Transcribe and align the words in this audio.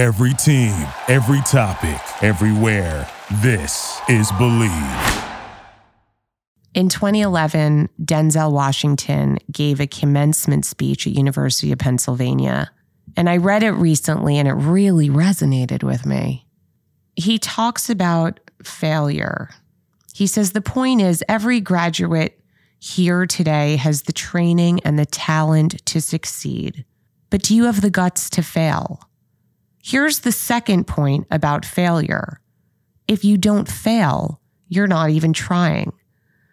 Every 0.00 0.32
team, 0.32 0.88
every 1.08 1.42
topic, 1.42 2.00
everywhere. 2.22 3.06
This 3.42 4.00
is 4.08 4.32
Bleav. 4.32 5.28
In 6.72 6.88
2011, 6.88 7.90
Denzel 8.02 8.50
Washington 8.50 9.36
gave 9.52 9.78
a 9.78 9.86
commencement 9.86 10.64
speech 10.64 11.06
at 11.06 11.12
University 11.12 11.70
of 11.70 11.80
Pennsylvania, 11.80 12.70
and 13.14 13.28
I 13.28 13.36
read 13.36 13.62
it 13.62 13.72
recently 13.72 14.38
and 14.38 14.48
it 14.48 14.54
really 14.54 15.10
resonated 15.10 15.82
with 15.82 16.06
me. 16.06 16.46
He 17.14 17.38
talks 17.38 17.90
about 17.90 18.40
failure. 18.64 19.50
He 20.14 20.26
says 20.26 20.52
the 20.52 20.62
point 20.62 21.02
is 21.02 21.22
every 21.28 21.60
graduate 21.60 22.40
here 22.78 23.26
today 23.26 23.76
has 23.76 24.04
the 24.04 24.14
training 24.14 24.80
and 24.82 24.98
the 24.98 25.04
talent 25.04 25.84
to 25.84 26.00
succeed. 26.00 26.86
But 27.28 27.42
do 27.42 27.54
you 27.54 27.64
have 27.64 27.82
the 27.82 27.90
guts 27.90 28.30
to 28.30 28.42
fail? 28.42 29.02
Here's 29.82 30.20
the 30.20 30.32
second 30.32 30.86
point 30.86 31.26
about 31.30 31.64
failure. 31.64 32.40
If 33.08 33.24
you 33.24 33.36
don't 33.36 33.68
fail, 33.68 34.40
you're 34.68 34.86
not 34.86 35.10
even 35.10 35.32
trying. 35.32 35.92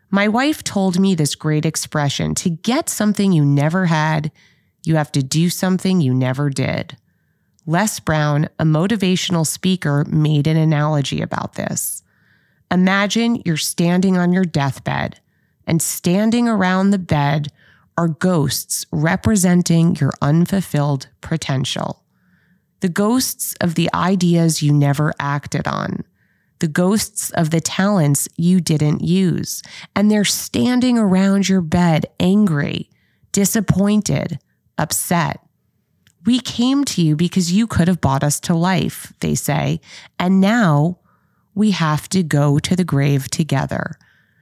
My 0.09 0.27
wife 0.29 0.63
told 0.63 0.99
me 0.99 1.13
this 1.13 1.35
great 1.35 1.66
expression 1.66 2.33
to 2.35 2.49
get 2.49 2.89
something 2.89 3.33
you 3.33 3.45
never 3.45 3.85
had, 3.88 4.31
you 4.83 4.95
have 4.95 5.11
to 5.11 5.21
do 5.21 5.49
something 5.49 5.99
you 5.99 6.13
never 6.13 6.49
did. 6.49 6.97
Les 7.66 7.99
Brown, 7.99 8.47
a 8.57 8.63
motivational 8.63 9.45
speaker, 9.45 10.05
made 10.05 10.47
an 10.47 10.55
analogy 10.55 11.21
about 11.21 11.55
this. 11.55 12.02
Imagine 12.71 13.41
you're 13.44 13.57
standing 13.57 14.17
on 14.17 14.31
your 14.31 14.45
deathbed, 14.45 15.19
and 15.66 15.81
standing 15.81 16.47
around 16.47 16.91
the 16.91 16.97
bed 16.97 17.49
are 17.97 18.07
ghosts 18.07 18.85
representing 18.91 19.97
your 19.97 20.13
unfulfilled 20.21 21.09
potential. 21.19 22.03
The 22.80 22.90
ghosts 22.90 23.55
of 23.62 23.76
the 23.76 23.90
ideas 23.94 24.62
you 24.62 24.73
never 24.73 25.13
acted 25.20 25.67
on 25.67 26.04
the 26.59 26.67
ghosts 26.67 27.30
of 27.31 27.52
the 27.52 27.61
talents 27.61 28.28
you 28.36 28.59
didn't 28.59 29.02
use. 29.02 29.61
And 29.95 30.09
they're 30.09 30.25
standing 30.25 30.97
around 30.97 31.47
your 31.47 31.61
bed, 31.61 32.08
angry, 32.19 32.89
disappointed, 33.31 34.39
upset. 34.78 35.39
We 36.25 36.39
came 36.39 36.84
to 36.86 37.02
you 37.02 37.16
because 37.16 37.52
you 37.52 37.67
could 37.67 37.88
have 37.88 38.02
brought 38.02 38.23
us 38.23 38.39
to 38.42 38.56
life, 38.56 39.14
they 39.19 39.36
say. 39.36 39.80
And 40.19 40.41
now 40.41 41.00
we 41.56 41.72
have 41.72 42.09
to 42.09 42.23
go 42.23 42.59
to 42.59 42.75
the 42.75 42.84
grave 42.84 43.30
together. 43.30 43.97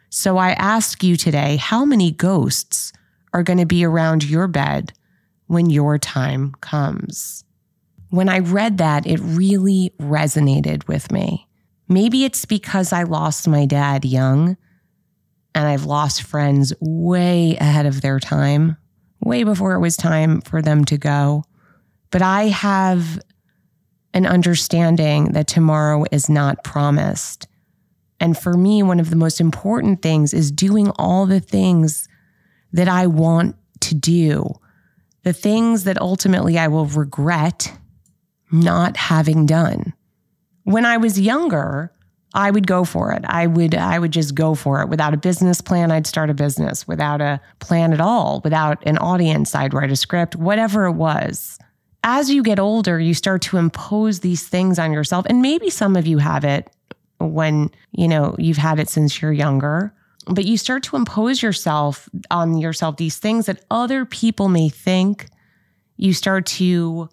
So 0.09 0.37
I 0.37 0.51
ask 0.51 1.03
you 1.03 1.17
today 1.17 1.57
how 1.57 1.85
many 1.85 2.11
ghosts 2.11 2.93
are 3.33 3.43
going 3.43 3.59
to 3.59 3.65
be 3.65 3.83
around 3.83 4.23
your 4.23 4.47
bed 4.47 4.93
when 5.47 5.69
your 5.69 5.97
time 5.97 6.53
comes? 6.61 7.44
When 8.09 8.29
I 8.29 8.39
read 8.39 8.77
that, 8.77 9.05
it 9.05 9.19
really 9.19 9.93
resonated 9.99 10.87
with 10.87 11.11
me. 11.11 11.47
Maybe 11.87 12.25
it's 12.25 12.45
because 12.45 12.93
I 12.93 13.03
lost 13.03 13.47
my 13.47 13.65
dad 13.65 14.05
young 14.05 14.57
and 15.53 15.67
I've 15.67 15.85
lost 15.85 16.23
friends 16.23 16.73
way 16.79 17.55
ahead 17.57 17.85
of 17.85 18.01
their 18.01 18.19
time, 18.19 18.77
way 19.21 19.43
before 19.43 19.73
it 19.73 19.79
was 19.79 19.95
time 19.95 20.41
for 20.41 20.61
them 20.61 20.83
to 20.85 20.97
go. 20.97 21.43
But 22.11 22.21
I 22.21 22.43
have 22.47 23.19
an 24.13 24.25
understanding 24.25 25.33
that 25.33 25.47
tomorrow 25.47 26.05
is 26.11 26.29
not 26.29 26.63
promised. 26.63 27.47
And 28.19 28.37
for 28.37 28.53
me, 28.53 28.81
one 28.81 28.99
of 28.99 29.09
the 29.09 29.15
most 29.15 29.41
important 29.41 30.01
things 30.01 30.33
is 30.33 30.51
doing 30.51 30.89
all 30.97 31.25
the 31.25 31.41
things 31.41 32.07
that 32.71 32.87
I 32.87 33.07
want 33.07 33.55
to 33.81 33.95
do, 33.95 34.53
the 35.23 35.33
things 35.33 35.83
that 35.83 36.01
ultimately 36.01 36.57
I 36.57 36.67
will 36.67 36.85
regret 36.85 37.73
not 38.51 38.97
having 38.97 39.45
done 39.45 39.93
when 40.65 40.85
I 40.85 40.97
was 40.97 41.19
younger, 41.19 41.91
I 42.33 42.51
would 42.51 42.67
go 42.67 42.83
for 42.83 43.13
it. 43.13 43.23
I 43.25 43.47
would 43.47 43.73
I 43.73 43.97
would 43.97 44.11
just 44.11 44.35
go 44.35 44.55
for 44.55 44.81
it. 44.81 44.89
Without 44.89 45.13
a 45.13 45.17
business 45.17 45.61
plan, 45.61 45.91
I'd 45.91 46.05
start 46.05 46.29
a 46.29 46.33
business. 46.33 46.85
Without 46.85 47.21
a 47.21 47.39
plan 47.59 47.93
at 47.93 48.01
all, 48.01 48.41
without 48.43 48.85
an 48.85 48.97
audience, 48.97 49.55
I'd 49.55 49.73
write 49.73 49.91
a 49.91 49.95
script, 49.95 50.35
whatever 50.35 50.85
it 50.85 50.93
was. 50.93 51.57
As 52.03 52.29
you 52.29 52.43
get 52.43 52.59
older, 52.59 52.99
you 52.99 53.13
start 53.13 53.41
to 53.43 53.57
impose 53.57 54.19
these 54.19 54.47
things 54.47 54.77
on 54.77 54.91
yourself. 54.91 55.25
And 55.29 55.41
maybe 55.41 55.69
some 55.69 55.95
of 55.95 56.05
you 56.05 56.17
have 56.17 56.43
it 56.43 56.69
when, 57.19 57.71
you 57.91 58.07
know, 58.07 58.35
you've 58.37 58.57
had 58.57 58.79
it 58.79 58.89
since 58.89 59.21
you're 59.21 59.31
younger. 59.31 59.93
But 60.27 60.45
you 60.45 60.57
start 60.57 60.83
to 60.83 60.97
impose 60.97 61.41
yourself 61.41 62.09
on 62.31 62.57
yourself 62.57 62.97
these 62.97 63.17
things 63.17 63.45
that 63.45 63.63
other 63.71 64.05
people 64.05 64.49
may 64.49 64.69
think. 64.69 65.27
You 65.97 66.13
start 66.13 66.45
to 66.47 67.09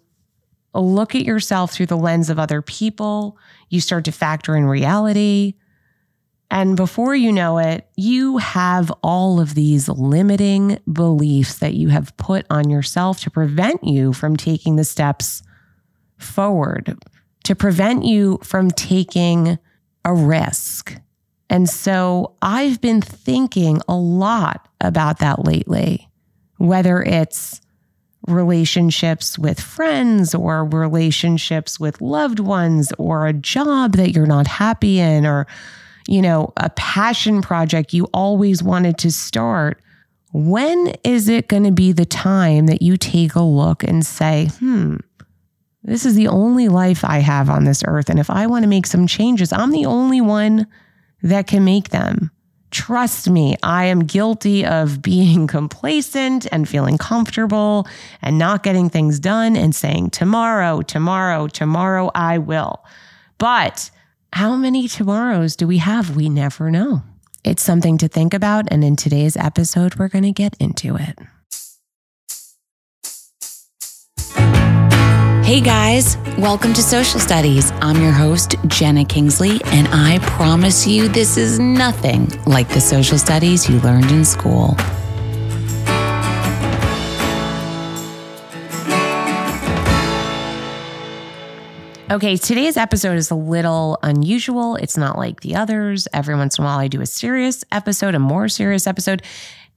look 0.81 1.15
at 1.15 1.25
yourself 1.25 1.71
through 1.71 1.85
the 1.87 1.97
lens 1.97 2.29
of 2.29 2.39
other 2.39 2.61
people. 2.61 3.37
You 3.69 3.81
start 3.81 4.05
to 4.05 4.11
factor 4.11 4.55
in 4.55 4.65
reality. 4.65 5.53
And 6.49 6.77
before 6.77 7.15
you 7.15 7.31
know 7.31 7.57
it, 7.57 7.87
you 7.95 8.37
have 8.37 8.91
all 9.01 9.39
of 9.39 9.55
these 9.55 9.89
limiting 9.89 10.79
beliefs 10.91 11.59
that 11.59 11.73
you 11.73 11.89
have 11.89 12.15
put 12.17 12.45
on 12.49 12.69
yourself 12.69 13.19
to 13.21 13.31
prevent 13.31 13.83
you 13.83 14.13
from 14.13 14.37
taking 14.37 14.75
the 14.75 14.83
steps 14.83 15.41
forward, 16.17 16.95
to 17.45 17.55
prevent 17.55 18.05
you 18.05 18.39
from 18.43 18.69
taking 18.69 19.57
a 20.05 20.13
risk. 20.13 20.95
And 21.49 21.69
so 21.69 22.35
I've 22.41 22.81
been 22.81 23.01
thinking 23.01 23.81
a 23.87 23.95
lot 23.95 24.67
about 24.79 25.19
that 25.19 25.45
lately, 25.45 26.09
whether 26.57 27.01
it's 27.01 27.61
relationships 28.27 29.37
with 29.37 29.59
friends 29.59 30.33
or 30.33 30.65
relationships 30.65 31.79
with 31.79 32.01
loved 32.01 32.39
ones 32.39 32.93
or 32.97 33.27
a 33.27 33.33
job 33.33 33.93
that 33.93 34.11
you're 34.11 34.25
not 34.25 34.47
happy 34.47 34.99
in 34.99 35.25
or 35.25 35.45
you 36.07 36.21
know 36.21 36.53
a 36.57 36.69
passion 36.71 37.41
project 37.41 37.93
you 37.93 38.05
always 38.13 38.63
wanted 38.63 38.97
to 38.97 39.11
start 39.11 39.81
when 40.31 40.93
is 41.03 41.27
it 41.27 41.47
going 41.49 41.63
to 41.63 41.71
be 41.71 41.91
the 41.91 42.05
time 42.05 42.67
that 42.67 42.81
you 42.81 42.95
take 42.95 43.35
a 43.35 43.41
look 43.41 43.83
and 43.83 44.05
say 44.05 44.49
hmm 44.59 44.95
this 45.85 46.05
is 46.05 46.15
the 46.15 46.29
only 46.29 46.69
life 46.69 47.03
I 47.03 47.17
have 47.17 47.49
on 47.49 47.65
this 47.65 47.83
earth 47.85 48.09
and 48.09 48.19
if 48.19 48.29
I 48.29 48.47
want 48.47 48.63
to 48.63 48.69
make 48.69 48.85
some 48.85 49.05
changes 49.05 49.51
I'm 49.51 49.71
the 49.71 49.85
only 49.85 50.21
one 50.21 50.65
that 51.23 51.47
can 51.47 51.65
make 51.65 51.89
them 51.89 52.31
Trust 52.73 53.29
me, 53.29 53.55
I 53.61 53.85
am 53.85 53.99
guilty 53.99 54.65
of 54.65 55.01
being 55.03 55.45
complacent 55.57 56.47
and 56.51 56.67
feeling 56.67 56.97
comfortable 56.97 57.87
and 58.21 58.39
not 58.39 58.63
getting 58.63 58.89
things 58.89 59.19
done 59.19 59.55
and 59.55 59.75
saying, 59.75 60.09
tomorrow, 60.09 60.81
tomorrow, 60.81 61.47
tomorrow, 61.47 62.09
I 62.15 62.39
will. 62.39 62.83
But 63.37 63.91
how 64.33 64.55
many 64.55 64.87
tomorrows 64.87 65.55
do 65.55 65.67
we 65.67 65.77
have? 65.77 66.15
We 66.15 66.29
never 66.29 66.71
know. 66.71 67.03
It's 67.43 67.61
something 67.61 67.99
to 67.99 68.07
think 68.07 68.33
about. 68.33 68.65
And 68.71 68.83
in 68.83 68.95
today's 68.95 69.37
episode, 69.37 69.95
we're 69.95 70.07
going 70.07 70.23
to 70.23 70.31
get 70.31 70.55
into 70.59 70.95
it. 70.95 71.19
Hey 75.43 75.59
guys, 75.59 76.15
welcome 76.37 76.73
to 76.73 76.81
Social 76.81 77.19
Studies. 77.19 77.71
I'm 77.81 78.01
your 78.01 78.13
host, 78.13 78.55
Jenna 78.67 79.03
Kingsley, 79.03 79.59
and 79.65 79.89
I 79.89 80.19
promise 80.19 80.87
you 80.87 81.09
this 81.09 81.35
is 81.35 81.59
nothing 81.59 82.29
like 82.45 82.69
the 82.69 82.79
social 82.79 83.17
studies 83.17 83.69
you 83.69 83.81
learned 83.81 84.09
in 84.09 84.23
school. 84.23 84.73
Okay, 92.09 92.37
today's 92.37 92.77
episode 92.77 93.17
is 93.17 93.29
a 93.29 93.35
little 93.35 93.97
unusual. 94.01 94.77
It's 94.77 94.95
not 94.95 95.17
like 95.17 95.41
the 95.41 95.55
others. 95.55 96.07
Every 96.13 96.35
once 96.35 96.57
in 96.57 96.63
a 96.63 96.67
while, 96.67 96.79
I 96.79 96.87
do 96.87 97.01
a 97.01 97.05
serious 97.05 97.65
episode, 97.69 98.15
a 98.15 98.19
more 98.19 98.47
serious 98.47 98.87
episode. 98.87 99.23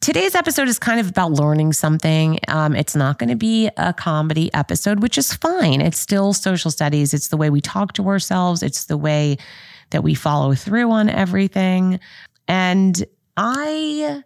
Today's 0.01 0.35
episode 0.35 0.69
is 0.69 0.79
kind 0.79 1.01
of 1.01 1.09
about 1.09 1.33
learning 1.33 1.73
something. 1.73 2.39
Um, 2.49 2.77
it's 2.77 2.95
not 2.95 3.19
going 3.19 3.31
to 3.31 3.37
be 3.37 3.71
a 3.77 3.93
comedy 3.93 4.53
episode, 4.55 5.01
which 5.01 5.19
is 5.19 5.33
fine. 5.33 5.81
It's 5.81 5.99
still 5.99 6.33
social 6.33 6.71
studies. 6.71 7.13
It's 7.13 7.29
the 7.29 7.37
way 7.37 7.51
we 7.51 7.61
talk 7.61 7.95
to 7.95 8.07
ourselves, 8.09 8.63
it's 8.63 8.85
the 8.85 8.97
way 8.97 9.37
that 9.91 10.03
we 10.03 10.15
follow 10.15 10.55
through 10.55 10.91
on 10.91 11.09
everything. 11.09 11.99
And 12.47 13.05
I 13.37 14.23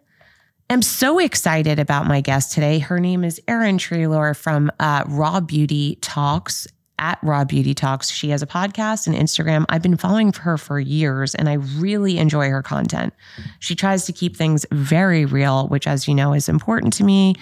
am 0.69 0.81
so 0.81 1.19
excited 1.19 1.79
about 1.79 2.07
my 2.07 2.21
guest 2.21 2.53
today. 2.53 2.79
Her 2.79 2.99
name 2.99 3.23
is 3.23 3.41
Erin 3.47 3.77
Treloar 3.77 4.35
from 4.35 4.71
uh, 4.79 5.03
Raw 5.07 5.39
Beauty 5.39 5.97
Talks 6.01 6.67
at 7.01 7.19
Raw 7.21 7.43
Beauty 7.43 7.73
Talks. 7.73 8.09
She 8.09 8.29
has 8.29 8.41
a 8.41 8.47
podcast 8.47 9.07
and 9.07 9.15
Instagram. 9.15 9.65
I've 9.67 9.81
been 9.81 9.97
following 9.97 10.31
her 10.31 10.57
for 10.57 10.79
years 10.79 11.35
and 11.35 11.49
I 11.49 11.53
really 11.53 12.19
enjoy 12.19 12.49
her 12.49 12.61
content. 12.61 13.13
She 13.59 13.75
tries 13.75 14.05
to 14.05 14.13
keep 14.13 14.37
things 14.37 14.65
very 14.71 15.25
real, 15.25 15.67
which, 15.67 15.87
as 15.87 16.07
you 16.07 16.15
know, 16.15 16.33
is 16.33 16.47
important 16.47 16.93
to 16.93 17.03
me 17.03 17.35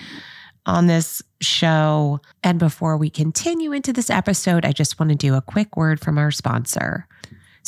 on 0.66 0.88
this 0.88 1.22
show. 1.42 2.22
And 2.44 2.58
before 2.58 2.98
we 2.98 3.10
continue 3.10 3.74
into 3.74 3.94
this 3.94 4.10
episode, 4.10 4.66
I 4.66 4.72
just 4.72 5.00
want 5.00 5.10
to 5.12 5.16
do 5.16 5.36
a 5.36 5.42
quick 5.42 5.76
word 5.76 6.00
from 6.00 6.18
our 6.18 6.32
sponsor. 6.32 7.06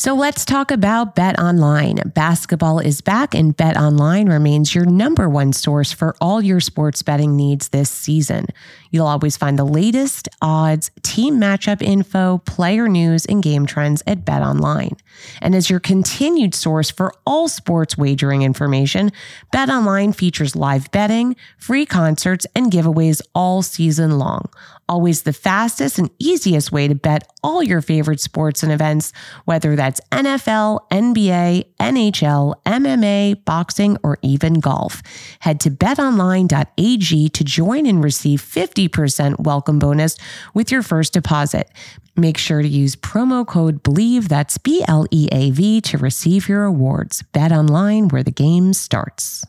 So 0.02 0.16
let's 0.16 0.46
talk 0.46 0.72
about 0.72 1.14
Bet 1.14 1.40
Online. 1.40 1.98
Basketball 2.16 2.80
is 2.80 3.02
back, 3.02 3.36
and 3.36 3.56
Bet 3.56 3.78
Online 3.78 4.30
remains 4.30 4.74
your 4.74 4.84
number 4.84 5.30
one 5.30 5.54
source 5.54 5.92
for 5.92 6.16
all 6.20 6.42
your 6.42 6.60
sports 6.60 7.04
betting 7.04 7.36
needs 7.36 7.70
this 7.70 7.92
season. 7.92 8.48
You'll 8.90 9.06
always 9.06 9.38
find 9.38 9.60
the 9.60 9.64
latest 9.64 10.28
odds, 10.42 10.90
team 11.04 11.40
matchup 11.40 11.84
info, 11.84 12.40
player 12.48 12.90
news, 12.90 13.28
and 13.28 13.44
game 13.44 13.68
trends 13.68 14.02
at 14.08 14.26
Bet 14.26 14.42
Online. 14.42 14.98
And 15.40 15.54
as 15.54 15.70
your 15.70 15.80
continued 15.80 16.56
source 16.56 16.90
for 16.90 17.14
all 17.24 17.48
sports 17.48 17.96
wagering 17.96 18.42
information, 18.42 19.12
Bet 19.52 19.70
Online 19.70 20.14
features 20.14 20.56
live 20.56 20.90
betting, 20.90 21.36
free 21.60 21.86
concerts, 21.86 22.48
and 22.56 22.72
giveaways 22.72 23.22
all 23.36 23.62
season 23.62 24.18
long 24.18 24.50
always 24.88 25.24
the 25.24 25.34
fastest 25.34 25.98
and 25.98 26.10
easiest 26.20 26.72
way 26.72 26.88
to 26.88 26.96
bet 26.96 27.28
all 27.44 27.64
your 27.64 27.82
favorite 27.82 28.20
sports 28.20 28.64
and 28.64 28.72
events, 28.72 29.14
whether 29.46 29.76
that's 29.76 30.02
NFL, 30.12 30.80
NBA, 30.92 31.66
NHL, 31.80 32.56
MMA, 32.66 33.46
boxing, 33.46 33.98
or 34.04 34.18
even 34.22 34.56
golf. 34.56 35.02
Head 35.40 35.60
to 35.62 35.72
betonline.ag 35.72 37.30
to 37.30 37.44
join 37.44 37.86
and 37.86 38.04
receive 38.04 38.42
50% 38.42 39.40
welcome 39.40 39.80
bonus 39.80 40.18
with 40.54 40.72
your 40.72 40.82
first 40.82 41.14
deposit. 41.14 41.70
Make 42.18 42.38
sure 42.38 42.62
to 42.62 42.68
use 42.68 42.96
promo 42.96 43.48
code 43.48 43.84
BLEAV, 43.84 44.28
that's 44.28 44.58
B 44.58 44.84
L 44.88 45.06
E 45.12 45.30
A 45.32 45.52
V, 45.52 45.80
to 45.82 45.98
receive 45.98 46.50
your 46.50 46.66
awards. 46.66 47.22
Bet 47.22 47.52
online 47.52 48.10
where 48.10 48.24
the 48.24 48.32
game 48.32 48.74
starts. 48.74 49.46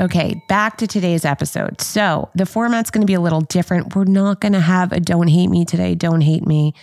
Okay, 0.00 0.42
back 0.48 0.78
to 0.78 0.88
today's 0.88 1.24
episode. 1.24 1.80
So, 1.80 2.28
the 2.34 2.46
format's 2.46 2.90
going 2.90 3.02
to 3.02 3.06
be 3.06 3.14
a 3.14 3.20
little 3.20 3.42
different. 3.42 3.94
We're 3.94 4.04
not 4.04 4.40
going 4.40 4.54
to 4.54 4.60
have 4.60 4.90
a 4.90 4.98
don't 4.98 5.28
hate 5.28 5.46
me 5.46 5.64
today, 5.64 5.94
don't 5.94 6.20
hate 6.20 6.44
me, 6.44 6.74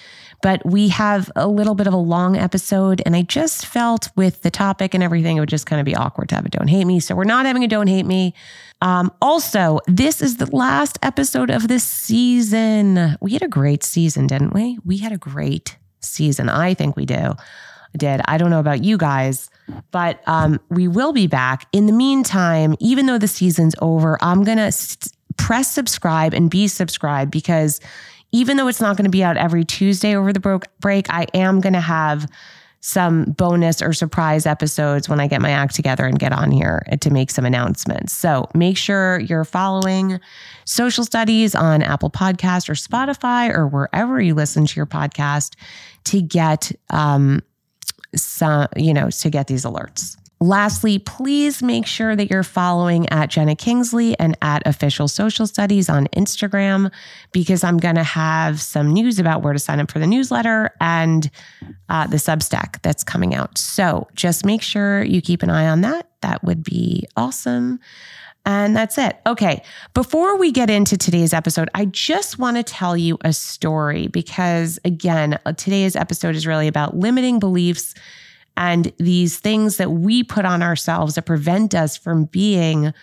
but 0.41 0.65
we 0.65 0.87
have 0.89 1.29
a 1.35 1.45
little 1.45 1.75
bit 1.75 1.87
of 1.87 1.93
a 1.93 1.97
long 1.97 2.37
episode. 2.37 3.01
And 3.05 3.13
I 3.13 3.23
just 3.23 3.65
felt 3.65 4.09
with 4.15 4.43
the 4.43 4.51
topic 4.51 4.93
and 4.93 5.03
everything, 5.03 5.35
it 5.35 5.39
would 5.41 5.49
just 5.49 5.65
kind 5.65 5.81
of 5.81 5.85
be 5.85 5.93
awkward 5.93 6.29
to 6.29 6.35
have 6.35 6.45
a 6.45 6.49
don't 6.49 6.69
hate 6.69 6.85
me. 6.85 7.01
So, 7.01 7.13
we're 7.13 7.25
not 7.25 7.45
having 7.45 7.65
a 7.65 7.67
don't 7.67 7.87
hate 7.87 8.05
me. 8.05 8.33
Um, 8.81 9.11
also, 9.21 9.79
this 9.87 10.21
is 10.21 10.37
the 10.37 10.53
last 10.55 10.97
episode 11.03 11.49
of 11.49 11.67
this 11.67 11.83
season. 11.83 13.17
We 13.19 13.33
had 13.33 13.41
a 13.41 13.49
great 13.49 13.83
season, 13.83 14.27
didn't 14.27 14.53
we? 14.53 14.79
We 14.85 14.99
had 14.99 15.11
a 15.11 15.17
great 15.17 15.77
season. 15.99 16.47
I 16.47 16.73
think 16.75 16.95
we 16.95 17.05
do. 17.05 17.33
Did. 17.97 18.21
I 18.25 18.37
don't 18.37 18.49
know 18.49 18.59
about 18.59 18.83
you 18.83 18.97
guys. 18.97 19.49
But 19.91 20.21
um, 20.27 20.59
we 20.69 20.87
will 20.87 21.13
be 21.13 21.27
back. 21.27 21.67
In 21.71 21.85
the 21.85 21.93
meantime, 21.93 22.75
even 22.79 23.05
though 23.05 23.17
the 23.17 23.27
season's 23.27 23.75
over, 23.81 24.17
I'm 24.21 24.43
going 24.43 24.57
to 24.57 24.71
st- 24.71 25.13
press 25.37 25.71
subscribe 25.71 26.33
and 26.33 26.49
be 26.49 26.67
subscribed 26.67 27.31
because 27.31 27.79
even 28.31 28.57
though 28.57 28.67
it's 28.67 28.81
not 28.81 28.97
going 28.97 29.05
to 29.05 29.11
be 29.11 29.23
out 29.23 29.37
every 29.37 29.65
Tuesday 29.65 30.15
over 30.15 30.31
the 30.31 30.39
bro- 30.39 30.59
break, 30.79 31.09
I 31.09 31.27
am 31.33 31.59
going 31.59 31.73
to 31.73 31.81
have 31.81 32.29
some 32.81 33.25
bonus 33.25 33.81
or 33.81 33.93
surprise 33.93 34.47
episodes 34.47 35.07
when 35.07 35.19
I 35.19 35.27
get 35.27 35.39
my 35.39 35.51
act 35.51 35.75
together 35.75 36.05
and 36.05 36.17
get 36.17 36.33
on 36.33 36.49
here 36.49 36.83
to 36.99 37.11
make 37.11 37.29
some 37.29 37.45
announcements. 37.45 38.11
So 38.11 38.49
make 38.55 38.75
sure 38.75 39.19
you're 39.19 39.45
following 39.45 40.19
social 40.65 41.03
studies 41.03 41.53
on 41.53 41.83
Apple 41.83 42.09
Podcast 42.09 42.69
or 42.69 42.73
Spotify 42.73 43.53
or 43.53 43.67
wherever 43.67 44.19
you 44.19 44.33
listen 44.33 44.65
to 44.65 44.75
your 44.75 44.87
podcast 44.87 45.55
to 46.05 46.21
get 46.21 46.71
um, 46.89 47.43
some, 48.15 48.67
you 48.75 48.93
know, 48.93 49.09
to 49.09 49.29
get 49.29 49.47
these 49.47 49.63
alerts. 49.65 50.17
Lastly, 50.41 50.97
please 50.97 51.61
make 51.61 51.85
sure 51.85 52.15
that 52.15 52.31
you're 52.31 52.41
following 52.41 53.07
at 53.09 53.29
Jenna 53.29 53.55
Kingsley 53.55 54.17
and 54.17 54.35
at 54.41 54.65
Official 54.65 55.07
Social 55.07 55.45
Studies 55.45 55.87
on 55.87 56.07
Instagram 56.07 56.91
because 57.31 57.63
I'm 57.63 57.77
going 57.77 57.93
to 57.93 58.03
have 58.03 58.59
some 58.59 58.91
news 58.91 59.19
about 59.19 59.43
where 59.43 59.53
to 59.53 59.59
sign 59.59 59.79
up 59.79 59.91
for 59.91 59.99
the 59.99 60.07
newsletter 60.07 60.71
and 60.81 61.29
uh, 61.89 62.07
the 62.07 62.17
Substack 62.17 62.81
that's 62.81 63.03
coming 63.03 63.35
out. 63.35 63.55
So 63.59 64.07
just 64.15 64.43
make 64.43 64.63
sure 64.63 65.03
you 65.03 65.21
keep 65.21 65.43
an 65.43 65.51
eye 65.51 65.67
on 65.67 65.81
that. 65.81 66.09
That 66.21 66.43
would 66.43 66.63
be 66.63 67.07
awesome. 67.15 67.79
And 68.45 68.75
that's 68.75 68.97
it. 68.97 69.17
Okay. 69.27 69.63
Before 69.93 70.37
we 70.37 70.51
get 70.51 70.69
into 70.69 70.97
today's 70.97 71.31
episode, 71.31 71.69
I 71.75 71.85
just 71.85 72.39
want 72.39 72.57
to 72.57 72.63
tell 72.63 72.97
you 72.97 73.17
a 73.21 73.33
story 73.33 74.07
because, 74.07 74.79
again, 74.83 75.37
uh, 75.45 75.53
today's 75.53 75.95
episode 75.95 76.35
is 76.35 76.47
really 76.47 76.67
about 76.67 76.97
limiting 76.97 77.39
beliefs 77.39 77.93
and 78.57 78.91
these 78.97 79.37
things 79.37 79.77
that 79.77 79.91
we 79.91 80.23
put 80.23 80.45
on 80.45 80.63
ourselves 80.63 81.15
that 81.15 81.25
prevent 81.25 81.75
us 81.75 81.97
from 81.97 82.25
being 82.25 82.93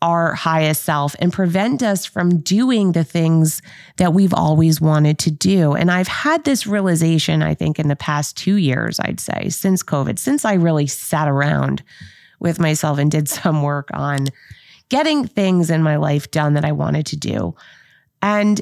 our 0.00 0.34
highest 0.34 0.82
self 0.82 1.14
and 1.20 1.32
prevent 1.32 1.82
us 1.82 2.04
from 2.04 2.38
doing 2.40 2.92
the 2.92 3.04
things 3.04 3.62
that 3.98 4.12
we've 4.12 4.34
always 4.34 4.80
wanted 4.80 5.18
to 5.20 5.30
do. 5.30 5.74
And 5.74 5.90
I've 5.90 6.08
had 6.08 6.44
this 6.44 6.66
realization, 6.66 7.42
I 7.42 7.54
think, 7.54 7.78
in 7.78 7.86
the 7.88 7.96
past 7.96 8.36
two 8.36 8.56
years, 8.56 8.98
I'd 8.98 9.20
say, 9.20 9.48
since 9.48 9.82
COVID, 9.82 10.18
since 10.18 10.44
I 10.44 10.54
really 10.54 10.88
sat 10.88 11.28
around 11.28 11.82
with 12.42 12.60
myself 12.60 12.98
and 12.98 13.10
did 13.10 13.28
some 13.28 13.62
work 13.62 13.88
on 13.94 14.28
getting 14.88 15.26
things 15.26 15.70
in 15.70 15.82
my 15.82 15.96
life 15.96 16.30
done 16.30 16.52
that 16.54 16.64
I 16.64 16.72
wanted 16.72 17.06
to 17.06 17.16
do. 17.16 17.54
And 18.20 18.60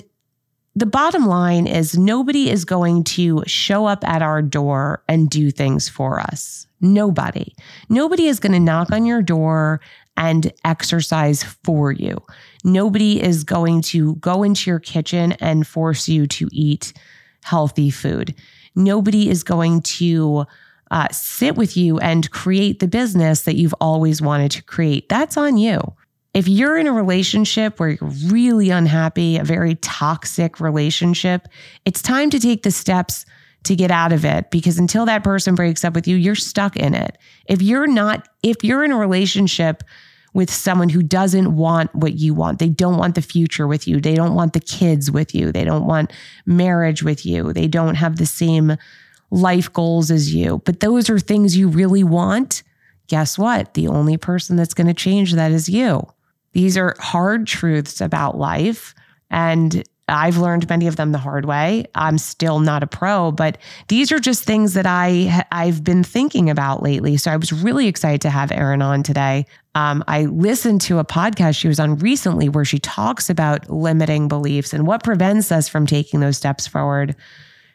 the 0.76 0.86
bottom 0.86 1.26
line 1.26 1.66
is 1.66 1.98
nobody 1.98 2.48
is 2.48 2.64
going 2.64 3.02
to 3.04 3.42
show 3.46 3.86
up 3.86 4.06
at 4.06 4.22
our 4.22 4.40
door 4.40 5.02
and 5.08 5.28
do 5.28 5.50
things 5.50 5.88
for 5.88 6.20
us. 6.20 6.68
Nobody. 6.80 7.54
Nobody 7.88 8.26
is 8.26 8.38
going 8.38 8.52
to 8.52 8.60
knock 8.60 8.92
on 8.92 9.04
your 9.04 9.22
door 9.22 9.80
and 10.16 10.52
exercise 10.64 11.42
for 11.64 11.90
you. 11.90 12.22
Nobody 12.62 13.20
is 13.20 13.42
going 13.42 13.82
to 13.82 14.14
go 14.16 14.42
into 14.42 14.70
your 14.70 14.78
kitchen 14.78 15.32
and 15.32 15.66
force 15.66 16.08
you 16.08 16.26
to 16.28 16.48
eat 16.52 16.92
healthy 17.42 17.90
food. 17.90 18.34
Nobody 18.76 19.28
is 19.28 19.42
going 19.42 19.82
to 19.82 20.46
uh, 20.90 21.08
sit 21.12 21.56
with 21.56 21.76
you 21.76 21.98
and 21.98 22.30
create 22.30 22.80
the 22.80 22.88
business 22.88 23.42
that 23.42 23.56
you've 23.56 23.74
always 23.80 24.20
wanted 24.20 24.50
to 24.52 24.62
create. 24.62 25.08
That's 25.08 25.36
on 25.36 25.56
you. 25.56 25.80
If 26.32 26.46
you're 26.46 26.78
in 26.78 26.86
a 26.86 26.92
relationship 26.92 27.80
where 27.80 27.90
you're 27.90 28.10
really 28.26 28.70
unhappy, 28.70 29.36
a 29.36 29.44
very 29.44 29.74
toxic 29.76 30.60
relationship, 30.60 31.48
it's 31.84 32.02
time 32.02 32.30
to 32.30 32.38
take 32.38 32.62
the 32.62 32.70
steps 32.70 33.26
to 33.64 33.76
get 33.76 33.90
out 33.90 34.12
of 34.12 34.24
it 34.24 34.50
because 34.50 34.78
until 34.78 35.06
that 35.06 35.24
person 35.24 35.54
breaks 35.54 35.84
up 35.84 35.94
with 35.94 36.06
you, 36.06 36.16
you're 36.16 36.34
stuck 36.34 36.76
in 36.76 36.94
it. 36.94 37.18
If 37.46 37.60
you're 37.62 37.86
not, 37.86 38.28
if 38.42 38.62
you're 38.62 38.84
in 38.84 38.92
a 38.92 38.96
relationship 38.96 39.82
with 40.32 40.50
someone 40.50 40.88
who 40.88 41.02
doesn't 41.02 41.56
want 41.56 41.94
what 41.94 42.14
you 42.14 42.32
want, 42.32 42.60
they 42.60 42.68
don't 42.68 42.96
want 42.96 43.16
the 43.16 43.22
future 43.22 43.66
with 43.66 43.88
you, 43.88 44.00
they 44.00 44.14
don't 44.14 44.34
want 44.34 44.52
the 44.52 44.60
kids 44.60 45.10
with 45.10 45.34
you, 45.34 45.50
they 45.50 45.64
don't 45.64 45.86
want 45.86 46.12
marriage 46.46 47.02
with 47.02 47.26
you, 47.26 47.52
they 47.52 47.66
don't 47.66 47.96
have 47.96 48.16
the 48.16 48.26
same 48.26 48.76
life 49.30 49.72
goals 49.72 50.10
as 50.10 50.34
you, 50.34 50.62
but 50.64 50.80
those 50.80 51.08
are 51.08 51.18
things 51.18 51.56
you 51.56 51.68
really 51.68 52.04
want. 52.04 52.62
Guess 53.08 53.38
what? 53.38 53.74
The 53.74 53.88
only 53.88 54.16
person 54.16 54.56
that's 54.56 54.74
going 54.74 54.86
to 54.86 54.94
change 54.94 55.32
that 55.34 55.52
is 55.52 55.68
you. 55.68 56.06
These 56.52 56.76
are 56.76 56.94
hard 56.98 57.46
truths 57.46 58.00
about 58.00 58.38
life. 58.38 58.94
And 59.30 59.84
I've 60.10 60.38
learned 60.38 60.68
many 60.68 60.86
of 60.86 60.96
them 60.96 61.12
the 61.12 61.18
hard 61.18 61.44
way. 61.44 61.86
I'm 61.94 62.18
still 62.18 62.60
not 62.60 62.82
a 62.82 62.86
pro, 62.86 63.30
but 63.30 63.58
these 63.88 64.10
are 64.12 64.18
just 64.18 64.44
things 64.44 64.74
that 64.74 64.86
I 64.86 65.44
I've 65.52 65.84
been 65.84 66.02
thinking 66.02 66.50
about 66.50 66.82
lately. 66.82 67.16
So 67.16 67.30
I 67.30 67.36
was 67.36 67.52
really 67.52 67.86
excited 67.86 68.20
to 68.22 68.30
have 68.30 68.50
Erin 68.50 68.82
on 68.82 69.02
today. 69.02 69.46
Um, 69.74 70.02
I 70.08 70.24
listened 70.24 70.80
to 70.82 70.98
a 70.98 71.04
podcast 71.04 71.56
she 71.56 71.68
was 71.68 71.78
on 71.78 71.96
recently 71.98 72.48
where 72.48 72.64
she 72.64 72.78
talks 72.80 73.30
about 73.30 73.70
limiting 73.70 74.26
beliefs 74.26 74.72
and 74.72 74.86
what 74.86 75.04
prevents 75.04 75.52
us 75.52 75.68
from 75.68 75.86
taking 75.86 76.20
those 76.20 76.36
steps 76.36 76.66
forward. 76.66 77.14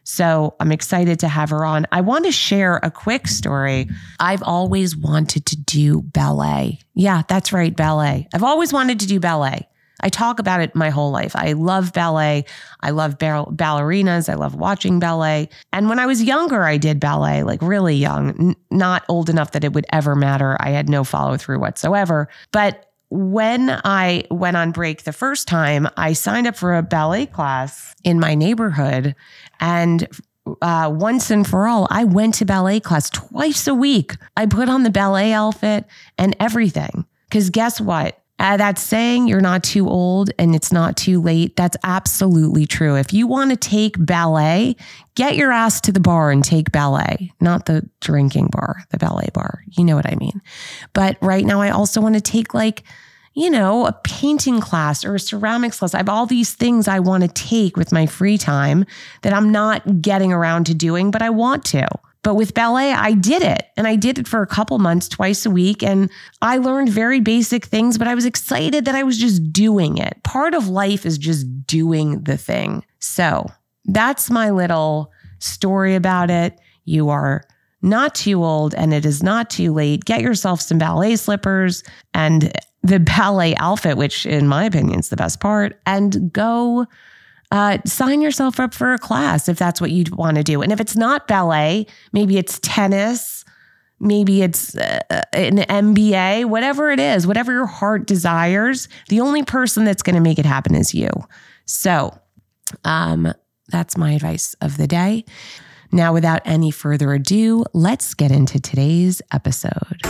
So 0.05 0.55
I'm 0.59 0.71
excited 0.71 1.19
to 1.21 1.27
have 1.27 1.49
her 1.49 1.65
on. 1.65 1.87
I 1.91 2.01
want 2.01 2.25
to 2.25 2.31
share 2.31 2.79
a 2.83 2.91
quick 2.91 3.27
story. 3.27 3.89
I've 4.19 4.43
always 4.43 4.95
wanted 4.95 5.47
to 5.47 5.57
do 5.57 6.03
ballet. 6.03 6.79
Yeah, 6.93 7.23
that's 7.27 7.51
right, 7.51 7.75
ballet. 7.75 8.27
I've 8.33 8.43
always 8.43 8.71
wanted 8.71 8.99
to 9.01 9.07
do 9.07 9.19
ballet. 9.19 9.67
I 10.01 10.09
talk 10.09 10.39
about 10.39 10.61
it 10.61 10.75
my 10.75 10.89
whole 10.91 11.09
life. 11.09 11.35
I 11.35 11.53
love 11.53 11.91
ballet. 11.91 12.45
I 12.81 12.91
love 12.91 13.17
ballerinas. 13.17 14.29
I 14.29 14.35
love 14.35 14.53
watching 14.53 14.99
ballet. 14.99 15.49
And 15.73 15.89
when 15.89 15.97
I 15.99 16.05
was 16.05 16.21
younger, 16.21 16.63
I 16.63 16.77
did 16.77 16.99
ballet, 16.99 17.43
like 17.43 17.61
really 17.61 17.95
young, 17.95 18.29
n- 18.39 18.55
not 18.69 19.05
old 19.09 19.29
enough 19.29 19.51
that 19.51 19.63
it 19.63 19.73
would 19.73 19.85
ever 19.91 20.15
matter. 20.15 20.57
I 20.59 20.69
had 20.69 20.89
no 20.89 21.03
follow 21.03 21.37
through 21.37 21.59
whatsoever. 21.59 22.27
But 22.51 22.91
when 23.09 23.69
I 23.83 24.25
went 24.31 24.57
on 24.57 24.71
break 24.71 25.03
the 25.03 25.13
first 25.13 25.47
time, 25.47 25.87
I 25.97 26.13
signed 26.13 26.47
up 26.47 26.55
for 26.55 26.75
a 26.75 26.83
ballet 26.83 27.25
class 27.25 27.95
in 28.03 28.19
my 28.19 28.35
neighborhood. 28.35 29.15
And 29.59 30.07
uh, 30.61 30.91
once 30.93 31.31
and 31.31 31.47
for 31.47 31.67
all, 31.67 31.87
I 31.89 32.03
went 32.03 32.35
to 32.35 32.45
ballet 32.45 32.79
class 32.79 33.09
twice 33.09 33.67
a 33.67 33.75
week. 33.75 34.15
I 34.35 34.45
put 34.45 34.69
on 34.69 34.83
the 34.83 34.89
ballet 34.89 35.33
outfit 35.33 35.85
and 36.17 36.35
everything. 36.39 37.05
Because 37.29 37.49
guess 37.49 37.81
what? 37.81 38.21
Uh, 38.37 38.57
that 38.57 38.77
saying 38.77 39.27
you're 39.27 39.39
not 39.39 39.63
too 39.63 39.87
old 39.87 40.29
and 40.37 40.53
it's 40.53 40.71
not 40.71 40.97
too 40.97 41.21
late, 41.21 41.55
that's 41.55 41.77
absolutely 41.83 42.65
true. 42.65 42.95
If 42.97 43.13
you 43.13 43.27
want 43.27 43.51
to 43.51 43.55
take 43.55 43.95
ballet, 43.97 44.75
get 45.15 45.37
your 45.37 45.53
ass 45.53 45.79
to 45.81 45.93
the 45.93 46.01
bar 46.01 46.31
and 46.31 46.43
take 46.43 46.71
ballet, 46.71 47.31
not 47.39 47.65
the 47.65 47.89
drinking 48.01 48.49
bar, 48.51 48.83
the 48.89 48.97
ballet 48.97 49.29
bar. 49.33 49.63
You 49.77 49.85
know 49.85 49.95
what 49.95 50.05
I 50.05 50.15
mean? 50.15 50.41
But 50.91 51.17
right 51.21 51.45
now, 51.45 51.61
I 51.61 51.69
also 51.69 52.01
want 52.01 52.15
to 52.15 52.21
take 52.21 52.53
like 52.53 52.83
you 53.35 53.49
know, 53.49 53.85
a 53.85 53.91
painting 53.91 54.61
class 54.61 55.03
or 55.03 55.15
a 55.15 55.19
ceramics 55.19 55.79
class. 55.79 55.93
I 55.93 55.97
have 55.97 56.09
all 56.09 56.25
these 56.25 56.53
things 56.53 56.87
I 56.87 56.99
want 56.99 57.23
to 57.23 57.27
take 57.27 57.75
with 57.75 57.91
my 57.91 58.05
free 58.05 58.37
time 58.37 58.85
that 59.23 59.33
I'm 59.33 59.51
not 59.51 60.01
getting 60.01 60.31
around 60.31 60.67
to 60.67 60.73
doing, 60.73 61.11
but 61.11 61.21
I 61.21 61.29
want 61.29 61.65
to. 61.65 61.85
But 62.25 62.33
with 62.33 62.55
ballet, 62.55 62.91
I 62.91 63.11
did 63.11 63.43
it 63.43 63.67
and 63.77 63.85
I 63.85 63.95
did 63.95 64.17
it 64.17 64.27
for 64.27 64.41
a 64.41 64.47
couple 64.47 64.79
months, 64.79 65.07
twice 65.07 65.45
a 65.45 65.51
week. 65.51 65.83
And 65.83 66.09
I 66.41 66.57
learned 66.57 66.89
very 66.89 67.19
basic 67.19 67.65
things, 67.65 67.99
but 67.99 68.07
I 68.07 68.15
was 68.15 68.25
excited 68.25 68.85
that 68.85 68.95
I 68.95 69.03
was 69.03 69.19
just 69.19 69.53
doing 69.53 69.99
it. 69.99 70.23
Part 70.23 70.55
of 70.55 70.67
life 70.67 71.05
is 71.05 71.19
just 71.19 71.67
doing 71.67 72.23
the 72.23 72.35
thing. 72.35 72.83
So 72.97 73.45
that's 73.85 74.31
my 74.31 74.49
little 74.49 75.11
story 75.37 75.93
about 75.93 76.31
it. 76.31 76.59
You 76.85 77.09
are 77.09 77.43
not 77.83 78.15
too 78.15 78.43
old 78.43 78.73
and 78.73 78.91
it 78.91 79.05
is 79.05 79.21
not 79.21 79.51
too 79.51 79.71
late. 79.71 80.03
Get 80.03 80.21
yourself 80.21 80.61
some 80.61 80.79
ballet 80.79 81.17
slippers 81.17 81.83
and 82.15 82.51
the 82.81 82.99
ballet 82.99 83.55
outfit, 83.57 83.97
which 83.97 84.25
in 84.25 84.47
my 84.47 84.63
opinion 84.63 84.99
is 84.99 85.09
the 85.09 85.15
best 85.15 85.39
part, 85.39 85.79
and 85.85 86.33
go 86.33 86.87
uh, 87.51 87.77
sign 87.85 88.21
yourself 88.21 88.59
up 88.59 88.73
for 88.73 88.93
a 88.93 88.97
class 88.97 89.47
if 89.47 89.57
that's 89.57 89.79
what 89.79 89.91
you 89.91 90.05
want 90.13 90.37
to 90.37 90.43
do. 90.43 90.61
And 90.61 90.71
if 90.71 90.79
it's 90.79 90.95
not 90.95 91.27
ballet, 91.27 91.87
maybe 92.11 92.37
it's 92.37 92.59
tennis, 92.59 93.45
maybe 93.99 94.41
it's 94.41 94.75
uh, 94.75 95.01
an 95.33 95.57
MBA, 95.57 96.45
whatever 96.45 96.91
it 96.91 96.99
is, 96.99 97.27
whatever 97.27 97.51
your 97.51 97.65
heart 97.65 98.07
desires. 98.07 98.89
The 99.09 99.21
only 99.21 99.43
person 99.43 99.85
that's 99.85 100.01
going 100.01 100.15
to 100.15 100.21
make 100.21 100.39
it 100.39 100.45
happen 100.45 100.75
is 100.75 100.93
you. 100.93 101.09
So, 101.65 102.17
um, 102.83 103.33
that's 103.69 103.97
my 103.97 104.11
advice 104.11 104.55
of 104.61 104.77
the 104.77 104.87
day. 104.87 105.25
Now, 105.91 106.13
without 106.13 106.41
any 106.45 106.71
further 106.71 107.13
ado, 107.13 107.63
let's 107.73 108.13
get 108.13 108.31
into 108.31 108.59
today's 108.59 109.21
episode. 109.31 110.01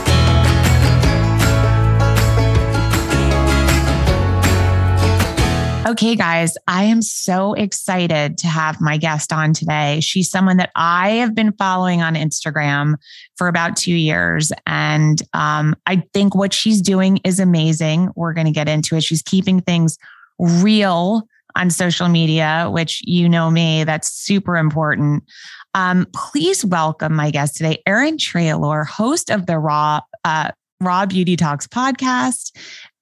Okay, 5.88 6.16
guys, 6.16 6.58
I 6.68 6.86
am 6.86 7.04
so 7.04 7.54
excited 7.54 8.40
to 8.40 8.48
have 8.48 8.82
my 8.82 8.98
guest 8.98 9.32
on 9.32 9.54
today. 9.54 10.00
She's 10.00 10.32
someone 10.32 10.58
that 10.58 10.72
I 10.76 11.12
have 11.12 11.36
been 11.36 11.52
following 11.52 12.02
on 12.02 12.16
Instagram 12.16 12.96
for 13.36 13.48
about 13.48 13.78
two 13.78 13.94
years. 13.94 14.52
And 14.66 15.22
um, 15.34 15.76
I 15.86 15.98
think 16.12 16.34
what 16.34 16.54
she's 16.54 16.82
doing 16.82 17.20
is 17.24 17.40
amazing. 17.40 18.10
We're 18.16 18.34
going 18.34 18.48
to 18.48 18.52
get 18.52 18.68
into 18.68 18.96
it. 18.96 19.04
She's 19.04 19.22
keeping 19.22 19.62
things 19.62 20.00
real 20.40 21.28
on 21.56 21.70
social 21.70 22.10
media, 22.10 22.68
which 22.72 23.04
you 23.06 23.30
know 23.30 23.52
me, 23.52 23.84
that's 23.84 24.12
super 24.12 24.58
important. 24.58 25.24
Um, 25.76 26.08
please 26.16 26.66
welcome 26.66 27.14
my 27.14 27.30
guest 27.30 27.58
today, 27.58 27.84
Erin 27.86 28.18
Treloar, 28.18 28.88
host 28.88 29.30
of 29.30 29.46
the 29.46 29.60
Raw 29.60 30.02
uh, 30.24 30.50
Raw 30.82 31.06
Beauty 31.06 31.36
Talks 31.36 31.68
podcast 31.68 32.52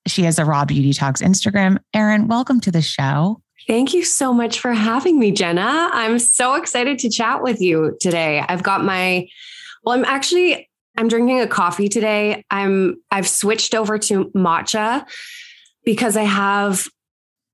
she 0.08 0.24
has 0.24 0.40
a 0.40 0.46
Raw 0.46 0.66
Beauty 0.66 0.94
Talks 0.94 1.22
Instagram. 1.22 1.78
Erin, 1.94 2.28
welcome 2.28 2.60
to 2.62 2.72
the 2.72 2.82
show. 2.82 3.42
Thank 3.68 3.94
you 3.94 4.04
so 4.04 4.34
much 4.34 4.60
for 4.60 4.74
having 4.74 5.20
me, 5.20 5.32
Jenna. 5.32 5.90
I'm 5.94 6.20
so 6.20 6.56
excited 6.56 7.00
to 7.00 7.10
chat 7.10 7.42
with 7.42 7.62
you 7.62 7.98
today. 8.02 8.44
I've 8.48 8.64
got 8.64 8.84
my, 8.84 9.28
well, 9.84 9.96
I'm 9.96 10.04
actually, 10.04 10.70
I'm 10.98 11.08
drinking 11.08 11.40
a 11.40 11.48
coffee 11.48 11.88
today. 11.88 12.44
I'm, 12.52 12.98
I've 13.10 13.28
switched 13.28 13.74
over 13.74 13.98
to 14.00 14.26
matcha 14.36 15.06
because 15.86 16.18
I 16.18 16.24
have 16.24 16.88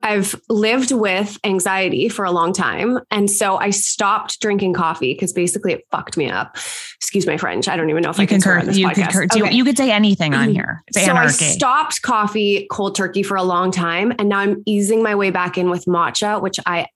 I've 0.02 0.40
lived 0.48 0.92
with 0.92 1.38
anxiety 1.44 2.08
for 2.08 2.24
a 2.24 2.32
long 2.32 2.54
time. 2.54 3.00
And 3.12 3.30
so 3.30 3.58
I 3.58 3.72
stopped 3.72 4.40
drinking 4.40 4.74
coffee 4.74 5.14
because 5.14 5.34
basically 5.34 5.74
it 5.74 5.86
fucked 5.92 6.16
me 6.16 6.30
up. 6.30 6.56
Excuse 6.96 7.28
my 7.28 7.38
French. 7.38 7.68
I 7.68 7.76
don't 7.76 7.90
even 7.90 8.04
know 8.04 8.10
if 8.10 8.18
you 8.18 8.24
I 8.24 8.28
can 8.28 8.42
curse. 8.42 8.78
You, 8.78 8.88
podcast. 8.88 9.30
Could 9.32 9.42
okay. 9.44 9.54
you 9.54 9.64
could 9.66 9.78
say 9.78 9.92
anything 9.92 10.34
on 10.34 10.46
mm-hmm. 10.46 10.54
here. 10.54 10.84
It's 10.88 11.04
so 11.04 11.12
anarchy. 11.12 11.46
I 11.46 11.50
stopped 11.50 12.02
coffee 12.02 12.68
cold 12.72 12.96
turkey 12.96 13.24
for 13.24 13.36
a 13.36 13.44
long 13.44 13.72
time. 13.72 14.14
And 14.18 14.30
now 14.30 14.40
I'm 14.40 14.64
easing 14.66 15.04
my 15.04 15.16
way 15.16 15.32
back 15.32 15.58
in 15.58 15.70
with 15.70 15.86
matcha, 15.86 16.42
which 16.42 16.60
I 16.66 16.88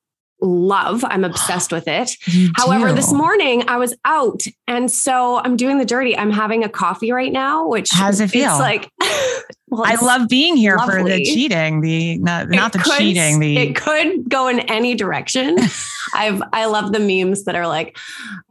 love. 0.43 1.03
I'm 1.05 1.23
obsessed 1.23 1.71
with 1.71 1.87
it. 1.87 2.15
However, 2.55 2.93
this 2.93 3.11
morning 3.11 3.63
I 3.67 3.77
was 3.77 3.95
out. 4.05 4.43
And 4.67 4.91
so 4.91 5.37
I'm 5.37 5.57
doing 5.57 5.77
the 5.77 5.85
dirty. 5.85 6.17
I'm 6.17 6.31
having 6.31 6.63
a 6.63 6.69
coffee 6.69 7.11
right 7.11 7.31
now, 7.31 7.67
which 7.67 7.89
how's 7.91 8.19
it 8.19 8.29
feel? 8.29 8.51
It's 8.51 8.59
like 8.59 8.89
well, 9.73 9.85
I 9.87 9.95
love 9.95 10.29
being 10.29 10.55
here 10.55 10.77
lovely. 10.77 11.01
for 11.01 11.09
the 11.09 11.23
cheating, 11.23 11.81
the 11.81 12.19
not, 12.19 12.47
not 12.49 12.73
the 12.73 12.77
could, 12.77 12.99
cheating, 12.99 13.39
the 13.39 13.57
it 13.57 13.75
could 13.75 14.29
go 14.29 14.47
in 14.47 14.59
any 14.59 14.93
direction. 14.93 15.57
I've 16.13 16.43
I 16.53 16.65
love 16.65 16.91
the 16.93 16.99
memes 16.99 17.45
that 17.45 17.55
are 17.55 17.65
like, 17.65 17.97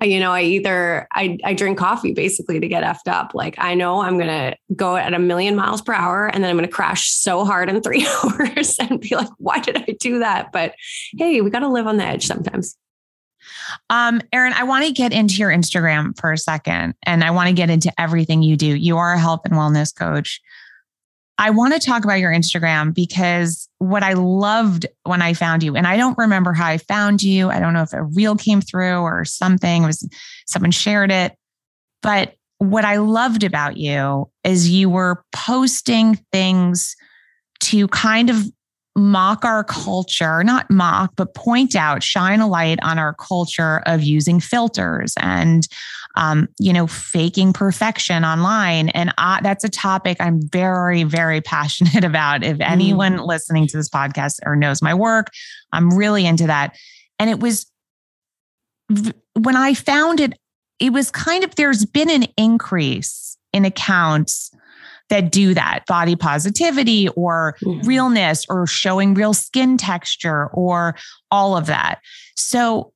you 0.00 0.18
know, 0.18 0.32
I 0.32 0.42
either 0.42 1.06
I 1.12 1.38
I 1.44 1.54
drink 1.54 1.78
coffee 1.78 2.12
basically 2.12 2.58
to 2.58 2.66
get 2.66 2.82
effed 2.82 3.06
up. 3.06 3.32
Like 3.34 3.54
I 3.58 3.74
know 3.74 4.02
I'm 4.02 4.18
gonna 4.18 4.56
go 4.74 4.96
at 4.96 5.14
a 5.14 5.20
million 5.20 5.54
miles 5.54 5.80
per 5.80 5.92
hour 5.92 6.26
and 6.26 6.42
then 6.42 6.50
I'm 6.50 6.56
gonna 6.56 6.66
crash 6.66 7.08
so 7.08 7.44
hard 7.44 7.68
in 7.68 7.80
three 7.82 8.04
hours 8.24 8.76
and 8.80 9.00
be 9.00 9.14
like, 9.14 9.30
why 9.38 9.60
did 9.60 9.76
I 9.76 9.94
do 10.00 10.18
that? 10.18 10.50
But 10.50 10.74
hey, 11.16 11.40
we 11.40 11.50
gotta 11.50 11.68
live 11.68 11.86
on 11.86 11.98
the 11.98 12.04
edge 12.04 12.26
sometimes. 12.26 12.76
Um, 13.90 14.20
Erin, 14.32 14.52
I 14.54 14.64
want 14.64 14.86
to 14.86 14.92
get 14.92 15.12
into 15.12 15.36
your 15.36 15.50
Instagram 15.50 16.18
for 16.18 16.32
a 16.32 16.38
second 16.38 16.94
and 17.04 17.22
I 17.22 17.30
want 17.30 17.48
to 17.48 17.54
get 17.54 17.70
into 17.70 17.92
everything 17.98 18.42
you 18.42 18.56
do. 18.56 18.66
You 18.66 18.98
are 18.98 19.12
a 19.12 19.18
health 19.18 19.42
and 19.44 19.54
wellness 19.54 19.96
coach. 19.96 20.40
I 21.38 21.50
want 21.50 21.72
to 21.74 21.80
talk 21.80 22.04
about 22.04 22.20
your 22.20 22.32
Instagram 22.32 22.94
because 22.94 23.68
what 23.78 24.02
I 24.02 24.12
loved 24.12 24.86
when 25.04 25.22
I 25.22 25.32
found 25.32 25.62
you, 25.62 25.76
and 25.76 25.86
I 25.86 25.96
don't 25.96 26.16
remember 26.18 26.52
how 26.52 26.66
I 26.66 26.78
found 26.78 27.22
you. 27.22 27.50
I 27.50 27.58
don't 27.58 27.72
know 27.72 27.82
if 27.82 27.92
a 27.92 28.04
reel 28.04 28.36
came 28.36 28.60
through 28.60 28.98
or 28.98 29.24
something, 29.24 29.82
it 29.82 29.86
was 29.86 30.08
someone 30.46 30.70
shared 30.70 31.10
it. 31.10 31.34
But 32.02 32.34
what 32.58 32.84
I 32.84 32.96
loved 32.96 33.44
about 33.44 33.76
you 33.76 34.30
is 34.44 34.70
you 34.70 34.88
were 34.88 35.24
posting 35.34 36.16
things 36.32 36.94
to 37.60 37.88
kind 37.88 38.30
of 38.30 38.46
mock 38.94 39.44
our 39.44 39.64
culture, 39.64 40.44
not 40.44 40.70
mock, 40.70 41.12
but 41.16 41.34
point 41.34 41.74
out, 41.74 42.02
shine 42.02 42.40
a 42.40 42.46
light 42.46 42.78
on 42.82 42.98
our 42.98 43.14
culture 43.14 43.82
of 43.86 44.02
using 44.02 44.38
filters 44.38 45.14
and, 45.18 45.66
um, 46.14 46.49
you 46.59 46.73
know, 46.73 46.87
faking 46.87 47.52
perfection 47.52 48.25
online. 48.25 48.88
And 48.90 49.12
I, 49.19 49.40
that's 49.42 49.64
a 49.64 49.69
topic 49.69 50.16
I'm 50.21 50.40
very, 50.49 51.04
very 51.04 51.40
passionate 51.42 52.04
about. 52.04 52.45
If 52.45 52.61
anyone 52.61 53.19
mm. 53.19 53.26
listening 53.26 53.66
to 53.69 53.76
this 53.76 53.88
podcast 53.88 54.38
or 54.45 54.57
knows 54.57 54.83
my 54.83 54.95
work, 54.95 55.28
I'm 55.73 55.97
really 55.97 56.26
into 56.26 56.47
that. 56.47 56.76
And 57.19 57.31
it 57.31 57.40
was 57.40 57.66
when 59.35 59.57
I 59.57 59.75
found 59.75 60.21
it, 60.21 60.38
it 60.78 60.92
was 60.92 61.11
kind 61.11 61.45
of, 61.45 61.54
there's 61.54 61.85
been 61.85 62.11
an 62.11 62.26
increase 62.37 63.37
in 63.52 63.64
accounts 63.64 64.50
that 65.09 65.31
do 65.31 65.54
that 65.54 65.85
body 65.87 66.16
positivity 66.16 67.09
or 67.11 67.57
mm-hmm. 67.62 67.87
realness 67.87 68.47
or 68.49 68.66
showing 68.66 69.14
real 69.14 69.35
skin 69.35 69.76
texture 69.76 70.47
or 70.54 70.97
all 71.31 71.57
of 71.57 71.66
that. 71.66 72.00
So 72.37 72.92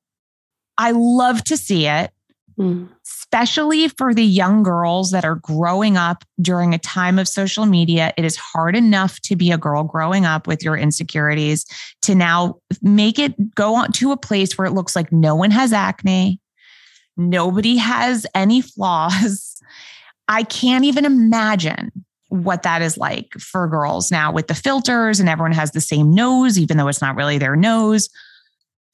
I 0.77 0.91
love 0.91 1.43
to 1.45 1.57
see 1.57 1.87
it, 1.87 2.11
mm. 2.57 2.89
especially 3.05 3.87
for 3.87 4.13
the 4.13 4.23
young 4.23 4.63
girls 4.63 5.11
that 5.11 5.25
are 5.25 5.35
growing 5.35 5.97
up 5.97 6.23
during 6.41 6.73
a 6.73 6.79
time 6.79 7.19
of 7.19 7.27
social 7.27 7.65
media. 7.65 8.13
It 8.17 8.25
is 8.25 8.35
hard 8.35 8.75
enough 8.75 9.19
to 9.21 9.35
be 9.35 9.51
a 9.51 9.57
girl 9.57 9.83
growing 9.83 10.25
up 10.25 10.47
with 10.47 10.63
your 10.63 10.77
insecurities 10.77 11.65
to 12.03 12.15
now 12.15 12.55
make 12.81 13.19
it 13.19 13.55
go 13.55 13.75
on 13.75 13.91
to 13.93 14.11
a 14.11 14.17
place 14.17 14.57
where 14.57 14.67
it 14.67 14.73
looks 14.73 14.95
like 14.95 15.11
no 15.11 15.35
one 15.35 15.51
has 15.51 15.73
acne. 15.73 16.39
Nobody 17.15 17.77
has 17.77 18.25
any 18.35 18.61
flaws. 18.61 19.61
I 20.27 20.43
can't 20.43 20.83
even 20.83 21.05
imagine 21.05 21.91
what 22.29 22.63
that 22.63 22.81
is 22.81 22.97
like 22.97 23.31
for 23.39 23.67
girls 23.67 24.11
now 24.11 24.31
with 24.31 24.47
the 24.47 24.55
filters 24.55 25.19
and 25.21 25.29
everyone 25.29 25.53
has 25.53 25.71
the 25.71 25.81
same 25.81 26.13
nose, 26.13 26.59
even 26.59 26.75
though 26.75 26.89
it's 26.89 27.01
not 27.01 27.15
really 27.15 27.37
their 27.37 27.55
nose. 27.55 28.09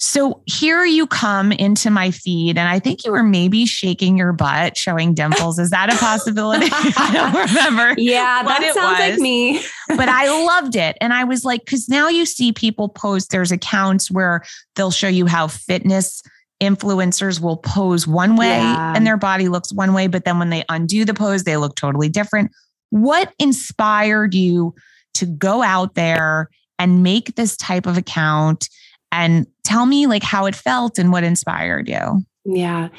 So 0.05 0.41
here 0.45 0.83
you 0.83 1.07
come 1.07 1.53
into 1.53 1.89
my 1.89 2.11
feed, 2.11 2.57
and 2.57 2.67
I 2.67 2.79
think 2.79 3.05
you 3.05 3.13
were 3.13 3.23
maybe 3.23 3.65
shaking 3.65 4.17
your 4.17 4.33
butt, 4.33 4.75
showing 4.75 5.13
dimples. 5.13 5.57
Is 5.57 5.69
that 5.69 5.93
a 5.93 5.95
possibility? 5.95 6.67
I 6.71 7.11
don't 7.13 7.33
remember. 7.47 7.95
Yeah, 7.97 8.43
that 8.43 8.73
sounds 8.73 8.99
was, 8.99 9.11
like 9.11 9.19
me. 9.19 9.63
but 9.87 10.09
I 10.09 10.27
loved 10.45 10.75
it. 10.75 10.97
And 10.99 11.13
I 11.13 11.23
was 11.23 11.45
like, 11.45 11.63
because 11.63 11.87
now 11.87 12.09
you 12.09 12.25
see 12.25 12.51
people 12.51 12.89
post, 12.89 13.31
there's 13.31 13.53
accounts 13.53 14.11
where 14.11 14.43
they'll 14.75 14.91
show 14.91 15.07
you 15.07 15.25
how 15.25 15.47
fitness 15.47 16.21
influencers 16.61 17.39
will 17.39 17.57
pose 17.57 18.05
one 18.05 18.35
way 18.35 18.57
yeah. 18.57 18.93
and 18.93 19.07
their 19.07 19.17
body 19.17 19.47
looks 19.47 19.71
one 19.71 19.93
way, 19.93 20.07
but 20.07 20.25
then 20.25 20.37
when 20.37 20.49
they 20.49 20.65
undo 20.67 21.05
the 21.05 21.13
pose, 21.13 21.45
they 21.45 21.55
look 21.55 21.77
totally 21.77 22.09
different. 22.09 22.51
What 22.89 23.33
inspired 23.39 24.33
you 24.33 24.75
to 25.13 25.25
go 25.25 25.63
out 25.63 25.95
there 25.95 26.49
and 26.77 27.03
make 27.03 27.35
this 27.35 27.55
type 27.55 27.85
of 27.85 27.97
account? 27.97 28.67
And 29.13 29.45
tell 29.63 29.85
me 29.85 30.07
like 30.07 30.23
how 30.23 30.47
it 30.47 30.55
felt 30.55 30.97
and 30.97 31.11
what 31.11 31.23
inspired 31.23 31.87
you. 31.87 32.25
Yeah. 32.45 32.89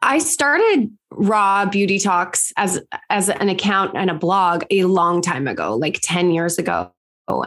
I 0.00 0.18
started 0.18 0.88
Raw 1.10 1.66
Beauty 1.66 1.98
Talks 1.98 2.52
as 2.56 2.80
as 3.10 3.28
an 3.28 3.48
account 3.48 3.96
and 3.96 4.08
a 4.08 4.14
blog 4.14 4.64
a 4.70 4.84
long 4.84 5.20
time 5.20 5.48
ago, 5.48 5.74
like 5.74 5.98
10 6.02 6.30
years 6.30 6.58
ago. 6.58 6.92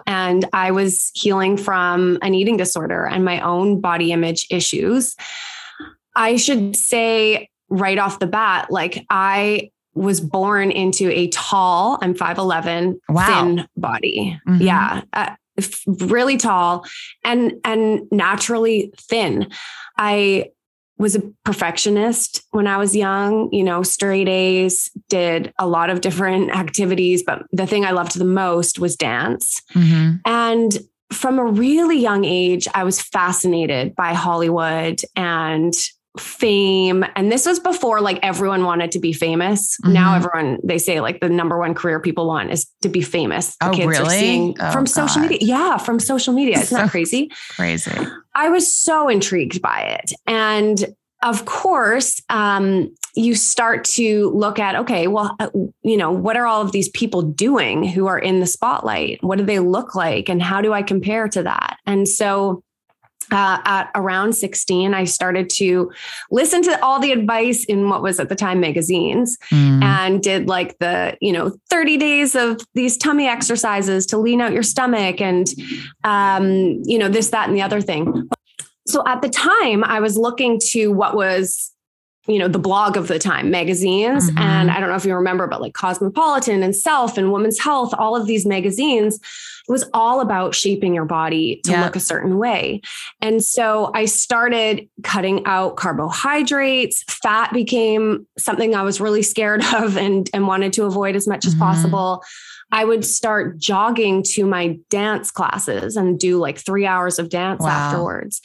And 0.05 0.45
I 0.51 0.71
was 0.71 1.11
healing 1.15 1.55
from 1.55 2.17
an 2.21 2.35
eating 2.35 2.57
disorder 2.57 3.05
and 3.05 3.23
my 3.23 3.39
own 3.39 3.79
body 3.79 4.11
image 4.11 4.45
issues. 4.51 5.15
I 6.15 6.35
should 6.35 6.75
say 6.75 7.49
right 7.69 7.97
off 7.97 8.19
the 8.19 8.27
bat, 8.27 8.69
like 8.69 9.05
I 9.09 9.71
was 9.93 10.19
born 10.19 10.71
into 10.71 11.09
a 11.09 11.29
tall, 11.29 11.97
I'm 12.01 12.13
5'11, 12.13 12.99
wow. 13.07 13.25
thin 13.25 13.67
body. 13.77 14.39
Mm-hmm. 14.47 14.61
Yeah. 14.61 15.01
Uh, 15.13 15.35
really 15.87 16.37
tall 16.37 16.85
and 17.23 17.53
and 17.63 18.07
naturally 18.11 18.93
thin. 18.97 19.49
I 19.97 20.51
was 20.97 21.15
a 21.15 21.23
perfectionist 21.45 22.43
when 22.51 22.67
I 22.67 22.77
was 22.77 22.95
young, 22.95 23.49
you 23.53 23.63
know, 23.63 23.83
straight 23.83 24.27
A's, 24.27 24.91
did 25.07 25.53
a 25.57 25.65
lot 25.65 25.89
of 25.89 26.01
different 26.01 26.51
activities, 26.51 27.23
but 27.23 27.43
the 27.53 27.65
thing 27.65 27.85
I 27.85 27.91
loved 27.91 28.19
the 28.19 28.25
most 28.25 28.79
was 28.79 28.97
dance. 28.97 29.61
Mm-hmm. 29.73 30.15
And 30.25 30.77
from 31.11 31.39
a 31.39 31.45
really 31.45 31.97
young 31.97 32.25
age, 32.25 32.67
I 32.73 32.83
was 32.83 33.01
fascinated 33.01 33.95
by 33.95 34.13
Hollywood 34.13 35.01
and 35.15 35.73
fame. 36.19 37.05
And 37.15 37.31
this 37.31 37.45
was 37.45 37.59
before 37.59 38.01
like 38.01 38.19
everyone 38.21 38.63
wanted 38.63 38.91
to 38.93 38.99
be 38.99 39.13
famous. 39.13 39.77
Mm-hmm. 39.77 39.93
Now 39.93 40.15
everyone 40.15 40.59
they 40.63 40.77
say 40.77 40.99
like 41.01 41.19
the 41.19 41.29
number 41.29 41.57
one 41.57 41.73
career 41.73 41.99
people 41.99 42.27
want 42.27 42.51
is 42.51 42.67
to 42.81 42.89
be 42.89 43.01
famous. 43.01 43.55
The 43.59 43.69
oh, 43.69 43.71
kids 43.71 43.87
really? 43.87 44.05
are 44.05 44.09
seeing 44.09 44.55
oh, 44.59 44.71
from 44.71 44.83
God. 44.83 44.89
social 44.89 45.21
media. 45.21 45.39
Yeah, 45.41 45.77
from 45.77 45.99
social 45.99 46.33
media. 46.33 46.59
Isn't 46.59 46.77
that 46.77 46.89
crazy? 46.91 47.31
Crazy. 47.51 47.91
I 48.35 48.49
was 48.49 48.73
so 48.73 49.09
intrigued 49.09 49.61
by 49.61 49.81
it. 49.81 50.11
And 50.27 50.93
of 51.21 51.45
course, 51.45 52.21
um, 52.29 52.95
you 53.15 53.35
start 53.35 53.83
to 53.83 54.29
look 54.29 54.59
at 54.59 54.75
okay, 54.75 55.07
well, 55.07 55.35
uh, 55.39 55.49
you 55.81 55.97
know, 55.97 56.11
what 56.11 56.37
are 56.37 56.45
all 56.45 56.61
of 56.61 56.71
these 56.71 56.89
people 56.89 57.21
doing 57.21 57.83
who 57.83 58.07
are 58.07 58.19
in 58.19 58.39
the 58.39 58.45
spotlight? 58.45 59.21
What 59.21 59.37
do 59.37 59.43
they 59.43 59.59
look 59.59 59.95
like? 59.95 60.29
And 60.29 60.41
how 60.41 60.61
do 60.61 60.71
I 60.71 60.81
compare 60.81 61.27
to 61.29 61.43
that? 61.43 61.77
And 61.85 62.07
so 62.07 62.63
uh, 63.31 63.59
at 63.65 63.91
around 63.95 64.33
16, 64.33 64.93
I 64.93 65.03
started 65.03 65.49
to 65.51 65.91
listen 66.31 66.61
to 66.63 66.83
all 66.83 66.99
the 66.99 67.11
advice 67.11 67.65
in 67.65 67.89
what 67.89 68.01
was 68.01 68.19
at 68.19 68.29
the 68.29 68.35
time 68.35 68.59
magazines 68.59 69.37
mm. 69.51 69.83
and 69.83 70.21
did 70.21 70.47
like 70.47 70.77
the, 70.79 71.17
you 71.21 71.31
know, 71.31 71.55
30 71.69 71.97
days 71.97 72.35
of 72.35 72.61
these 72.73 72.97
tummy 72.97 73.27
exercises 73.27 74.05
to 74.07 74.17
lean 74.17 74.41
out 74.41 74.53
your 74.53 74.63
stomach 74.63 75.21
and, 75.21 75.47
um, 76.03 76.81
you 76.83 76.97
know, 76.97 77.09
this, 77.09 77.29
that, 77.29 77.47
and 77.47 77.55
the 77.55 77.61
other 77.61 77.81
thing. 77.81 78.29
So 78.87 79.03
at 79.05 79.21
the 79.21 79.29
time, 79.29 79.83
I 79.83 79.99
was 79.99 80.17
looking 80.17 80.59
to 80.71 80.87
what 80.87 81.15
was 81.15 81.71
you 82.29 82.37
know 82.37 82.47
the 82.47 82.59
blog 82.59 82.95
of 82.95 83.07
the 83.07 83.17
time 83.17 83.49
magazines 83.49 84.29
mm-hmm. 84.29 84.37
and 84.37 84.69
i 84.69 84.79
don't 84.79 84.89
know 84.89 84.95
if 84.95 85.05
you 85.05 85.15
remember 85.15 85.47
but 85.47 85.61
like 85.61 85.73
cosmopolitan 85.73 86.61
and 86.61 86.75
self 86.75 87.17
and 87.17 87.33
women's 87.33 87.59
health 87.59 87.93
all 87.97 88.15
of 88.15 88.27
these 88.27 88.45
magazines 88.45 89.15
it 89.15 89.71
was 89.71 89.89
all 89.93 90.21
about 90.21 90.53
shaping 90.53 90.93
your 90.93 91.05
body 91.05 91.59
to 91.63 91.79
look 91.81 91.95
a 91.95 91.99
certain 91.99 92.37
way 92.37 92.81
and 93.21 93.43
so 93.43 93.91
i 93.95 94.05
started 94.05 94.87
cutting 95.03 95.43
out 95.45 95.75
carbohydrates 95.75 97.03
fat 97.09 97.51
became 97.51 98.27
something 98.37 98.75
i 98.75 98.83
was 98.83 99.01
really 99.01 99.23
scared 99.23 99.63
of 99.73 99.97
and 99.97 100.29
and 100.33 100.47
wanted 100.47 100.71
to 100.71 100.85
avoid 100.85 101.15
as 101.15 101.27
much 101.27 101.41
mm-hmm. 101.41 101.49
as 101.49 101.55
possible 101.55 102.23
I 102.71 102.85
would 102.85 103.03
start 103.03 103.57
jogging 103.57 104.21
to 104.33 104.45
my 104.45 104.77
dance 104.91 105.31
classes 105.31 105.97
and 105.97 106.19
do 106.19 106.37
like 106.37 106.59
three 106.59 106.85
hours 106.85 107.17
of 107.17 107.29
dance 107.29 107.63
wow. 107.63 107.69
afterwards 107.69 108.43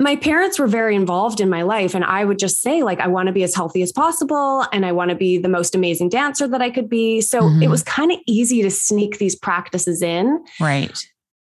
my 0.00 0.14
parents 0.16 0.58
were 0.58 0.66
very 0.66 0.94
involved 0.94 1.40
in 1.40 1.48
my 1.50 1.62
life 1.62 1.94
and 1.94 2.04
i 2.04 2.24
would 2.24 2.38
just 2.38 2.60
say 2.60 2.82
like 2.82 3.00
i 3.00 3.06
want 3.08 3.26
to 3.26 3.32
be 3.32 3.42
as 3.42 3.54
healthy 3.54 3.82
as 3.82 3.92
possible 3.92 4.64
and 4.72 4.86
i 4.86 4.92
want 4.92 5.10
to 5.10 5.16
be 5.16 5.38
the 5.38 5.48
most 5.48 5.74
amazing 5.74 6.08
dancer 6.08 6.46
that 6.46 6.62
i 6.62 6.70
could 6.70 6.88
be. 6.88 7.20
So 7.20 7.42
mm-hmm. 7.42 7.62
it 7.62 7.68
was 7.68 7.82
kind 7.82 8.12
of 8.12 8.18
easy 8.26 8.62
to 8.62 8.70
sneak 8.70 9.18
these 9.18 9.36
practices 9.36 10.02
in. 10.02 10.44
Right. 10.60 10.96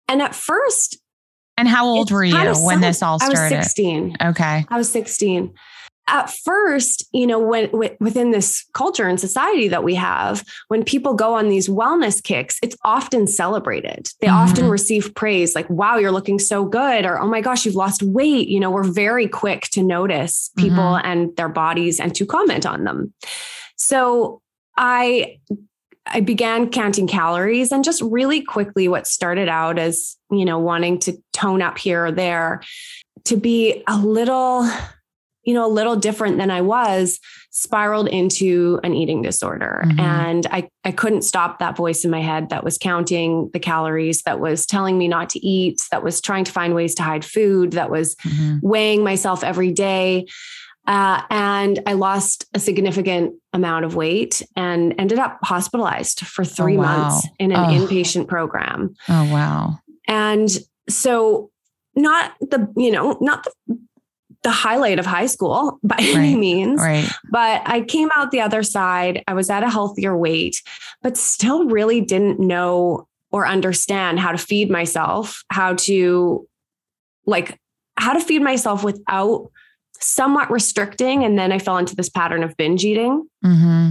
And 0.08 0.22
at 0.22 0.34
first 0.34 0.98
and 1.56 1.68
how 1.68 1.86
old 1.86 2.10
were 2.10 2.24
you 2.24 2.36
when 2.64 2.80
this 2.80 3.02
all 3.02 3.18
started 3.18 3.54
i 3.54 3.58
was 3.58 3.66
16 3.66 4.16
okay. 4.22 4.66
I 4.68 4.76
was 4.76 4.90
16 4.90 5.54
at 6.06 6.30
first, 6.30 7.04
you 7.12 7.26
know, 7.26 7.38
when 7.38 7.70
within 7.98 8.30
this 8.30 8.66
culture 8.74 9.06
and 9.06 9.18
society 9.18 9.68
that 9.68 9.84
we 9.84 9.94
have, 9.94 10.44
when 10.68 10.84
people 10.84 11.14
go 11.14 11.34
on 11.34 11.48
these 11.48 11.68
wellness 11.68 12.22
kicks, 12.22 12.58
it's 12.62 12.76
often 12.84 13.26
celebrated. 13.26 14.08
They 14.20 14.26
mm-hmm. 14.26 14.36
often 14.36 14.68
receive 14.68 15.14
praise 15.14 15.54
like, 15.54 15.68
wow, 15.70 15.96
you're 15.96 16.12
looking 16.12 16.38
so 16.38 16.64
good, 16.64 17.06
or 17.06 17.18
oh 17.18 17.26
my 17.26 17.40
gosh, 17.40 17.64
you've 17.64 17.74
lost 17.74 18.02
weight. 18.02 18.48
You 18.48 18.60
know, 18.60 18.70
we're 18.70 18.84
very 18.84 19.26
quick 19.28 19.62
to 19.70 19.82
notice 19.82 20.50
people 20.56 20.76
mm-hmm. 20.76 21.06
and 21.06 21.36
their 21.36 21.48
bodies 21.48 22.00
and 22.00 22.14
to 22.16 22.26
comment 22.26 22.66
on 22.66 22.84
them. 22.84 23.14
So 23.76 24.42
I 24.76 25.38
I 26.06 26.20
began 26.20 26.68
counting 26.68 27.06
calories 27.06 27.72
and 27.72 27.82
just 27.82 28.02
really 28.02 28.42
quickly 28.42 28.88
what 28.88 29.06
started 29.06 29.48
out 29.48 29.78
as, 29.78 30.16
you 30.30 30.44
know, 30.44 30.58
wanting 30.58 30.98
to 31.00 31.16
tone 31.32 31.62
up 31.62 31.78
here 31.78 32.06
or 32.06 32.12
there 32.12 32.62
to 33.24 33.38
be 33.38 33.82
a 33.88 33.96
little 33.96 34.68
you 35.44 35.54
know, 35.54 35.66
a 35.66 35.68
little 35.68 35.96
different 35.96 36.38
than 36.38 36.50
I 36.50 36.60
was, 36.60 37.20
spiraled 37.50 38.08
into 38.08 38.80
an 38.82 38.94
eating 38.94 39.22
disorder. 39.22 39.84
Mm-hmm. 39.86 40.00
And 40.00 40.46
I, 40.50 40.68
I 40.84 40.90
couldn't 40.90 41.22
stop 41.22 41.60
that 41.60 41.76
voice 41.76 42.04
in 42.04 42.10
my 42.10 42.20
head 42.20 42.48
that 42.48 42.64
was 42.64 42.78
counting 42.78 43.50
the 43.52 43.60
calories, 43.60 44.22
that 44.22 44.40
was 44.40 44.66
telling 44.66 44.98
me 44.98 45.06
not 45.06 45.30
to 45.30 45.46
eat, 45.46 45.80
that 45.90 46.02
was 46.02 46.20
trying 46.20 46.44
to 46.44 46.52
find 46.52 46.74
ways 46.74 46.94
to 46.96 47.02
hide 47.02 47.24
food, 47.24 47.72
that 47.72 47.90
was 47.90 48.16
mm-hmm. 48.16 48.58
weighing 48.62 49.04
myself 49.04 49.44
every 49.44 49.70
day. 49.70 50.26
Uh, 50.86 51.22
and 51.30 51.80
I 51.86 51.94
lost 51.94 52.46
a 52.52 52.58
significant 52.58 53.34
amount 53.52 53.84
of 53.84 53.94
weight 53.94 54.42
and 54.54 54.94
ended 54.98 55.18
up 55.18 55.38
hospitalized 55.42 56.20
for 56.20 56.42
oh, 56.42 56.48
three 56.48 56.76
oh, 56.76 56.80
wow. 56.80 56.98
months 56.98 57.28
in 57.38 57.52
an 57.52 57.58
oh. 57.58 57.86
inpatient 57.86 58.28
program. 58.28 58.94
Oh, 59.08 59.32
wow. 59.32 59.78
And 60.06 60.50
so, 60.88 61.50
not 61.96 62.34
the, 62.40 62.70
you 62.76 62.90
know, 62.90 63.16
not 63.20 63.44
the 63.44 63.78
the 64.44 64.50
highlight 64.50 65.00
of 65.00 65.06
high 65.06 65.26
school 65.26 65.80
by 65.82 65.96
right, 65.96 66.14
any 66.14 66.36
means. 66.36 66.80
Right. 66.80 67.10
But 67.30 67.62
I 67.66 67.80
came 67.80 68.10
out 68.14 68.30
the 68.30 68.40
other 68.40 68.62
side. 68.62 69.24
I 69.26 69.34
was 69.34 69.50
at 69.50 69.64
a 69.64 69.70
healthier 69.70 70.16
weight, 70.16 70.62
but 71.02 71.16
still 71.16 71.66
really 71.66 72.00
didn't 72.00 72.38
know 72.38 73.08
or 73.32 73.46
understand 73.48 74.20
how 74.20 74.30
to 74.30 74.38
feed 74.38 74.70
myself, 74.70 75.42
how 75.50 75.74
to 75.74 76.46
like 77.26 77.58
how 77.96 78.12
to 78.12 78.20
feed 78.20 78.42
myself 78.42 78.84
without 78.84 79.50
somewhat 79.98 80.50
restricting. 80.50 81.24
And 81.24 81.38
then 81.38 81.50
I 81.50 81.58
fell 81.58 81.78
into 81.78 81.96
this 81.96 82.08
pattern 82.08 82.42
of 82.42 82.56
binge 82.56 82.84
eating. 82.84 83.26
Mm-hmm. 83.44 83.90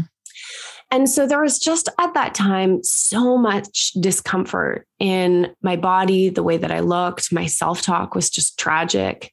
And 0.92 1.10
so 1.10 1.26
there 1.26 1.42
was 1.42 1.58
just 1.58 1.90
at 2.00 2.14
that 2.14 2.36
time 2.36 2.84
so 2.84 3.36
much 3.36 3.94
discomfort 3.94 4.88
in 5.00 5.52
my 5.64 5.76
body, 5.76 6.30
the 6.30 6.44
way 6.44 6.58
that 6.58 6.72
I 6.72 6.82
looked. 6.82 7.34
My 7.34 7.48
self 7.48 7.82
talk 7.82 8.14
was 8.14 8.30
just 8.30 8.60
tragic 8.60 9.32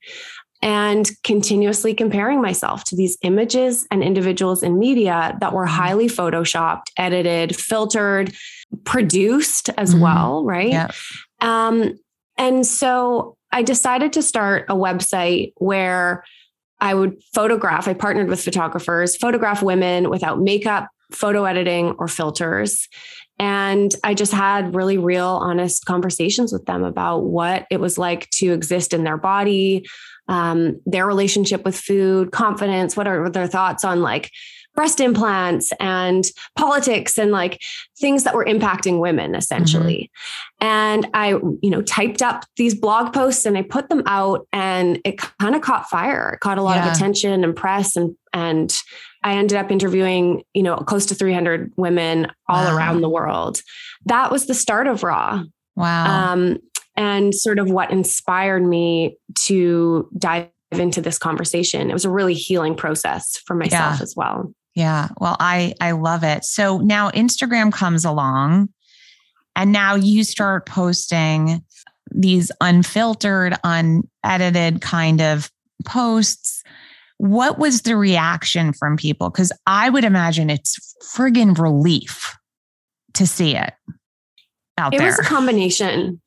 and 0.62 1.10
continuously 1.24 1.94
comparing 1.94 2.42
myself 2.42 2.84
to 2.84 2.96
these 2.96 3.16
images 3.22 3.86
and 3.90 4.02
individuals 4.02 4.62
in 4.62 4.78
media 4.78 5.36
that 5.40 5.52
were 5.52 5.64
mm-hmm. 5.64 5.74
highly 5.74 6.06
photoshopped, 6.06 6.84
edited, 6.96 7.56
filtered, 7.56 8.34
produced 8.84 9.70
as 9.78 9.92
mm-hmm. 9.92 10.02
well, 10.02 10.44
right? 10.44 10.70
Yeah. 10.70 10.90
Um, 11.40 11.98
and 12.36 12.66
so 12.66 13.36
I 13.52 13.62
decided 13.62 14.12
to 14.14 14.22
start 14.22 14.66
a 14.68 14.74
website 14.74 15.52
where 15.56 16.24
I 16.80 16.94
would 16.94 17.22
photograph, 17.34 17.88
I 17.88 17.94
partnered 17.94 18.28
with 18.28 18.42
photographers, 18.42 19.16
photograph 19.16 19.62
women 19.62 20.08
without 20.08 20.40
makeup, 20.40 20.88
photo 21.10 21.44
editing, 21.44 21.94
or 21.98 22.08
filters. 22.08 22.88
And 23.38 23.94
I 24.04 24.14
just 24.14 24.32
had 24.32 24.74
really 24.74 24.98
real, 24.98 25.26
honest 25.26 25.86
conversations 25.86 26.52
with 26.52 26.66
them 26.66 26.84
about 26.84 27.20
what 27.20 27.66
it 27.70 27.80
was 27.80 27.98
like 27.98 28.28
to 28.30 28.52
exist 28.52 28.92
in 28.92 29.04
their 29.04 29.16
body, 29.16 29.86
um, 30.30 30.80
their 30.86 31.06
relationship 31.06 31.64
with 31.64 31.76
food, 31.76 32.30
confidence, 32.30 32.96
what 32.96 33.08
are 33.08 33.28
their 33.28 33.48
thoughts 33.48 33.84
on 33.84 34.00
like 34.00 34.30
breast 34.76 35.00
implants 35.00 35.72
and 35.80 36.30
politics 36.56 37.18
and 37.18 37.32
like 37.32 37.60
things 37.98 38.22
that 38.22 38.34
were 38.34 38.44
impacting 38.44 39.00
women 39.00 39.34
essentially. 39.34 40.10
Mm-hmm. 40.62 40.66
And 40.66 41.08
I, 41.12 41.30
you 41.60 41.70
know, 41.70 41.82
typed 41.82 42.22
up 42.22 42.44
these 42.56 42.74
blog 42.74 43.12
posts 43.12 43.44
and 43.44 43.58
I 43.58 43.62
put 43.62 43.88
them 43.88 44.04
out 44.06 44.46
and 44.52 45.00
it 45.04 45.18
kind 45.18 45.56
of 45.56 45.62
caught 45.62 45.90
fire. 45.90 46.30
It 46.34 46.40
caught 46.40 46.58
a 46.58 46.62
lot 46.62 46.76
yeah. 46.76 46.88
of 46.88 46.96
attention 46.96 47.42
and 47.42 47.54
press 47.54 47.96
and 47.96 48.16
and 48.32 48.72
I 49.24 49.34
ended 49.34 49.58
up 49.58 49.72
interviewing, 49.72 50.44
you 50.54 50.62
know, 50.62 50.76
close 50.76 51.04
to 51.06 51.16
300 51.16 51.72
women 51.76 52.28
all 52.48 52.64
wow. 52.64 52.76
around 52.76 53.00
the 53.00 53.08
world. 53.08 53.60
That 54.06 54.30
was 54.30 54.46
the 54.46 54.54
start 54.54 54.86
of 54.86 55.02
Raw. 55.02 55.42
Wow. 55.76 56.32
Um, 56.32 56.58
and 56.96 57.34
sort 57.34 57.58
of 57.58 57.70
what 57.70 57.90
inspired 57.90 58.64
me 58.64 59.16
to 59.40 60.08
dive 60.18 60.48
into 60.72 61.00
this 61.00 61.18
conversation. 61.18 61.90
It 61.90 61.92
was 61.92 62.04
a 62.04 62.10
really 62.10 62.34
healing 62.34 62.76
process 62.76 63.38
for 63.46 63.54
myself 63.54 63.96
yeah. 63.98 64.02
as 64.02 64.14
well. 64.16 64.52
Yeah. 64.74 65.08
Well, 65.18 65.36
I 65.40 65.74
I 65.80 65.92
love 65.92 66.22
it. 66.22 66.44
So 66.44 66.78
now 66.78 67.10
Instagram 67.10 67.72
comes 67.72 68.04
along 68.04 68.68
and 69.56 69.72
now 69.72 69.94
you 69.94 70.24
start 70.24 70.66
posting 70.66 71.64
these 72.12 72.50
unfiltered, 72.60 73.54
unedited 73.64 74.80
kind 74.80 75.20
of 75.20 75.50
posts. 75.84 76.62
What 77.18 77.58
was 77.58 77.82
the 77.82 77.96
reaction 77.96 78.72
from 78.72 78.96
people? 78.96 79.30
Because 79.30 79.52
I 79.66 79.90
would 79.90 80.04
imagine 80.04 80.50
it's 80.50 80.96
friggin' 81.14 81.58
relief 81.58 82.36
to 83.14 83.26
see 83.26 83.56
it 83.56 83.72
out 84.78 84.94
it 84.94 84.98
there. 84.98 85.08
It 85.08 85.10
was 85.10 85.18
a 85.18 85.24
combination. 85.24 86.20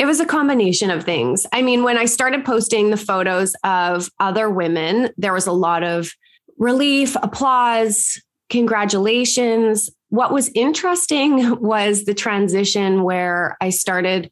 It 0.00 0.06
was 0.06 0.18
a 0.18 0.24
combination 0.24 0.90
of 0.90 1.04
things. 1.04 1.46
I 1.52 1.60
mean, 1.60 1.82
when 1.82 1.98
I 1.98 2.06
started 2.06 2.42
posting 2.42 2.88
the 2.88 2.96
photos 2.96 3.54
of 3.64 4.08
other 4.18 4.48
women, 4.48 5.10
there 5.18 5.34
was 5.34 5.46
a 5.46 5.52
lot 5.52 5.82
of 5.82 6.10
relief, 6.56 7.14
applause, 7.22 8.18
congratulations. 8.48 9.90
What 10.08 10.32
was 10.32 10.50
interesting 10.54 11.60
was 11.60 12.06
the 12.06 12.14
transition 12.14 13.02
where 13.02 13.58
I 13.60 13.68
started 13.68 14.30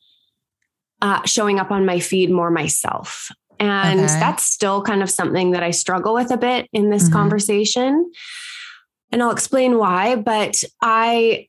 uh, 1.03 1.21
showing 1.27 1.59
up 1.61 1.71
on 1.71 1.85
my 1.85 2.01
feed 2.01 2.31
more 2.31 2.51
myself. 2.51 3.31
And 3.61 4.01
Okay. 4.01 4.17
that's 4.21 4.45
still 4.45 4.81
kind 4.81 5.03
of 5.03 5.11
something 5.11 5.51
that 5.51 5.63
I 5.63 5.71
struggle 5.71 6.15
with 6.15 6.31
a 6.31 6.39
bit 6.39 6.67
in 6.73 6.89
this 6.89 7.11
Mhm. 7.11 7.13
conversation. 7.13 8.11
And 9.13 9.23
I'll 9.23 9.33
explain 9.33 9.77
why. 9.77 10.17
But 10.17 10.63
I, 10.81 11.49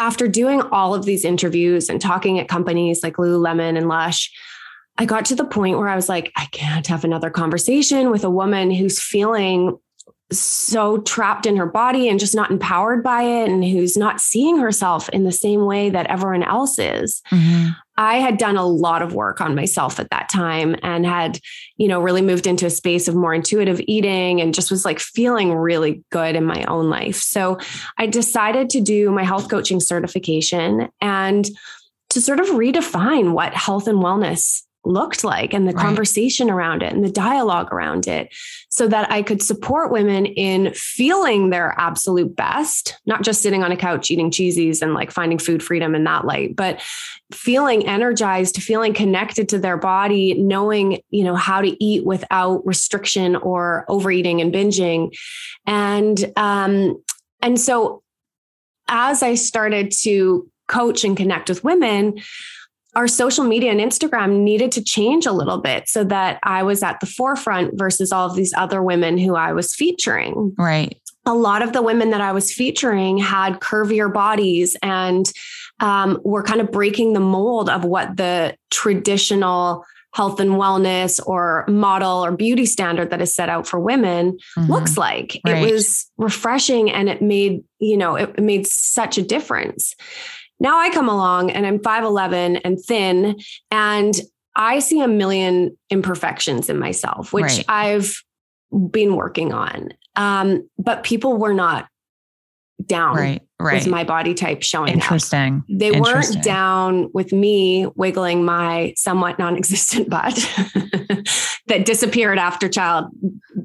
after 0.00 0.26
doing 0.26 0.62
all 0.72 0.94
of 0.94 1.04
these 1.04 1.24
interviews 1.24 1.88
and 1.88 2.00
talking 2.00 2.40
at 2.40 2.48
companies 2.48 3.02
like 3.02 3.16
Lululemon 3.16 3.76
and 3.76 3.86
Lush, 3.86 4.32
I 4.98 5.04
got 5.04 5.26
to 5.26 5.34
the 5.34 5.44
point 5.44 5.78
where 5.78 5.88
I 5.88 5.94
was 5.94 6.08
like, 6.08 6.32
I 6.36 6.46
can't 6.46 6.86
have 6.88 7.04
another 7.04 7.30
conversation 7.30 8.10
with 8.10 8.24
a 8.24 8.30
woman 8.30 8.70
who's 8.70 9.00
feeling 9.00 9.78
so 10.32 10.98
trapped 10.98 11.44
in 11.44 11.56
her 11.56 11.66
body 11.66 12.08
and 12.08 12.18
just 12.18 12.34
not 12.34 12.50
empowered 12.50 13.02
by 13.02 13.22
it 13.22 13.48
and 13.48 13.64
who's 13.64 13.96
not 13.96 14.20
seeing 14.20 14.58
herself 14.58 15.08
in 15.10 15.24
the 15.24 15.32
same 15.32 15.66
way 15.66 15.90
that 15.90 16.06
everyone 16.06 16.44
else 16.44 16.78
is. 16.78 17.20
Mhm. 17.30 17.76
I 18.00 18.16
had 18.16 18.38
done 18.38 18.56
a 18.56 18.64
lot 18.64 19.02
of 19.02 19.12
work 19.12 19.42
on 19.42 19.54
myself 19.54 20.00
at 20.00 20.08
that 20.08 20.30
time 20.30 20.74
and 20.82 21.04
had, 21.04 21.38
you 21.76 21.86
know, 21.86 22.00
really 22.00 22.22
moved 22.22 22.46
into 22.46 22.64
a 22.64 22.70
space 22.70 23.08
of 23.08 23.14
more 23.14 23.34
intuitive 23.34 23.78
eating 23.86 24.40
and 24.40 24.54
just 24.54 24.70
was 24.70 24.86
like 24.86 24.98
feeling 24.98 25.52
really 25.52 26.02
good 26.10 26.34
in 26.34 26.46
my 26.46 26.64
own 26.64 26.88
life. 26.88 27.16
So 27.16 27.58
I 27.98 28.06
decided 28.06 28.70
to 28.70 28.80
do 28.80 29.10
my 29.10 29.22
health 29.22 29.50
coaching 29.50 29.80
certification 29.80 30.88
and 31.02 31.46
to 32.08 32.22
sort 32.22 32.40
of 32.40 32.46
redefine 32.46 33.32
what 33.32 33.52
health 33.52 33.86
and 33.86 33.98
wellness 33.98 34.62
looked 34.84 35.24
like 35.24 35.52
and 35.52 35.68
the 35.68 35.72
Right. 35.72 35.82
conversation 35.84 36.48
around 36.50 36.82
it 36.82 36.92
and 36.92 37.04
the 37.04 37.10
dialogue 37.10 37.72
around 37.72 38.06
it 38.06 38.34
so 38.70 38.88
that 38.88 39.10
I 39.12 39.22
could 39.22 39.42
support 39.42 39.92
women 39.92 40.24
in 40.26 40.72
feeling 40.74 41.50
their 41.50 41.74
absolute 41.78 42.34
best, 42.34 42.96
not 43.04 43.22
just 43.22 43.42
sitting 43.42 43.62
on 43.62 43.72
a 43.72 43.76
couch 43.76 44.10
eating 44.10 44.30
cheesies 44.30 44.80
and 44.80 44.94
like 44.94 45.10
finding 45.10 45.38
food 45.38 45.62
freedom 45.62 45.94
in 45.94 46.04
that 46.04 46.24
light, 46.24 46.56
but 46.56 46.80
feeling 47.32 47.86
energized, 47.86 48.62
feeling 48.62 48.94
connected 48.94 49.48
to 49.50 49.58
their 49.58 49.76
body, 49.76 50.34
knowing, 50.34 51.00
you 51.10 51.24
know, 51.24 51.34
how 51.34 51.60
to 51.60 51.84
eat 51.84 52.04
without 52.06 52.66
restriction 52.66 53.36
or 53.36 53.84
overeating 53.88 54.40
and 54.40 54.52
binging. 54.52 55.16
And 55.66 56.32
um 56.36 57.02
and 57.42 57.60
so 57.60 58.02
as 58.88 59.22
I 59.22 59.34
started 59.34 59.92
to 60.02 60.48
coach 60.68 61.04
and 61.04 61.16
connect 61.16 61.48
with 61.48 61.64
women, 61.64 62.20
our 62.96 63.06
social 63.06 63.44
media 63.44 63.70
and 63.70 63.80
Instagram 63.80 64.40
needed 64.40 64.72
to 64.72 64.82
change 64.82 65.26
a 65.26 65.32
little 65.32 65.58
bit 65.58 65.88
so 65.88 66.04
that 66.04 66.38
I 66.42 66.62
was 66.62 66.82
at 66.82 66.98
the 67.00 67.06
forefront 67.06 67.78
versus 67.78 68.10
all 68.12 68.28
of 68.28 68.34
these 68.36 68.52
other 68.56 68.82
women 68.82 69.16
who 69.18 69.36
I 69.36 69.52
was 69.52 69.74
featuring. 69.74 70.54
Right. 70.58 71.00
A 71.26 71.34
lot 71.34 71.62
of 71.62 71.72
the 71.72 71.82
women 71.82 72.10
that 72.10 72.20
I 72.20 72.32
was 72.32 72.52
featuring 72.52 73.18
had 73.18 73.60
curvier 73.60 74.12
bodies 74.12 74.76
and 74.82 75.30
um, 75.80 76.18
were 76.24 76.42
kind 76.42 76.60
of 76.60 76.72
breaking 76.72 77.12
the 77.12 77.20
mold 77.20 77.70
of 77.70 77.84
what 77.84 78.16
the 78.16 78.56
traditional 78.70 79.84
health 80.12 80.40
and 80.40 80.50
wellness 80.52 81.20
or 81.24 81.64
model 81.68 82.24
or 82.24 82.32
beauty 82.36 82.66
standard 82.66 83.10
that 83.10 83.20
is 83.22 83.32
set 83.32 83.48
out 83.48 83.64
for 83.66 83.78
women 83.78 84.36
Mhm. 84.58 84.68
looks 84.68 84.98
like. 84.98 85.40
Right. 85.46 85.62
It 85.68 85.72
was 85.72 86.10
refreshing 86.18 86.90
and 86.90 87.08
it 87.08 87.22
made, 87.22 87.62
you 87.78 87.96
know, 87.96 88.16
it 88.16 88.38
made 88.40 88.66
such 88.66 89.18
a 89.18 89.22
difference. 89.22 89.94
Now 90.60 90.78
I 90.78 90.90
come 90.90 91.08
along 91.08 91.50
and 91.50 91.66
I'm 91.66 91.78
5'11 91.78 92.60
and 92.64 92.78
thin 92.78 93.38
and 93.70 94.14
I 94.54 94.78
see 94.80 95.00
a 95.00 95.08
million 95.08 95.76
imperfections 95.90 96.68
in 96.68 96.78
myself, 96.78 97.32
which 97.32 97.44
Right. 97.44 97.64
I've 97.68 98.14
been 98.90 99.16
working 99.16 99.52
on. 99.52 99.90
Um, 100.16 100.68
but 100.78 101.02
people 101.02 101.36
were 101.36 101.54
not 101.54 101.86
down 102.86 103.16
Right. 103.16 103.42
Right. 103.60 103.74
with 103.74 103.88
my 103.88 104.04
body 104.04 104.32
type 104.34 104.62
showing 104.62 104.90
up. 104.90 104.94
Interesting. 104.96 105.62
They 105.68 105.88
Interesting. 105.92 106.34
weren't 106.36 106.44
down 106.44 107.10
with 107.12 107.32
me 107.32 107.86
wiggling 107.94 108.44
my 108.44 108.94
somewhat 108.96 109.38
non-existent 109.38 110.08
butt 110.08 110.34
that 111.66 111.84
disappeared 111.84 112.38
after 112.38 112.68
child, 112.68 113.06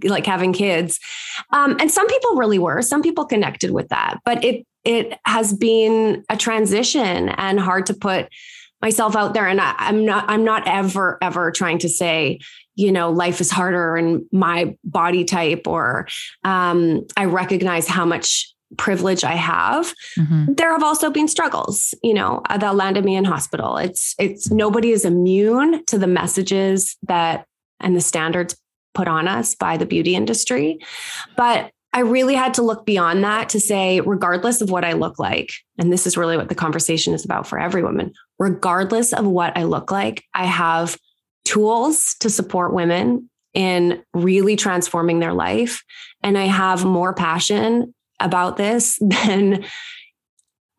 like 0.04 0.26
having 0.26 0.52
kids. 0.54 1.00
Um, 1.52 1.78
and 1.80 1.90
some 1.90 2.08
people 2.08 2.36
really 2.36 2.60
were. 2.60 2.82
Some 2.82 3.02
people 3.02 3.26
connected 3.26 3.72
with 3.72 3.88
that, 3.90 4.20
but 4.26 4.44
it 4.44 4.66
it 4.86 5.20
has 5.26 5.54
been 5.54 6.24
a 6.30 6.38
transition 6.38 7.30
and 7.30 7.60
hard 7.60 7.88
to 7.88 7.94
put 7.94 8.30
myself 8.82 9.16
out 9.16 9.34
there. 9.34 9.48
And 9.48 9.60
I, 9.60 9.74
I'm 9.78 10.06
not 10.06 10.26
I'm 10.30 10.44
not 10.44 10.68
ever 10.68 11.18
ever 11.22 11.52
trying 11.52 11.80
to 11.80 11.90
say 11.90 12.40
you 12.76 12.92
know 12.92 13.10
life 13.10 13.42
is 13.42 13.50
harder 13.52 13.96
and 13.96 14.24
my 14.32 14.76
body 14.84 15.24
type 15.26 15.64
or 15.68 16.08
um, 16.44 17.06
I 17.18 17.26
recognize 17.26 17.88
how 17.88 18.06
much 18.06 18.54
privilege 18.78 19.24
I 19.24 19.36
have 19.36 19.94
Mhm. 20.18 20.58
there 20.58 20.72
have 20.72 20.84
also 20.84 21.10
been 21.10 21.28
struggles 21.30 21.94
you 22.04 22.14
know 22.14 22.42
uh, 22.50 22.58
that 22.58 22.76
landed 22.76 23.06
me 23.06 23.16
in 23.16 23.24
hospital 23.24 23.78
it's 23.78 24.14
it's 24.20 24.52
nobody 24.52 24.92
is 24.92 25.06
immune 25.06 25.86
to 25.86 25.98
the 25.98 26.08
messages 26.08 26.98
that 27.08 27.46
and 27.80 27.96
the 27.96 28.02
standards 28.02 28.58
put 28.94 29.08
on 29.08 29.28
us 29.28 29.56
by 29.56 29.78
the 29.78 29.86
beauty 29.86 30.16
industry 30.16 30.80
but 31.38 31.72
i 31.96 32.02
really 32.02 32.36
had 32.36 32.54
to 32.54 32.62
look 32.62 32.86
beyond 32.86 33.24
that 33.24 33.50
to 33.50 33.60
say 33.60 34.00
regardless 34.02 34.62
of 34.62 34.70
what 34.70 34.86
i 34.86 34.94
look 34.94 35.18
like 35.18 35.52
and 35.80 35.92
this 35.92 36.06
is 36.06 36.18
really 36.18 36.38
what 36.38 36.50
the 36.50 36.56
conversation 36.56 37.14
is 37.14 37.26
about 37.26 37.48
for 37.48 37.60
every 37.60 37.82
woman 37.82 38.14
regardless 38.38 39.14
of 39.14 39.26
what 39.26 39.58
i 39.58 39.64
look 39.64 39.90
like 39.90 40.24
i 40.36 40.46
have 40.46 40.98
tools 41.46 42.16
to 42.20 42.30
support 42.30 42.74
women 42.74 43.30
in 43.54 44.04
really 44.14 44.58
transforming 44.58 45.20
their 45.20 45.34
life. 45.34 45.82
And 46.22 46.38
i 46.38 46.46
have 46.46 46.86
more 46.86 47.14
passion 47.14 47.96
about 48.20 48.58
this 48.58 49.00
than 49.02 49.66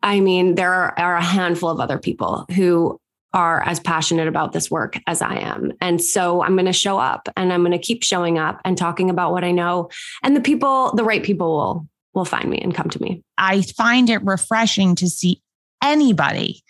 I 0.03 0.19
mean, 0.19 0.53
there 0.53 0.97
are, 0.99 1.15
a 1.17 1.23
handful 1.23 1.69
of 1.69 1.79
other 1.79 1.97
people 1.97 2.45
who 2.55 2.99
are 3.37 3.61
as 3.67 3.79
passionate 3.79 4.27
about 4.27 4.51
this 4.51 4.71
work 4.71 4.97
as 5.05 5.21
I 5.21 5.35
am. 5.35 5.71
And 5.79 6.01
so 6.01 6.41
I'm 6.41 6.55
going 6.55 6.65
to 6.65 6.73
show 6.73 6.97
up 6.97 7.29
and 7.37 7.53
I'm 7.53 7.61
going 7.61 7.71
to 7.71 7.77
keep 7.77 8.03
showing 8.03 8.39
up 8.39 8.59
and 8.65 8.75
talking 8.75 9.11
about 9.11 9.31
what 9.31 9.43
I 9.43 9.51
know. 9.51 9.91
And 10.23 10.35
the 10.35 10.41
people, 10.41 10.91
the 10.95 11.03
right 11.03 11.23
people 11.23 11.55
will 11.55 11.87
will 12.15 12.25
find 12.25 12.49
me 12.49 12.57
and 12.57 12.73
come 12.73 12.89
to 12.89 12.99
me. 12.99 13.23
I 13.37 13.61
find 13.61 14.09
it 14.09 14.23
refreshing 14.23 14.95
to 14.95 15.07
see 15.07 15.39
anybody, 15.83 16.63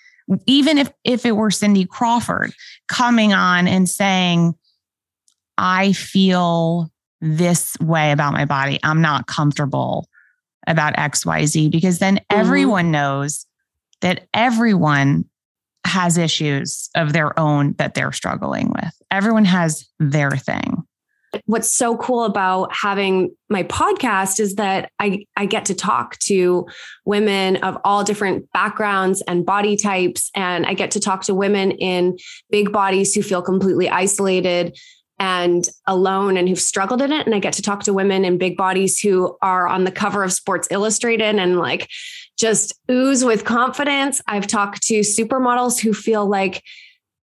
even 0.46 0.78
if 0.78 0.92
if 1.06 1.26
it 1.26 1.38
were 1.38 1.52
Cindy 1.52 1.86
Crawford, 1.86 2.52
coming 2.90 3.32
on 3.32 3.66
and 3.70 3.88
saying, 3.88 4.54
"I 5.58 5.94
feel 5.94 6.92
this 7.22 7.78
way 7.80 8.12
about 8.12 8.34
my 8.34 8.44
body. 8.44 8.78
I'm 8.84 9.02
not 9.02 9.28
comfortable 9.28 10.10
about 10.68 11.00
X, 11.00 11.26
Y, 11.26 11.46
Z," 11.46 11.70
because 11.70 12.00
then 12.00 12.18
mm-hmm. 12.18 12.40
everyone 12.42 12.92
knows 12.92 13.46
that 14.02 14.28
everyone 14.34 15.24
has 15.88 16.18
issues 16.18 16.90
of 16.96 17.14
their 17.14 17.38
own 17.40 17.74
that 17.78 17.94
they're 17.94 18.12
struggling 18.12 18.72
with. 18.76 18.94
Everyone 19.12 19.46
has 19.46 19.88
their 20.00 20.32
thing. 20.32 20.84
what's 21.46 21.72
so 21.72 21.98
cool 21.98 22.24
about 22.24 22.74
having 22.74 23.36
my 23.50 23.64
podcast 23.64 24.40
is 24.40 24.56
that 24.56 24.92
I, 25.00 25.26
I 25.36 25.46
get 25.46 25.66
to 25.66 25.76
talk 25.76 26.18
to 26.20 26.68
women 27.06 27.58
of 27.58 27.78
all 27.84 28.04
different 28.04 28.52
backgrounds 28.52 29.22
and 29.28 29.46
body 29.46 29.76
types. 29.78 30.32
And 30.36 30.66
I 30.66 30.74
get 30.74 30.92
to 30.92 31.00
talk 31.00 31.24
to 31.24 31.36
women 31.36 31.72
in 31.72 32.18
big 32.50 32.72
bodies 32.72 33.14
who 33.14 33.22
feel 33.22 33.42
completely 33.42 33.90
isolated 33.90 34.78
and 35.20 35.68
alone 35.88 36.38
and 36.38 36.48
who've 36.48 36.60
struggled 36.60 37.02
in 37.02 37.12
it. 37.12 37.26
And 37.26 37.34
I 37.34 37.40
get 37.40 37.54
to 37.54 37.62
talk 37.62 37.84
to 37.84 37.94
women 37.94 38.24
in 38.24 38.38
big 38.38 38.56
bodies 38.56 39.00
who 39.00 39.36
are 39.42 39.68
on 39.68 39.84
the 39.84 39.92
cover 39.92 40.24
of 40.24 40.32
Sports 40.32 40.68
Illustrated 40.70 41.36
and 41.36 41.58
like 41.58 41.90
just 42.38 42.74
ooze 42.90 43.24
with 43.26 43.46
confidence. 43.46 44.22
I've 44.28 44.48
talked 44.48 44.84
to 44.84 45.00
supermodels 45.02 45.80
who 45.80 45.94
feel 45.94 46.26
like 46.28 46.64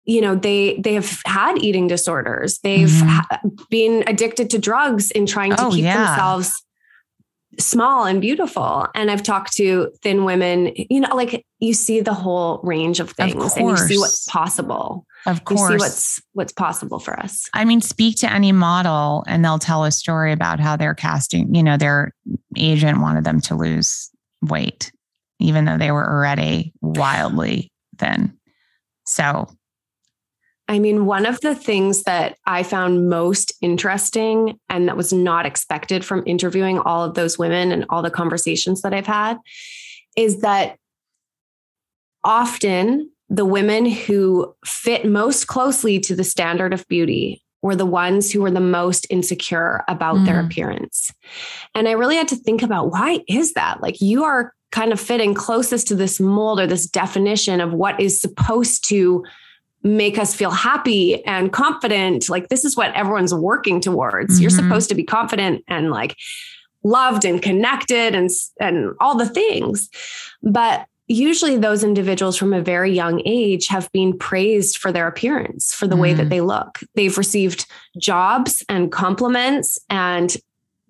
you 0.05 0.21
know 0.21 0.35
they 0.35 0.77
they 0.79 0.93
have 0.93 1.21
had 1.25 1.57
eating 1.61 1.87
disorders 1.87 2.59
they've 2.59 2.87
Mhm. 2.87 3.07
ha- 3.07 3.39
been 3.69 4.05
addicted 4.07 4.49
to 4.51 4.57
drugs 4.57 5.11
in 5.11 5.25
trying 5.25 5.53
to 5.55 5.65
Oh, 5.65 5.69
keep 5.71 5.83
yeah. 5.83 5.97
themselves 6.05 6.63
small 7.59 8.05
and 8.05 8.21
beautiful 8.21 8.87
and 8.93 9.09
i've 9.09 9.23
talked 9.23 9.51
to 9.53 9.91
thin 10.03 10.23
women 10.25 10.71
you 10.75 10.99
know 11.01 11.13
like 11.15 11.43
you 11.59 11.73
see 11.73 11.99
the 12.01 12.13
whole 12.13 12.59
range 12.63 12.99
of 12.99 13.09
things 13.11 13.57
and 13.57 13.67
you 13.67 13.75
see 13.77 13.97
what's 13.97 14.25
possible 14.27 15.05
Of 15.25 15.43
course. 15.43 15.59
you 15.59 15.67
see 15.67 15.83
what's 15.83 16.21
what's 16.33 16.53
possible 16.53 16.99
for 16.99 17.19
us 17.19 17.49
I 17.53 17.65
mean, 17.65 17.81
speak 17.81 18.15
to 18.19 18.31
any 18.31 18.51
model 18.51 19.23
and 19.27 19.43
they'll 19.43 19.59
tell 19.59 19.83
a 19.85 19.91
story 19.91 20.31
about 20.31 20.59
how 20.59 20.77
their 20.77 20.93
casting, 20.93 21.53
you 21.55 21.63
know, 21.63 21.75
their 21.77 22.13
agent 22.55 23.01
wanted 23.01 23.23
them 23.23 23.41
to 23.41 23.55
lose 23.55 24.09
weight, 24.41 24.91
even 25.39 25.65
though 25.65 25.77
they 25.77 25.91
were 25.91 26.07
already 26.07 26.73
wildly 26.81 27.71
thin. 27.97 28.37
So, 29.05 29.47
I 30.67 30.79
mean, 30.79 31.05
one 31.05 31.25
of 31.25 31.39
the 31.41 31.55
things 31.55 32.03
that 32.03 32.37
I 32.45 32.63
found 32.63 33.09
most 33.09 33.53
interesting 33.61 34.59
and 34.69 34.87
that 34.87 34.97
was 34.97 35.13
not 35.13 35.45
expected 35.45 36.03
from 36.03 36.23
interviewing 36.25 36.79
all 36.79 37.05
of 37.05 37.13
those 37.13 37.37
women 37.37 37.71
and 37.71 37.85
all 37.89 38.01
the 38.01 38.11
conversations 38.11 38.81
that 38.81 38.93
I've 38.93 39.07
had 39.07 39.37
is 40.17 40.41
that 40.41 40.77
often 42.23 43.09
the 43.29 43.45
women 43.45 43.85
who 43.85 44.53
fit 44.65 45.05
most 45.05 45.47
closely 45.47 45.99
to 46.01 46.15
the 46.15 46.23
standard 46.23 46.73
of 46.73 46.87
beauty 46.87 47.41
were 47.61 47.75
the 47.75 47.85
ones 47.85 48.31
who 48.31 48.41
were 48.41 48.51
the 48.51 48.59
most 48.59 49.07
insecure 49.09 49.83
about 49.87 50.25
their 50.25 50.41
Mhm. 50.41 50.45
appearance. 50.45 51.11
And 51.73 51.87
I 51.87 51.93
really 51.93 52.15
had 52.15 52.27
to 52.29 52.35
think 52.35 52.61
about 52.61 52.91
why 52.91 53.21
is 53.27 53.53
that? 53.53 53.81
Like 53.81 54.01
you 54.01 54.23
are 54.23 54.53
kind 54.77 54.93
of 54.93 54.99
fitting 54.99 55.33
closest 55.33 55.87
to 55.87 55.95
this 55.95 56.19
mold 56.19 56.59
or 56.59 56.67
this 56.67 56.85
definition 56.85 57.59
of 57.59 57.73
what 57.73 57.99
is 57.99 58.21
supposed 58.21 58.87
to 58.87 59.25
make 59.81 60.19
us 60.19 60.35
feel 60.35 60.51
happy 60.51 61.25
and 61.25 61.51
confident. 61.51 62.29
Like 62.29 62.49
this 62.49 62.63
is 62.63 62.77
what 62.77 62.93
everyone's 62.93 63.33
working 63.33 63.81
towards. 63.81 64.35
Mm-hmm. 64.35 64.41
You're 64.43 64.51
supposed 64.51 64.89
to 64.89 64.95
be 64.95 65.03
confident 65.03 65.63
and 65.67 65.89
like 65.89 66.15
loved 66.83 67.25
and 67.25 67.41
connected 67.41 68.13
and 68.13 68.29
and 68.59 68.93
all 68.99 69.17
the 69.17 69.27
things. 69.27 69.89
But 70.43 70.85
usually 71.07 71.57
those 71.57 71.83
individuals 71.83 72.37
from 72.37 72.53
a 72.53 72.61
very 72.61 72.93
young 72.93 73.23
age 73.25 73.65
have 73.69 73.91
been 73.93 74.15
praised 74.15 74.77
for 74.77 74.91
their 74.91 75.07
appearance, 75.07 75.73
for 75.73 75.87
the 75.87 75.95
mm. 75.95 76.01
way 76.01 76.13
that 76.13 76.27
mm. 76.27 76.29
they 76.29 76.41
look. 76.41 76.81
They've 76.93 77.17
received 77.17 77.65
jobs 77.99 78.63
and 78.69 78.91
compliments 78.91 79.79
and 79.89 80.37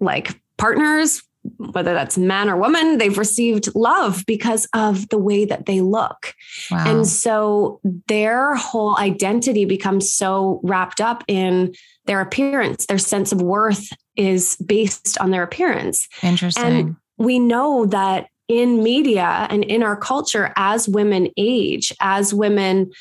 like 0.01 0.41
partners 0.57 1.23
whether 1.57 1.93
that's 1.93 2.17
man 2.17 2.49
or 2.49 2.57
woman, 2.57 2.97
they've 2.97 3.17
received 3.17 3.73
love 3.75 4.23
because 4.25 4.67
of 4.73 5.09
the 5.09 5.17
way 5.17 5.45
that 5.45 5.65
they 5.65 5.81
look. 5.81 6.33
Wow. 6.69 6.83
And 6.85 7.07
so 7.07 7.79
their 8.07 8.55
whole 8.55 8.97
identity 8.97 9.65
becomes 9.65 10.11
so 10.11 10.59
wrapped 10.63 11.01
up 11.01 11.23
in 11.27 11.73
their 12.05 12.21
appearance. 12.21 12.85
Their 12.85 12.97
sense 12.97 13.31
of 13.31 13.41
worth 13.41 13.89
is 14.15 14.55
based 14.65 15.17
on 15.19 15.31
their 15.31 15.43
appearance. 15.43 16.07
Interesting. 16.21 16.63
And 16.63 16.95
we 17.17 17.39
know 17.39 17.85
that 17.87 18.27
in 18.47 18.81
media 18.81 19.47
and 19.49 19.63
in 19.63 19.83
our 19.83 19.97
culture, 19.97 20.53
as 20.55 20.87
women 20.87 21.29
age, 21.37 21.93
as 21.99 22.33
women, 22.33 22.91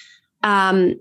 um, 0.42 0.96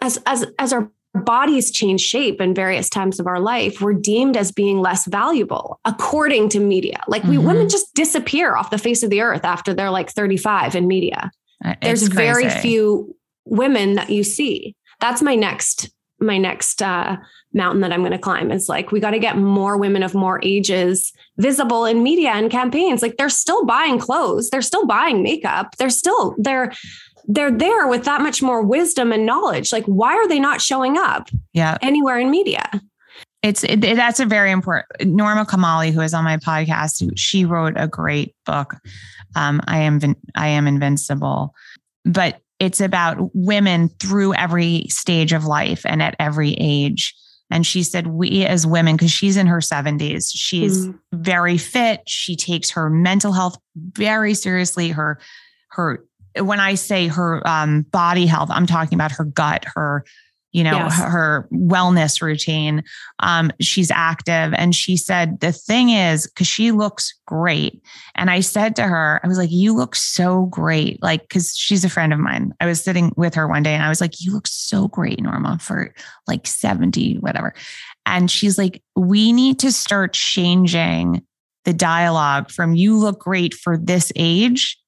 as 0.00 0.20
as 0.26 0.44
as 0.58 0.72
our 0.72 0.90
bodies 1.16 1.70
change 1.70 2.00
shape 2.00 2.40
in 2.40 2.54
various 2.54 2.88
times 2.88 3.18
of 3.20 3.26
our 3.26 3.40
life, 3.40 3.80
we're 3.80 3.94
deemed 3.94 4.36
as 4.36 4.52
being 4.52 4.80
less 4.80 5.06
valuable 5.06 5.80
according 5.84 6.48
to 6.50 6.60
media. 6.60 7.00
Like 7.08 7.24
we 7.24 7.36
mm-hmm. 7.36 7.46
women 7.46 7.68
just 7.68 7.92
disappear 7.94 8.56
off 8.56 8.70
the 8.70 8.78
face 8.78 9.02
of 9.02 9.10
the 9.10 9.20
earth 9.20 9.44
after 9.44 9.74
they're 9.74 9.90
like 9.90 10.10
35 10.10 10.74
in 10.74 10.86
media. 10.86 11.30
It's 11.64 11.78
There's 11.82 12.08
crazy. 12.08 12.16
very 12.16 12.50
few 12.60 13.16
women 13.44 13.94
that 13.94 14.10
you 14.10 14.24
see. 14.24 14.76
That's 15.00 15.22
my 15.22 15.34
next 15.34 15.90
my 16.18 16.38
next 16.38 16.80
uh, 16.80 17.16
mountain 17.52 17.82
that 17.82 17.92
I'm 17.92 18.00
going 18.00 18.12
to 18.12 18.18
climb 18.18 18.50
is 18.50 18.68
like 18.68 18.90
we 18.90 19.00
got 19.00 19.10
to 19.10 19.18
get 19.18 19.36
more 19.36 19.76
women 19.76 20.02
of 20.02 20.14
more 20.14 20.40
ages 20.42 21.12
visible 21.36 21.84
in 21.84 22.02
media 22.02 22.30
and 22.30 22.50
campaigns. 22.50 23.02
Like 23.02 23.16
they're 23.16 23.28
still 23.28 23.64
buying 23.66 23.98
clothes, 23.98 24.50
they're 24.50 24.62
still 24.62 24.86
buying 24.86 25.22
makeup, 25.22 25.76
they're 25.76 25.90
still 25.90 26.34
they're 26.38 26.72
they're 27.26 27.50
there 27.50 27.86
with 27.88 28.04
that 28.04 28.20
much 28.20 28.42
more 28.42 28.62
wisdom 28.62 29.12
and 29.12 29.26
knowledge. 29.26 29.72
Like, 29.72 29.84
why 29.86 30.14
are 30.14 30.28
they 30.28 30.38
not 30.38 30.60
showing 30.60 30.96
up? 30.96 31.28
Yeah. 31.52 31.76
Anywhere 31.82 32.18
in 32.18 32.30
media? 32.30 32.68
It's 33.42 33.62
it, 33.64 33.80
that's 33.80 34.20
a 34.20 34.26
very 34.26 34.50
important. 34.50 34.86
Norma 35.04 35.44
Kamali, 35.44 35.92
who 35.92 36.00
is 36.00 36.14
on 36.14 36.24
my 36.24 36.36
podcast, 36.36 37.12
she 37.16 37.44
wrote 37.44 37.74
a 37.76 37.86
great 37.86 38.34
book. 38.44 38.74
Um, 39.34 39.60
I 39.66 39.80
am 39.80 40.00
I 40.34 40.48
am 40.48 40.66
invincible, 40.66 41.54
but 42.04 42.40
it's 42.58 42.80
about 42.80 43.30
women 43.34 43.88
through 44.00 44.34
every 44.34 44.86
stage 44.88 45.32
of 45.32 45.44
life 45.44 45.84
and 45.84 46.02
at 46.02 46.16
every 46.18 46.54
age. 46.58 47.14
And 47.50 47.64
she 47.64 47.82
said, 47.82 48.08
we 48.08 48.44
as 48.44 48.66
women, 48.66 48.96
because 48.96 49.12
she's 49.12 49.36
in 49.36 49.46
her 49.46 49.58
70s, 49.58 50.30
she's 50.34 50.86
mm. 50.86 50.98
very 51.12 51.58
fit. 51.58 52.00
She 52.08 52.34
takes 52.34 52.70
her 52.72 52.90
mental 52.90 53.32
health 53.32 53.58
very 53.76 54.34
seriously. 54.34 54.88
Her 54.88 55.20
her 55.68 56.05
when 56.38 56.60
I 56.60 56.74
say 56.74 57.08
her 57.08 57.46
um, 57.46 57.82
body 57.82 58.26
health, 58.26 58.50
I'm 58.50 58.66
talking 58.66 58.96
about 58.96 59.12
her 59.12 59.24
gut, 59.24 59.64
her, 59.74 60.04
you 60.52 60.64
know, 60.64 60.72
yes. 60.72 60.98
her, 60.98 61.10
her, 61.10 61.48
wellness 61.52 62.22
routine. 62.22 62.82
Um, 63.20 63.50
she's 63.60 63.90
active. 63.90 64.54
And 64.54 64.74
she 64.74 64.96
said, 64.96 65.40
the 65.40 65.52
thing 65.52 65.90
is, 65.90 66.26
because 66.26 66.46
she 66.46 66.72
looks 66.72 67.14
great. 67.26 67.82
And 68.14 68.30
I 68.30 68.40
said 68.40 68.74
to 68.76 68.84
her, 68.84 69.20
I 69.22 69.28
was 69.28 69.38
like, 69.38 69.50
you 69.52 69.74
look 69.74 69.94
so 69.94 70.46
great. 70.46 71.02
Like, 71.02 71.22
because 71.22 71.54
she's 71.54 71.84
a 71.84 71.90
friend 71.90 72.12
of 72.12 72.18
mine. 72.18 72.54
I 72.60 72.66
was 72.66 72.82
sitting 72.82 73.12
with 73.16 73.34
her 73.34 73.46
one 73.46 73.62
day 73.62 73.74
and 73.74 73.82
I 73.82 73.88
was 73.88 74.00
like, 74.00 74.20
you 74.20 74.32
look 74.32 74.46
so 74.46 74.88
great, 74.88 75.20
Norma, 75.20 75.58
for 75.60 75.92
like 76.26 76.46
70, 76.46 77.16
whatever. 77.16 77.52
And 78.06 78.30
she's 78.30 78.56
like, 78.56 78.82
we 78.94 79.32
need 79.32 79.58
to 79.58 79.72
start 79.72 80.14
changing 80.14 81.22
the 81.64 81.74
dialogue 81.74 82.50
from 82.50 82.74
you 82.74 82.96
look 82.96 83.18
great 83.18 83.52
for 83.52 83.76
this 83.76 84.12
age 84.14 84.78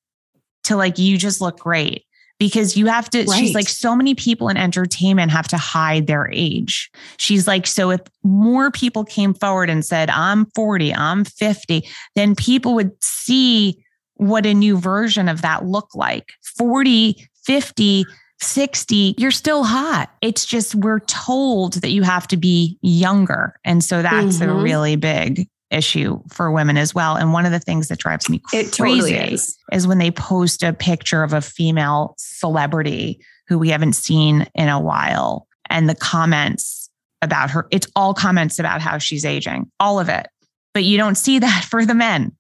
to 0.69 0.77
like, 0.77 0.99
you 0.99 1.19
just 1.19 1.41
look 1.41 1.59
great 1.59 2.05
because 2.39 2.77
you 2.77 2.87
have 2.87 3.11
to, 3.11 3.25
right. 3.25 3.39
she's 3.39 3.55
like, 3.55 3.69
so 3.69 3.97
many 3.97 4.15
people 4.15 4.49
in 4.49 4.57
entertainment 4.57 5.31
have 5.33 5.49
to 5.49 5.57
hide 5.57 6.07
their 6.07 6.31
age. 6.33 6.91
She's 7.17 7.47
like, 7.47 7.67
so 7.67 7.91
if 7.91 8.01
more 8.23 8.71
people 8.71 9.05
came 9.05 9.35
forward 9.35 9.69
and 9.69 9.85
said, 9.85 10.09
I'm 10.11 10.47
40, 10.55 10.95
I'm 10.95 11.25
50, 11.25 11.87
then 12.15 12.35
people 12.35 12.75
would 12.75 12.93
see 13.03 13.85
what 14.15 14.47
a 14.47 14.55
new 14.55 14.79
version 14.79 15.29
of 15.29 15.43
that 15.43 15.65
looked 15.65 15.97
like 15.97 16.33
40, 16.57 17.29
50, 17.45 18.05
60, 18.41 19.15
you're 19.19 19.31
still 19.31 19.65
hot. 19.65 20.11
It's 20.23 20.45
just 20.45 20.75
we're 20.75 21.01
told 21.01 21.75
that 21.75 21.91
you 21.91 22.03
have 22.03 22.29
to 22.29 22.37
be 22.37 22.79
younger. 22.83 23.59
And 23.65 23.83
so 23.83 24.03
that's 24.03 24.39
mm-hmm. 24.39 24.51
a 24.51 24.63
really 24.63 24.97
big 24.97 25.49
issue 25.71 26.21
for 26.31 26.51
women 26.51 26.77
as 26.77 26.95
well. 26.95 27.17
And 27.17 27.33
one 27.33 27.47
of 27.47 27.53
the 27.53 27.61
things 27.61 27.89
that 27.89 27.99
drives 27.99 28.29
me 28.29 28.39
crazy 28.39 28.71
totally 28.71 29.15
is. 29.15 29.57
is 29.73 29.87
when 29.87 29.99
they 29.99 30.11
post 30.11 30.63
a 30.63 30.73
picture 30.73 31.23
of 31.23 31.33
a 31.33 31.41
female 31.41 32.15
celebrity 32.19 33.21
who 33.49 33.59
we 33.59 33.71
haven't 33.71 33.95
seen 33.95 34.47
in 34.55 34.69
a 34.69 34.81
while 34.81 35.47
and 35.69 35.89
the 35.89 35.95
comments 35.95 36.91
about 37.21 37.51
her, 37.51 37.67
it's 37.71 37.87
all 37.97 38.15
comments 38.15 38.59
about 38.59 38.81
how 38.81 38.99
she's 38.99 39.25
aging, 39.25 39.71
all 39.81 39.99
of 40.01 40.09
it. 40.09 40.29
But 40.75 40.85
you 40.85 40.97
don't 40.97 41.17
see 41.17 41.39
that 41.41 41.67
for 41.69 41.85
the 41.85 41.95
men. 41.95 42.37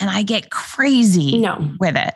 And 0.00 0.10
I 0.10 0.22
get 0.22 0.50
crazy 0.50 1.38
no. 1.38 1.72
with 1.80 1.96
it. 1.96 2.14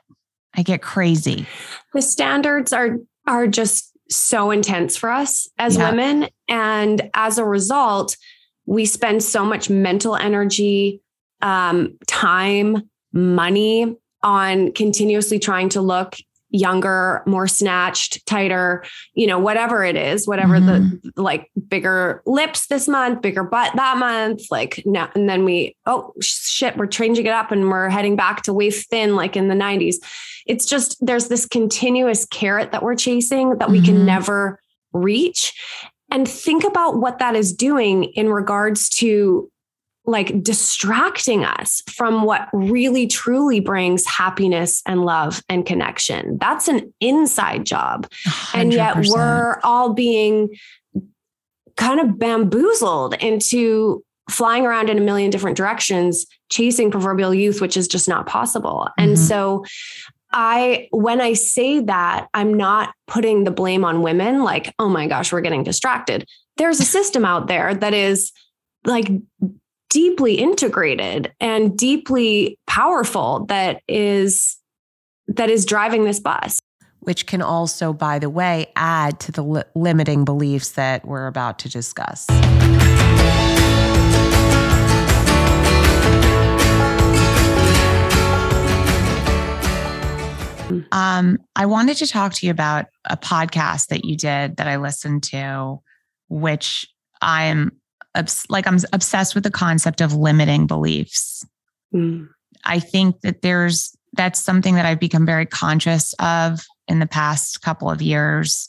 I 0.55 0.63
get 0.63 0.83
crazy. 0.83 1.47
The 1.95 2.03
standards 2.03 2.73
are 2.73 2.99
are 3.27 3.47
just 3.47 3.93
so 4.11 4.51
intense 4.51 4.97
for 4.97 5.11
us 5.11 5.49
as 5.59 5.77
yeah. 5.77 5.91
women 5.91 6.29
and 6.49 7.11
as 7.15 7.39
a 7.39 7.45
result 7.45 8.17
we 8.67 8.85
spend 8.87 9.23
so 9.23 9.45
much 9.45 9.69
mental 9.69 10.17
energy, 10.17 11.01
um, 11.41 11.99
time, 12.07 12.89
money 13.13 13.97
on 14.23 14.73
continuously 14.73 15.39
trying 15.39 15.69
to 15.71 15.81
look 15.81 16.17
younger, 16.53 17.23
more 17.27 17.49
snatched, 17.49 18.25
tighter, 18.27 18.85
you 19.15 19.27
know, 19.27 19.39
whatever 19.39 19.85
it 19.85 19.97
is, 19.97 20.29
whatever 20.29 20.59
mm-hmm. 20.59 20.97
the 21.03 21.13
like 21.21 21.51
bigger 21.69 22.23
lips 22.27 22.67
this 22.67 22.87
month, 22.87 23.23
bigger 23.23 23.43
butt 23.43 23.75
that 23.75 23.97
month, 23.97 24.43
like 24.51 24.83
now, 24.85 25.11
and 25.15 25.29
then 25.29 25.45
we, 25.45 25.75
oh 25.87 26.13
shit, 26.21 26.77
we're 26.77 26.87
changing 26.87 27.27
it 27.27 27.33
up 27.33 27.51
and 27.51 27.71
we're 27.71 27.89
heading 27.89 28.17
back 28.17 28.43
to 28.43 28.53
waist 28.53 28.91
thin 28.91 29.17
like 29.17 29.37
in 29.37 29.49
the 29.49 29.55
90s. 29.55 29.97
It's 30.47 30.67
just 30.67 31.05
there's 31.05 31.29
this 31.29 31.47
continuous 31.47 32.27
carrot 32.27 32.73
that 32.73 32.83
we're 32.83 32.97
chasing 32.97 33.57
that 33.59 33.71
we 33.71 33.79
mm-hmm. 33.79 33.87
can 33.87 34.07
never 34.07 34.61
reach 34.93 35.55
and 36.13 36.29
think 36.29 36.63
about 36.63 36.99
what 36.99 37.19
that 37.19 37.35
is 37.35 37.53
doing 37.53 38.05
in 38.05 38.29
regards 38.29 38.89
to 38.91 39.51
like 40.05 40.43
distracting 40.43 41.45
us 41.45 41.81
from 41.89 42.25
what 42.25 42.49
really 42.53 43.07
truly 43.07 43.61
brings 43.61 44.05
happiness 44.05 44.83
and 44.87 45.05
love 45.05 45.43
and 45.49 45.65
connection. 45.65 46.39
That's 46.39 46.69
an 46.69 46.93
inside 47.01 47.65
job. 47.65 48.09
100%. 48.27 48.61
And 48.61 48.73
yet 48.73 48.97
we're 49.07 49.61
all 49.63 49.95
being 49.95 50.51
kind 51.77 52.01
of 52.01 52.19
bamboozled 52.19 53.15
into 53.15 54.05
flying 54.29 54.67
around 54.67 54.91
in 54.91 54.99
a 54.99 55.01
million 55.01 55.31
different 55.31 55.57
directions, 55.57 56.27
chasing 56.51 56.91
proverbial 56.91 57.33
youth, 57.33 57.61
which 57.61 57.77
is 57.77 57.89
just 57.89 58.09
not 58.09 58.27
possible. 58.27 58.89
Mm-hmm. 58.91 59.11
And 59.11 59.19
so 59.19 59.65
I, 60.33 60.89
when 60.91 61.21
I 61.21 61.35
say 61.35 61.81
that, 61.81 62.29
I'm 62.35 62.55
not 62.55 62.95
putting 63.07 63.45
the 63.45 63.51
blame 63.51 63.85
on 63.85 64.03
women, 64.03 64.43
like, 64.43 64.75
oh 64.79 64.89
my 64.89 65.07
gosh, 65.07 65.33
we're 65.33 65.41
getting 65.41 65.65
distracted. 65.65 66.27
There's 66.57 66.81
a 66.81 66.85
system 66.85 67.25
out 67.25 67.47
there 67.47 67.75
that 67.75 67.95
is 67.95 68.33
like 68.85 69.09
deeply 69.91 70.35
integrated 70.35 71.33
and 71.41 71.77
deeply 71.77 72.59
powerful 72.67 73.45
that 73.47 73.83
is 73.87 74.57
that 75.29 75.51
is 75.51 75.67
driving 75.67 76.05
this 76.05 76.19
bus 76.19 76.59
which 77.01 77.27
can 77.27 77.43
also 77.43 77.93
by 77.93 78.19
the 78.19 78.31
way 78.31 78.67
add 78.75 79.21
to 79.21 79.31
the 79.31 79.43
li- 79.43 79.63
limiting 79.75 80.25
beliefs 80.25 80.71
that 80.73 81.05
we're 81.07 81.27
about 81.27 81.59
to 81.59 81.69
discuss 81.69 82.27
Um, 90.93 91.39
I 91.57 91.67
wanted 91.67 91.97
to 91.99 92.07
talk 92.07 92.35
to 92.35 92.47
you 92.47 92.51
about 92.51 92.87
a 93.09 93.17
podcast 93.17 93.89
that 93.89 94.05
you 94.05 94.17
did 94.17 94.57
that 94.57 94.69
I 94.69 94.77
listened 94.77 95.23
to, 95.25 95.81
which 96.29 96.87
I'm 97.21 97.73
obs- 98.15 98.47
like 98.49 98.67
I'm 98.67 98.79
obsessed 98.93 99.35
with 99.35 99.45
the 99.45 99.51
concept 99.51 100.01
of 100.01 100.15
limiting 100.15 100.67
beliefs. 100.67 101.45
Mm. 101.95 102.29
I 102.65 102.79
think 102.79 103.21
that 103.21 103.43
there's 103.43 103.97
that's 104.15 104.41
something 104.41 104.75
that 104.75 104.87
I've 104.87 105.01
become 105.01 105.25
very 105.25 105.47
conscious 105.47 106.15
of 106.19 106.61
in 106.87 106.99
the 106.99 107.07
past 107.07 107.63
couple 107.63 107.91
of 107.91 108.03
years. 108.03 108.69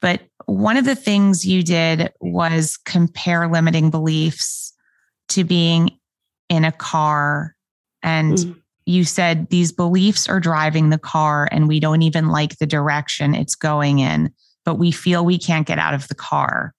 But 0.00 0.22
one 0.46 0.76
of 0.76 0.84
the 0.84 0.96
things 0.96 1.46
you 1.46 1.62
did 1.62 2.12
was 2.20 2.76
compare 2.76 3.48
limiting 3.48 3.90
beliefs 3.90 4.72
to 5.30 5.44
being 5.44 5.98
in 6.50 6.64
a 6.64 6.72
car 6.72 7.54
and 8.02 8.36
mm 8.36 8.60
you 8.86 9.04
said 9.04 9.48
these 9.48 9.72
beliefs 9.72 10.28
are 10.28 10.40
driving 10.40 10.90
the 10.90 10.98
car 10.98 11.48
and 11.50 11.68
we 11.68 11.80
don't 11.80 12.02
even 12.02 12.28
like 12.28 12.58
the 12.58 12.66
direction 12.66 13.34
it's 13.34 13.54
going 13.54 13.98
in, 13.98 14.32
but 14.64 14.74
we 14.74 14.90
feel 14.90 15.24
we 15.24 15.38
can't 15.38 15.66
get 15.66 15.78
out 15.78 15.94
of 15.94 16.08
the 16.08 16.14
car. 16.14 16.74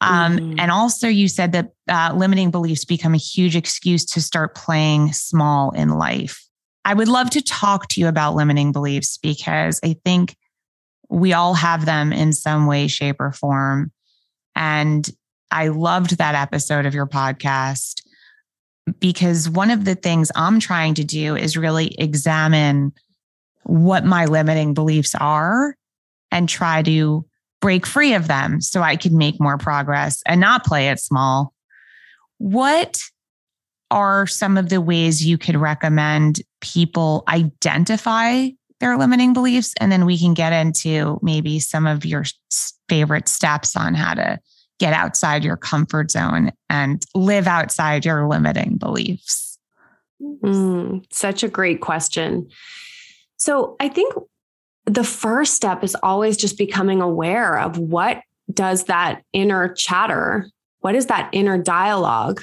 Um, 0.00 0.36
mm-hmm. 0.36 0.60
And 0.60 0.70
also, 0.70 1.08
you 1.08 1.28
said 1.28 1.52
that 1.52 1.70
uh, 1.88 2.12
limiting 2.14 2.50
beliefs 2.50 2.84
become 2.84 3.14
a 3.14 3.18
huge 3.18 3.56
excuse 3.56 4.04
to 4.06 4.20
start 4.20 4.54
playing 4.54 5.12
small 5.12 5.70
in 5.70 5.90
life. 5.90 6.44
I 6.84 6.94
would 6.94 7.08
love 7.08 7.30
to 7.30 7.42
talk 7.42 7.88
to 7.88 8.00
you 8.00 8.08
about 8.08 8.34
limiting 8.34 8.72
beliefs 8.72 9.18
because 9.18 9.80
I 9.82 9.96
think 10.04 10.36
we 11.08 11.32
all 11.32 11.54
have 11.54 11.86
them 11.86 12.12
in 12.12 12.32
some 12.32 12.66
way, 12.66 12.88
shape, 12.88 13.16
or 13.20 13.32
form. 13.32 13.92
And 14.54 15.08
I 15.50 15.68
loved 15.68 16.18
that 16.18 16.34
episode 16.34 16.86
of 16.86 16.94
your 16.94 17.06
podcast 17.06 18.02
because 19.00 19.50
one 19.50 19.70
of 19.70 19.84
the 19.84 19.94
things 19.94 20.30
I'm 20.34 20.60
trying 20.60 20.94
to 20.94 21.04
do 21.04 21.36
is 21.36 21.56
really 21.56 21.94
examine 21.98 22.92
what 23.64 24.04
my 24.04 24.26
limiting 24.26 24.74
beliefs 24.74 25.14
are 25.14 25.76
and 26.30 26.48
try 26.48 26.82
to 26.82 27.26
break 27.60 27.86
free 27.86 28.14
of 28.14 28.28
them 28.28 28.60
so 28.60 28.82
I 28.82 28.96
can 28.96 29.16
make 29.16 29.40
more 29.40 29.58
progress 29.58 30.22
and 30.26 30.40
not 30.40 30.64
play 30.64 30.88
it 30.88 31.00
small. 31.00 31.52
What 32.38 33.00
are 33.90 34.26
some 34.26 34.56
of 34.56 34.68
the 34.68 34.80
ways 34.80 35.24
you 35.24 35.38
could 35.38 35.56
recommend 35.56 36.42
people 36.60 37.24
identify 37.28 38.48
their 38.78 38.96
limiting 38.96 39.32
beliefs? 39.32 39.72
And 39.80 39.90
then 39.90 40.04
we 40.04 40.18
can 40.18 40.34
get 40.34 40.52
into 40.52 41.18
maybe 41.22 41.58
some 41.58 41.86
of 41.86 42.04
your 42.04 42.24
favorite 42.88 43.28
steps 43.28 43.74
on 43.74 43.94
how 43.94 44.14
to 44.14 44.38
get 44.78 44.92
outside 44.92 45.44
your 45.44 45.56
comfort 45.56 46.10
zone 46.10 46.52
and 46.68 47.04
live 47.14 47.46
outside 47.46 48.04
your 48.04 48.28
limiting 48.28 48.76
beliefs. 48.76 49.58
Mm, 50.20 51.04
such 51.12 51.42
a 51.42 51.48
great 51.48 51.80
question. 51.80 52.48
So 53.36 53.76
I 53.80 53.88
think 53.88 54.14
the 54.84 55.04
first 55.04 55.54
step 55.54 55.82
is 55.82 55.96
always 56.02 56.36
just 56.36 56.58
becoming 56.58 57.00
aware 57.00 57.58
of 57.58 57.78
what 57.78 58.22
does 58.52 58.84
that 58.84 59.22
inner 59.32 59.74
chatter, 59.74 60.48
what 60.80 60.94
is 60.94 61.06
that 61.06 61.28
inner 61.32 61.58
dialogue 61.58 62.42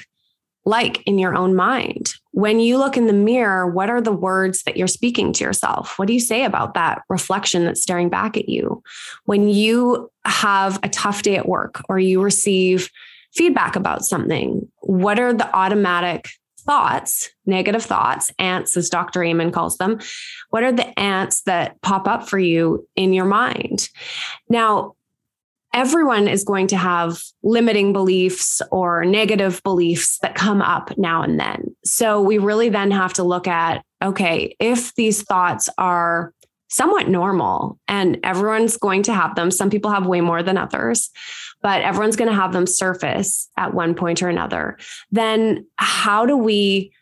like 0.64 1.02
in 1.06 1.18
your 1.18 1.34
own 1.36 1.54
mind? 1.54 2.14
When 2.32 2.58
you 2.58 2.78
look 2.78 2.96
in 2.96 3.06
the 3.06 3.12
mirror, 3.12 3.66
what 3.66 3.90
are 3.90 4.00
the 4.00 4.12
words 4.12 4.62
that 4.64 4.76
you're 4.76 4.86
speaking 4.86 5.32
to 5.34 5.44
yourself? 5.44 5.98
What 5.98 6.08
do 6.08 6.14
you 6.14 6.20
say 6.20 6.44
about 6.44 6.74
that 6.74 7.02
reflection 7.08 7.64
that's 7.64 7.82
staring 7.82 8.08
back 8.08 8.36
at 8.36 8.48
you? 8.48 8.82
When 9.24 9.48
you 9.48 10.10
have 10.24 10.80
a 10.82 10.88
tough 10.88 11.22
day 11.22 11.36
at 11.36 11.48
work 11.48 11.82
or 11.88 11.98
you 11.98 12.22
receive 12.22 12.90
feedback 13.34 13.76
about 13.76 14.04
something, 14.04 14.66
what 14.80 15.18
are 15.18 15.32
the 15.32 15.54
automatic 15.54 16.28
thoughts, 16.60 17.30
negative 17.46 17.82
thoughts, 17.82 18.30
ants, 18.38 18.76
as 18.76 18.88
Dr. 18.88 19.22
Amen 19.22 19.50
calls 19.50 19.76
them, 19.76 20.00
what 20.50 20.62
are 20.62 20.72
the 20.72 20.98
ants 20.98 21.42
that 21.42 21.80
pop 21.82 22.08
up 22.08 22.28
for 22.28 22.38
you 22.38 22.88
in 22.96 23.12
your 23.12 23.26
mind? 23.26 23.88
Now, 24.48 24.94
everyone 25.74 26.28
is 26.28 26.44
going 26.44 26.68
to 26.68 26.76
have 26.76 27.20
limiting 27.42 27.92
beliefs 27.92 28.62
or 28.70 29.04
negative 29.04 29.60
beliefs 29.62 30.18
that 30.20 30.34
come 30.34 30.62
up 30.62 30.96
now 30.96 31.22
and 31.22 31.38
then. 31.38 31.76
So 31.84 32.22
we 32.22 32.38
really 32.38 32.70
then 32.70 32.90
have 32.90 33.12
to 33.14 33.22
look 33.22 33.46
at 33.46 33.84
okay, 34.02 34.54
if 34.60 34.94
these 34.94 35.22
thoughts 35.22 35.68
are 35.78 36.32
somewhat 36.68 37.08
normal 37.08 37.78
and 37.88 38.18
everyone's 38.22 38.76
going 38.76 39.02
to 39.04 39.14
have 39.14 39.34
them, 39.34 39.50
some 39.50 39.70
people 39.70 39.90
have 39.90 40.06
way 40.06 40.20
more 40.20 40.42
than 40.42 40.58
others 40.58 41.10
but 41.64 41.80
everyone's 41.80 42.14
going 42.14 42.28
to 42.28 42.36
have 42.36 42.52
them 42.52 42.66
surface 42.66 43.48
at 43.56 43.72
one 43.72 43.94
point 43.94 44.22
or 44.22 44.28
another. 44.28 44.76
Then 45.10 45.66
how 45.76 46.26
do 46.26 46.36
we 46.36 46.92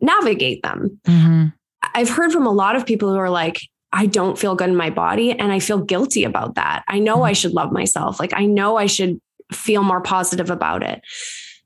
navigate 0.00 0.62
them? 0.62 0.98
Mm-hmm. 1.06 1.48
I've 1.94 2.08
heard 2.08 2.32
from 2.32 2.46
a 2.46 2.50
lot 2.50 2.74
of 2.74 2.86
people 2.86 3.10
who 3.10 3.18
are 3.18 3.28
like, 3.28 3.60
I 3.92 4.06
don't 4.06 4.38
feel 4.38 4.54
good 4.54 4.68
in 4.68 4.76
my 4.76 4.90
body 4.90 5.32
and 5.32 5.50
I 5.50 5.60
feel 5.60 5.78
guilty 5.78 6.24
about 6.24 6.56
that. 6.56 6.84
I 6.88 6.98
know 6.98 7.16
mm-hmm. 7.16 7.24
I 7.24 7.32
should 7.32 7.52
love 7.52 7.72
myself. 7.72 8.20
Like 8.20 8.32
I 8.34 8.44
know 8.44 8.76
I 8.76 8.86
should 8.86 9.20
feel 9.52 9.82
more 9.82 10.02
positive 10.02 10.50
about 10.50 10.82
it. 10.82 11.00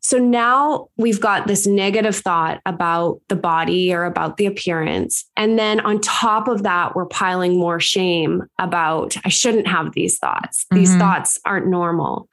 So 0.04 0.18
now 0.18 0.88
we've 0.96 1.20
got 1.20 1.46
this 1.46 1.64
negative 1.64 2.16
thought 2.16 2.60
about 2.66 3.20
the 3.28 3.36
body 3.36 3.94
or 3.94 4.04
about 4.04 4.36
the 4.36 4.46
appearance. 4.46 5.24
And 5.36 5.58
then 5.58 5.78
on 5.80 6.00
top 6.00 6.48
of 6.48 6.64
that, 6.64 6.96
we're 6.96 7.06
piling 7.06 7.56
more 7.56 7.78
shame 7.78 8.42
about, 8.58 9.16
I 9.24 9.28
shouldn't 9.28 9.68
have 9.68 9.92
these 9.92 10.18
thoughts. 10.18 10.66
These 10.72 10.90
mm-hmm. 10.90 10.98
thoughts 10.98 11.38
aren't 11.44 11.68
normal. 11.68 12.28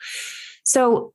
So 0.63 1.13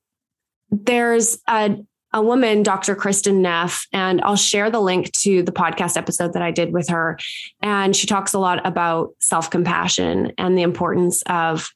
there's 0.70 1.38
a, 1.48 1.76
a 2.14 2.22
woman, 2.22 2.62
Dr. 2.62 2.94
Kristin 2.94 3.40
Neff, 3.40 3.88
and 3.92 4.22
I'll 4.22 4.36
share 4.36 4.70
the 4.70 4.80
link 4.80 5.10
to 5.12 5.42
the 5.42 5.52
podcast 5.52 5.96
episode 5.96 6.32
that 6.32 6.42
I 6.42 6.52
did 6.52 6.72
with 6.72 6.88
her. 6.88 7.18
And 7.60 7.94
she 7.94 8.06
talks 8.06 8.32
a 8.32 8.38
lot 8.38 8.64
about 8.64 9.14
self 9.18 9.50
compassion 9.50 10.32
and 10.38 10.56
the 10.56 10.62
importance 10.62 11.22
of 11.26 11.68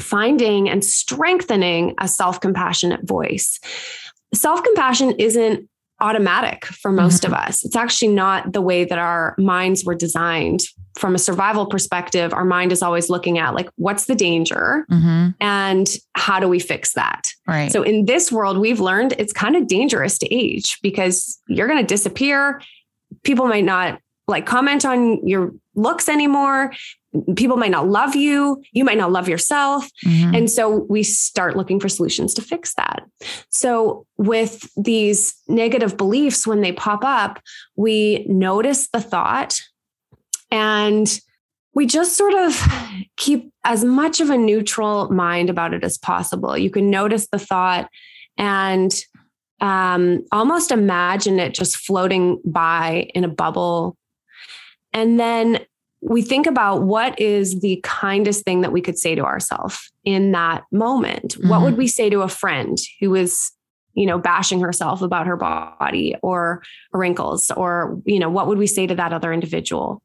finding 0.00 0.68
and 0.68 0.84
strengthening 0.84 1.94
a 2.00 2.08
self 2.08 2.40
compassionate 2.40 3.06
voice. 3.06 3.60
Self 4.34 4.64
compassion 4.64 5.12
isn't 5.20 5.68
automatic 6.04 6.66
for 6.66 6.92
most 6.92 7.22
mm-hmm. 7.22 7.32
of 7.32 7.38
us. 7.40 7.64
It's 7.64 7.74
actually 7.74 8.08
not 8.08 8.52
the 8.52 8.60
way 8.60 8.84
that 8.84 8.98
our 8.98 9.34
minds 9.38 9.84
were 9.84 9.94
designed. 9.94 10.60
From 10.98 11.14
a 11.14 11.18
survival 11.18 11.66
perspective, 11.66 12.32
our 12.32 12.44
mind 12.44 12.70
is 12.70 12.82
always 12.82 13.08
looking 13.10 13.38
at 13.38 13.54
like, 13.54 13.68
what's 13.76 14.04
the 14.04 14.14
danger 14.14 14.86
mm-hmm. 14.90 15.30
and 15.40 15.96
how 16.14 16.38
do 16.38 16.48
we 16.48 16.60
fix 16.60 16.92
that? 16.92 17.32
Right. 17.48 17.72
So 17.72 17.82
in 17.82 18.04
this 18.04 18.30
world, 18.30 18.58
we've 18.58 18.80
learned 18.80 19.14
it's 19.18 19.32
kind 19.32 19.56
of 19.56 19.66
dangerous 19.66 20.18
to 20.18 20.32
age 20.32 20.78
because 20.82 21.40
you're 21.48 21.66
going 21.66 21.80
to 21.80 21.86
disappear. 21.86 22.60
People 23.24 23.46
might 23.46 23.64
not 23.64 23.98
like 24.28 24.46
comment 24.46 24.84
on 24.84 25.26
your 25.26 25.52
looks 25.74 26.08
anymore 26.08 26.72
people 27.36 27.56
might 27.56 27.70
not 27.70 27.88
love 27.88 28.14
you 28.14 28.62
you 28.72 28.84
might 28.84 28.98
not 28.98 29.12
love 29.12 29.28
yourself. 29.28 29.88
Mm-hmm. 30.04 30.34
and 30.34 30.50
so 30.50 30.86
we 30.88 31.02
start 31.02 31.56
looking 31.56 31.80
for 31.80 31.88
solutions 31.88 32.34
to 32.34 32.42
fix 32.42 32.74
that. 32.74 33.04
So 33.50 34.06
with 34.16 34.68
these 34.76 35.34
negative 35.48 35.96
beliefs 35.96 36.46
when 36.46 36.60
they 36.60 36.72
pop 36.72 37.04
up 37.04 37.40
we 37.76 38.24
notice 38.28 38.88
the 38.88 39.00
thought 39.00 39.60
and 40.50 41.20
we 41.74 41.86
just 41.86 42.16
sort 42.16 42.34
of 42.34 42.60
keep 43.16 43.52
as 43.64 43.84
much 43.84 44.20
of 44.20 44.30
a 44.30 44.38
neutral 44.38 45.10
mind 45.10 45.50
about 45.50 45.74
it 45.74 45.82
as 45.82 45.98
possible. 45.98 46.56
You 46.56 46.70
can 46.70 46.88
notice 46.88 47.28
the 47.28 47.38
thought 47.38 47.88
and 48.38 48.94
um, 49.60 50.24
almost 50.30 50.70
imagine 50.70 51.38
it 51.38 51.54
just 51.54 51.76
floating 51.76 52.40
by 52.44 53.10
in 53.14 53.24
a 53.24 53.28
bubble. 53.28 53.96
And 54.92 55.18
then 55.18 55.60
we 56.04 56.20
think 56.20 56.46
about 56.46 56.82
what 56.82 57.18
is 57.18 57.60
the 57.60 57.80
kindest 57.82 58.44
thing 58.44 58.60
that 58.60 58.72
we 58.72 58.82
could 58.82 58.98
say 58.98 59.14
to 59.14 59.24
ourselves 59.24 59.90
in 60.04 60.32
that 60.32 60.64
moment. 60.70 61.34
Mm-hmm. 61.34 61.48
What 61.48 61.62
would 61.62 61.72
mm-hmm. 61.72 61.78
we 61.78 61.86
say 61.88 62.10
to 62.10 62.20
a 62.20 62.28
friend 62.28 62.76
who 63.00 63.14
is, 63.14 63.50
you 63.94 64.04
know, 64.04 64.18
bashing 64.18 64.60
herself 64.60 65.00
about 65.00 65.26
her 65.26 65.36
body 65.36 66.14
or 66.22 66.62
wrinkles? 66.92 67.50
Or, 67.50 68.00
you 68.04 68.18
know, 68.18 68.28
what 68.28 68.48
would 68.48 68.58
we 68.58 68.66
say 68.66 68.86
to 68.86 68.94
that 68.94 69.14
other 69.14 69.32
individual? 69.32 70.02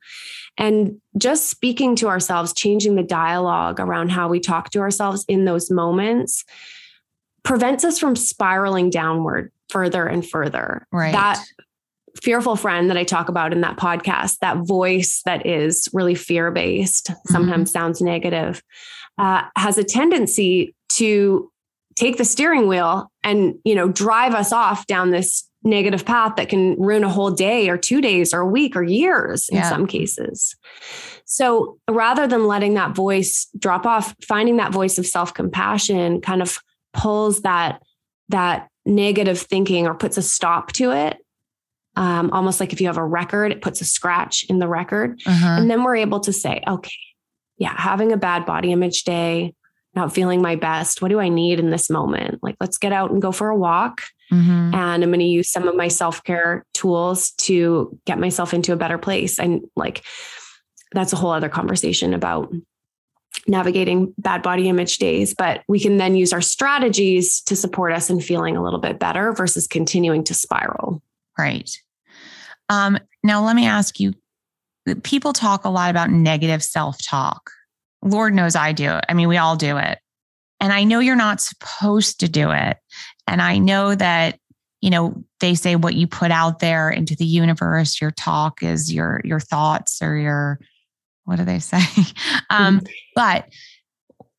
And 0.57 1.01
just 1.17 1.49
speaking 1.49 1.95
to 1.97 2.07
ourselves, 2.07 2.53
changing 2.53 2.95
the 2.95 3.03
dialogue 3.03 3.79
around 3.79 4.09
how 4.09 4.29
we 4.29 4.39
talk 4.39 4.69
to 4.71 4.79
ourselves 4.79 5.25
in 5.27 5.43
those 5.45 5.69
moments 5.69 6.45
prevents 7.43 7.83
us 7.83 7.99
from 7.99 8.15
spiraling 8.15 8.89
downward 8.89 9.51
further 9.69 10.05
and 10.05 10.27
further. 10.27 10.88
Right. 10.91 11.12
That 11.12 11.43
fearful 12.21 12.55
friend 12.55 12.89
that 12.89 12.97
I 12.97 13.03
talk 13.03 13.29
about 13.29 13.53
in 13.53 13.61
that 13.61 13.77
podcast, 13.77 14.39
that 14.39 14.57
voice 14.57 15.21
that 15.25 15.45
is 15.45 15.87
really 15.93 16.15
fear 16.15 16.51
based, 16.51 17.09
mm-hmm. 17.09 17.33
sometimes 17.33 17.71
sounds 17.71 18.01
negative, 18.01 18.61
uh, 19.17 19.43
has 19.55 19.77
a 19.77 19.83
tendency 19.83 20.75
to 20.93 21.51
take 21.95 22.17
the 22.17 22.25
steering 22.25 22.67
wheel 22.67 23.11
and 23.23 23.55
you 23.65 23.75
know 23.75 23.89
drive 23.89 24.33
us 24.33 24.53
off 24.53 24.87
down 24.87 25.11
this 25.11 25.49
negative 25.63 26.05
path 26.05 26.37
that 26.37 26.47
can 26.47 26.79
ruin 26.79 27.03
a 27.03 27.09
whole 27.09 27.31
day 27.31 27.67
or 27.67 27.77
two 27.77 27.99
days 27.99 28.33
or 28.33 28.39
a 28.39 28.47
week 28.47 28.75
or 28.75 28.83
years 28.83 29.49
in 29.49 29.57
yeah. 29.57 29.69
some 29.69 29.85
cases. 29.85 30.55
So 31.25 31.77
rather 31.89 32.27
than 32.27 32.47
letting 32.47 32.75
that 32.75 32.95
voice 32.95 33.47
drop 33.57 33.85
off, 33.85 34.15
finding 34.25 34.57
that 34.57 34.71
voice 34.71 34.97
of 34.97 35.05
self 35.05 35.33
compassion 35.33 36.21
kind 36.21 36.41
of 36.41 36.59
pulls 36.93 37.41
that 37.41 37.81
that 38.29 38.69
negative 38.85 39.39
thinking 39.39 39.85
or 39.85 39.93
puts 39.93 40.17
a 40.17 40.21
stop 40.21 40.71
to 40.73 40.91
it 40.91 41.17
um, 41.99 42.31
almost 42.31 42.62
like 42.62 42.71
if 42.71 42.79
you 42.79 42.88
have 42.88 42.97
a 42.97 43.03
record, 43.03 43.51
it 43.51 43.62
puts 43.62 43.81
a 43.81 43.85
scratch 43.85 44.45
in 44.45 44.59
the 44.59 44.69
record. 44.69 45.21
Uh-huh. 45.25 45.57
And 45.59 45.69
then 45.69 45.83
we're 45.83 45.97
able 45.97 46.21
to 46.21 46.31
say, 46.31 46.63
okay, 46.65 46.95
yeah, 47.58 47.73
having 47.75 48.13
a 48.13 48.17
bad 48.17 48.45
body 48.45 48.71
image 48.71 49.04
day, 49.04 49.54
not 49.95 50.13
feeling 50.13 50.41
my 50.41 50.56
best. 50.56 51.02
What 51.02 51.10
do 51.10 51.19
I 51.19 51.27
need 51.27 51.60
in 51.60 51.71
this 51.71 51.89
moment? 51.89 52.39
Like, 52.41 52.56
let's 52.62 52.77
get 52.77 52.93
out 52.93 53.12
and 53.12 53.21
go 53.21 53.33
for 53.33 53.50
a 53.50 53.58
walk. 53.58 54.04
Mm-hmm. 54.31 54.73
And 54.73 55.04
I'm 55.04 55.10
going 55.10 55.19
to 55.19 55.25
use 55.25 55.52
some 55.52 55.67
of 55.67 55.75
my 55.75 55.89
self 55.89 56.23
care 56.23 56.65
tools 56.73 57.31
to 57.31 58.00
get 58.06 58.17
myself 58.17 58.54
into 58.54 58.71
a 58.71 58.77
better 58.77 58.97
place. 58.97 59.37
And 59.37 59.65
like, 59.75 60.06
that's 60.93 61.12
a 61.12 61.17
whole 61.17 61.31
other 61.31 61.50
conversation 61.50 62.13
about 62.13 62.50
navigating 63.45 64.13
bad 64.17 64.41
body 64.41 64.69
image 64.69 65.00
days, 65.00 65.33
but 65.33 65.63
we 65.67 65.81
can 65.81 65.97
then 65.97 66.15
use 66.15 66.31
our 66.31 66.41
strategies 66.41 67.41
to 67.41 67.58
support 67.58 67.91
us 67.91 68.10
in 68.10 68.21
feeling 68.21 68.56
a 68.56 68.63
little 68.63 68.79
bit 68.79 69.00
better 69.00 69.33
versus 69.33 69.67
continuing 69.67 70.23
to 70.23 70.33
spiral. 70.33 71.04
Right. 71.37 71.69
Um, 72.69 72.97
Now, 73.23 73.43
let 73.43 73.55
me 73.55 73.65
ask 73.65 73.99
you 73.99 74.13
people 75.03 75.33
talk 75.33 75.65
a 75.65 75.69
lot 75.69 75.91
about 75.91 76.09
negative 76.09 76.63
self 76.63 77.03
talk. 77.03 77.51
Lord 78.01 78.33
knows 78.33 78.55
I 78.55 78.71
do. 78.71 78.99
I 79.07 79.13
mean, 79.13 79.27
we 79.27 79.37
all 79.37 79.55
do 79.55 79.77
it. 79.77 79.99
And 80.61 80.73
I 80.73 80.83
know 80.83 80.99
you're 80.99 81.15
not 81.15 81.41
supposed 81.41 82.19
to 82.21 82.29
do 82.29 82.51
it. 82.51 82.77
And 83.27 83.41
I 83.41 83.57
know 83.57 83.95
that, 83.95 84.39
you 84.81 84.89
know, 84.89 85.23
they 85.39 85.55
say 85.55 85.75
what 85.75 85.95
you 85.95 86.07
put 86.07 86.31
out 86.31 86.59
there 86.59 86.89
into 86.89 87.15
the 87.15 87.25
universe, 87.25 88.01
your 88.01 88.11
talk 88.11 88.63
is 88.63 88.91
your 88.91 89.21
your 89.23 89.39
thoughts 89.39 90.01
or 90.01 90.15
your 90.17 90.59
what 91.25 91.37
do 91.37 91.45
they 91.45 91.59
say? 91.59 91.77
um, 92.49 92.79
mm-hmm. 92.79 92.85
but 93.15 93.49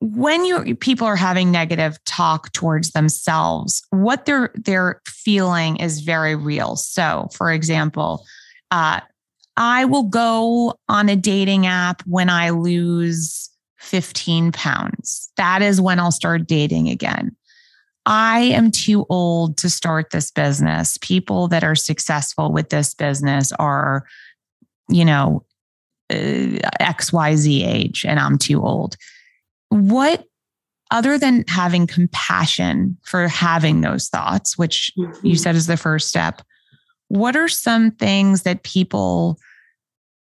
when 0.00 0.46
you 0.46 0.74
people 0.76 1.06
are 1.06 1.16
having 1.16 1.50
negative 1.50 2.02
talk 2.04 2.52
towards 2.52 2.92
themselves, 2.92 3.82
what 3.90 4.24
they're 4.24 4.50
they're 4.54 5.00
feeling 5.06 5.76
is 5.76 6.00
very 6.00 6.34
real. 6.34 6.76
So, 6.76 7.28
for 7.34 7.52
example, 7.52 8.24
uh, 8.70 9.00
I 9.56 9.84
will 9.84 10.04
go 10.04 10.74
on 10.88 11.08
a 11.10 11.16
dating 11.16 11.66
app 11.66 12.02
when 12.06 12.30
I 12.30 12.50
lose 12.50 13.50
15 13.78 14.52
pounds. 14.52 15.30
That 15.36 15.60
is 15.60 15.80
when 15.80 16.00
I'll 16.00 16.12
start 16.12 16.46
dating 16.46 16.88
again. 16.88 17.36
I 18.06 18.40
am 18.40 18.70
too 18.70 19.04
old 19.10 19.58
to 19.58 19.68
start 19.68 20.10
this 20.10 20.30
business. 20.30 20.96
People 21.02 21.48
that 21.48 21.62
are 21.62 21.74
successful 21.74 22.52
with 22.52 22.70
this 22.70 22.94
business 22.94 23.52
are, 23.58 24.06
you 24.88 25.04
know, 25.04 25.44
uh, 26.10 26.56
XYZ 26.80 27.66
age, 27.66 28.06
and 28.06 28.18
I'm 28.18 28.38
too 28.38 28.62
old. 28.62 28.96
What, 29.70 30.24
other 30.90 31.18
than 31.18 31.44
having 31.48 31.86
compassion 31.86 32.98
for 33.02 33.28
having 33.28 33.80
those 33.80 34.08
thoughts, 34.08 34.58
which 34.58 34.92
mm-hmm. 34.98 35.26
you 35.26 35.36
said 35.36 35.56
is 35.56 35.66
the 35.66 35.76
first 35.76 36.08
step, 36.08 36.42
what 37.08 37.36
are 37.36 37.48
some 37.48 37.90
things 37.92 38.42
that 38.42 38.62
people 38.62 39.38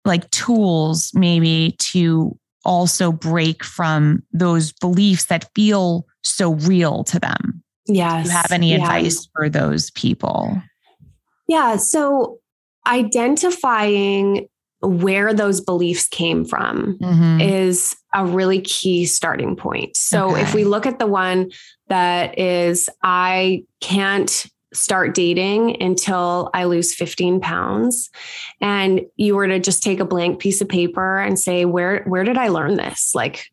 like 0.06 0.30
tools 0.32 1.12
maybe 1.14 1.76
to 1.80 2.38
also 2.66 3.12
break 3.12 3.64
from 3.64 4.24
those 4.32 4.74
beliefs 4.74 5.26
that 5.26 5.50
feel 5.56 6.06
so 6.24 6.54
real 6.54 7.04
to 7.06 7.20
them? 7.20 7.64
Yes. 7.88 8.26
Do 8.26 8.30
you 8.30 8.36
have 8.36 8.52
any 8.52 8.72
yeah. 8.72 8.78
advice 8.78 9.28
for 9.36 9.50
those 9.50 9.92
people? 9.92 10.62
Yeah. 11.48 11.78
So 11.78 12.40
identifying 12.86 14.48
where 14.82 15.34
those 15.34 15.62
beliefs 15.62 16.08
came 16.08 16.46
from 16.46 16.98
mm-hmm. 17.00 17.42
is 17.42 17.96
a 18.14 18.26
really 18.26 18.62
key 18.62 19.06
starting 19.06 19.56
point. 19.56 19.98
So 19.98 20.32
okay. 20.32 20.42
if 20.42 20.54
we 20.54 20.66
look 20.66 20.86
at 20.86 21.00
the 21.00 21.08
one 21.08 21.52
that 21.88 22.38
is, 22.38 22.90
I 23.04 23.64
can't 23.82 24.46
start 24.74 25.16
dating 25.16 25.82
until 25.82 26.50
I 26.54 26.66
lose 26.66 26.94
15 26.94 27.40
pounds 27.40 28.10
and 28.62 29.02
you 29.16 29.36
were 29.36 29.48
to 29.48 29.60
just 29.60 29.82
take 29.82 30.00
a 30.00 30.06
blank 30.06 30.40
piece 30.40 30.62
of 30.62 30.68
paper 30.68 31.20
and 31.20 31.40
say 31.40 31.64
where 31.64 32.04
where 32.04 32.26
did 32.26 32.38
I 32.38 32.50
learn 32.50 32.76
this 32.76 33.16
like 33.16 33.50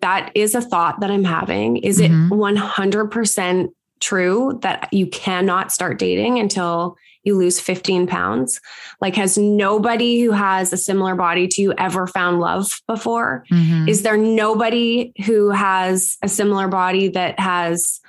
that 0.00 0.32
is 0.34 0.56
a 0.56 0.60
thought 0.60 1.00
that 1.00 1.10
I'm 1.10 1.24
having 1.24 1.76
is 1.76 2.00
mm-hmm. 2.00 2.32
it 2.32 2.36
100% 2.36 3.68
true 4.00 4.58
that 4.62 4.92
you 4.92 5.06
cannot 5.06 5.70
start 5.70 5.98
dating 5.98 6.38
until 6.38 6.96
you 7.24 7.36
lose 7.36 7.60
15 7.60 8.06
pounds 8.06 8.60
like 9.00 9.14
has 9.16 9.36
nobody 9.36 10.20
who 10.20 10.30
has 10.30 10.72
a 10.72 10.76
similar 10.76 11.14
body 11.14 11.46
to 11.48 11.62
you 11.62 11.74
ever 11.78 12.06
found 12.06 12.40
love 12.40 12.80
before 12.86 13.44
mm-hmm. 13.50 13.88
is 13.88 14.02
there 14.02 14.16
nobody 14.16 15.12
who 15.26 15.50
has 15.50 16.16
a 16.22 16.28
similar 16.28 16.68
body 16.68 17.08
that 17.08 17.38
has 17.38 18.00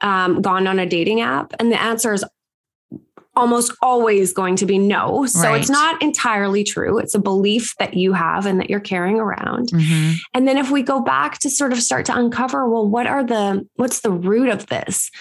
um, 0.00 0.42
gone 0.42 0.66
on 0.66 0.78
a 0.78 0.86
dating 0.86 1.20
app? 1.20 1.54
And 1.58 1.72
the 1.72 1.80
answer 1.80 2.12
is 2.12 2.24
almost 3.36 3.72
always 3.82 4.32
going 4.32 4.56
to 4.56 4.66
be 4.66 4.78
no. 4.78 5.24
So 5.26 5.42
right. 5.42 5.60
it's 5.60 5.70
not 5.70 6.02
entirely 6.02 6.64
true. 6.64 6.98
It's 6.98 7.14
a 7.14 7.20
belief 7.20 7.72
that 7.78 7.94
you 7.94 8.12
have 8.12 8.46
and 8.46 8.58
that 8.58 8.68
you're 8.68 8.80
carrying 8.80 9.20
around. 9.20 9.68
Mm-hmm. 9.68 10.14
And 10.34 10.48
then 10.48 10.58
if 10.58 10.72
we 10.72 10.82
go 10.82 11.00
back 11.00 11.38
to 11.40 11.50
sort 11.50 11.72
of 11.72 11.80
start 11.80 12.06
to 12.06 12.16
uncover, 12.16 12.68
well, 12.68 12.88
what 12.88 13.06
are 13.06 13.22
the, 13.22 13.64
what's 13.76 14.00
the 14.00 14.10
root 14.10 14.48
of 14.48 14.66
this? 14.66 15.12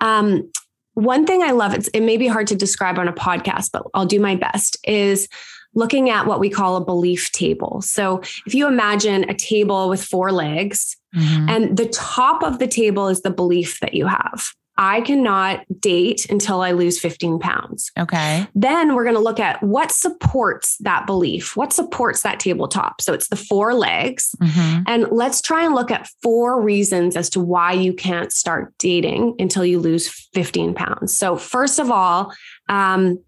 Um, 0.00 0.50
one 0.96 1.26
thing 1.26 1.42
I 1.42 1.50
love, 1.50 1.74
it's, 1.74 1.88
it 1.88 2.00
may 2.00 2.16
be 2.16 2.26
hard 2.26 2.46
to 2.46 2.56
describe 2.56 2.98
on 2.98 3.06
a 3.06 3.12
podcast, 3.12 3.68
but 3.70 3.82
I'll 3.92 4.06
do 4.06 4.18
my 4.18 4.34
best 4.34 4.78
is 4.84 5.28
looking 5.74 6.08
at 6.08 6.26
what 6.26 6.40
we 6.40 6.48
call 6.48 6.76
a 6.76 6.84
belief 6.84 7.30
table. 7.32 7.82
So 7.82 8.22
if 8.46 8.54
you 8.54 8.66
imagine 8.66 9.28
a 9.28 9.34
table 9.34 9.90
with 9.90 10.02
four 10.02 10.32
legs 10.32 10.96
mm-hmm. 11.14 11.50
and 11.50 11.76
the 11.76 11.88
top 11.90 12.42
of 12.42 12.58
the 12.58 12.66
table 12.66 13.08
is 13.08 13.20
the 13.20 13.30
belief 13.30 13.78
that 13.80 13.92
you 13.92 14.06
have. 14.06 14.54
I 14.78 15.00
cannot 15.00 15.64
date 15.80 16.28
until 16.28 16.60
I 16.60 16.72
lose 16.72 16.98
15 16.98 17.38
pounds. 17.38 17.90
Okay. 17.98 18.46
Then 18.54 18.94
we're 18.94 19.04
going 19.04 19.16
to 19.16 19.20
look 19.20 19.40
at 19.40 19.62
what 19.62 19.90
supports 19.90 20.76
that 20.80 21.06
belief, 21.06 21.56
what 21.56 21.72
supports 21.72 22.22
that 22.22 22.40
tabletop. 22.40 23.00
So 23.00 23.14
it's 23.14 23.28
the 23.28 23.36
four 23.36 23.74
legs. 23.74 24.34
Mm-hmm. 24.42 24.82
And 24.86 25.06
let's 25.10 25.40
try 25.40 25.64
and 25.64 25.74
look 25.74 25.90
at 25.90 26.08
four 26.22 26.60
reasons 26.60 27.16
as 27.16 27.30
to 27.30 27.40
why 27.40 27.72
you 27.72 27.94
can't 27.94 28.32
start 28.32 28.74
dating 28.78 29.34
until 29.38 29.64
you 29.64 29.78
lose 29.78 30.08
15 30.34 30.74
pounds. 30.74 31.16
So, 31.16 31.36
first 31.36 31.78
of 31.78 31.90
all, 31.90 32.32
um, 32.68 33.18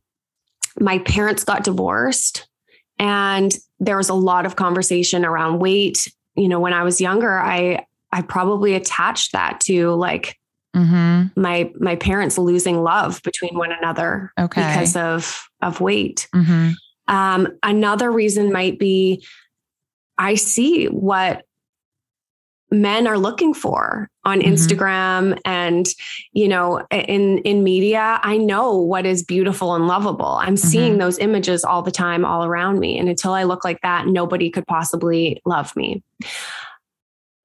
my 0.81 0.99
parents 0.99 1.45
got 1.45 1.65
divorced 1.65 2.47
and 2.99 3.57
there 3.81 3.97
was 3.97 4.09
a 4.09 4.15
lot 4.15 4.47
of 4.47 4.57
conversation 4.57 5.25
around 5.25 5.59
weight 5.59 6.13
you 6.37 6.49
know 6.49 6.61
when 6.61 6.73
i 6.73 6.83
was 6.83 7.01
younger 7.01 7.39
i 7.39 7.85
i 8.13 8.23
probably 8.23 8.75
attached 8.75 9.33
that 9.33 9.61
to 9.61 9.91
like 9.91 10.39
mm-hmm. 10.79 11.41
my 11.41 11.71
my 11.79 11.97
parents 11.97 12.39
losing 12.39 12.83
love 12.83 13.23
between 13.23 13.57
one 13.57 13.73
another 13.73 14.33
okay. 14.39 14.61
because 14.61 14.97
of 14.97 15.49
of 15.63 15.81
weight 15.81 16.29
mm-hmm. 16.35 16.71
um, 17.15 17.49
another 17.63 18.11
reason 18.11 18.53
might 18.53 18.79
be 18.79 19.25
i 20.19 20.35
see 20.35 20.87
what 20.87 21.45
men 22.71 23.07
are 23.07 23.19
looking 23.19 23.55
for 23.55 24.11
on 24.25 24.41
mm-hmm. 24.41 24.53
Instagram 24.53 25.39
and 25.45 25.87
you 26.33 26.49
know 26.49 26.87
in 26.91 27.39
in 27.39 27.65
media 27.65 28.21
I 28.23 28.37
know 28.37 28.77
what 28.77 29.07
is 29.07 29.23
beautiful 29.25 29.75
and 29.75 29.87
lovable 29.87 30.35
I'm 30.41 30.55
mm-hmm. 30.55 30.69
seeing 30.69 30.99
those 30.99 31.19
images 31.19 31.65
all 31.65 31.83
the 31.83 31.91
time 31.91 32.25
all 32.25 32.45
around 32.45 32.79
me 32.79 32.99
and 32.99 33.09
until 33.09 33.33
I 33.33 33.45
look 33.45 33.65
like 33.65 33.81
that 33.83 34.07
nobody 34.07 34.51
could 34.51 34.67
possibly 34.67 35.41
love 35.47 35.75
me 35.77 36.03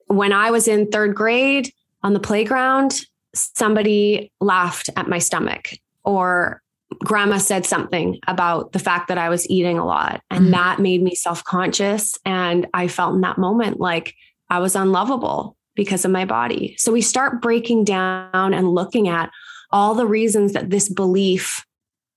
when 0.07 0.33
I 0.33 0.51
was 0.51 0.67
in 0.67 0.87
3rd 0.87 1.13
grade 1.13 1.73
on 2.03 2.13
the 2.13 2.19
playground 2.19 3.05
somebody 3.33 4.31
laughed 4.39 4.89
at 4.95 5.07
my 5.07 5.19
stomach 5.19 5.69
or 6.03 6.61
grandma 6.99 7.37
said 7.37 7.65
something 7.65 8.19
about 8.27 8.71
the 8.71 8.79
fact 8.79 9.07
that 9.07 9.17
I 9.17 9.29
was 9.29 9.49
eating 9.49 9.79
a 9.79 9.85
lot 9.85 10.21
and 10.29 10.43
mm-hmm. 10.43 10.51
that 10.51 10.79
made 10.79 11.01
me 11.01 11.15
self-conscious 11.15 12.17
and 12.25 12.67
I 12.73 12.87
felt 12.87 13.15
in 13.15 13.21
that 13.21 13.37
moment 13.37 13.79
like 13.79 14.13
I 14.49 14.59
was 14.59 14.75
unlovable 14.75 15.57
because 15.75 16.05
of 16.05 16.11
my 16.11 16.25
body. 16.25 16.75
So 16.77 16.91
we 16.91 17.01
start 17.01 17.41
breaking 17.41 17.85
down 17.85 18.53
and 18.53 18.69
looking 18.69 19.07
at 19.07 19.31
all 19.71 19.95
the 19.95 20.05
reasons 20.05 20.53
that 20.53 20.69
this 20.69 20.87
belief 20.87 21.65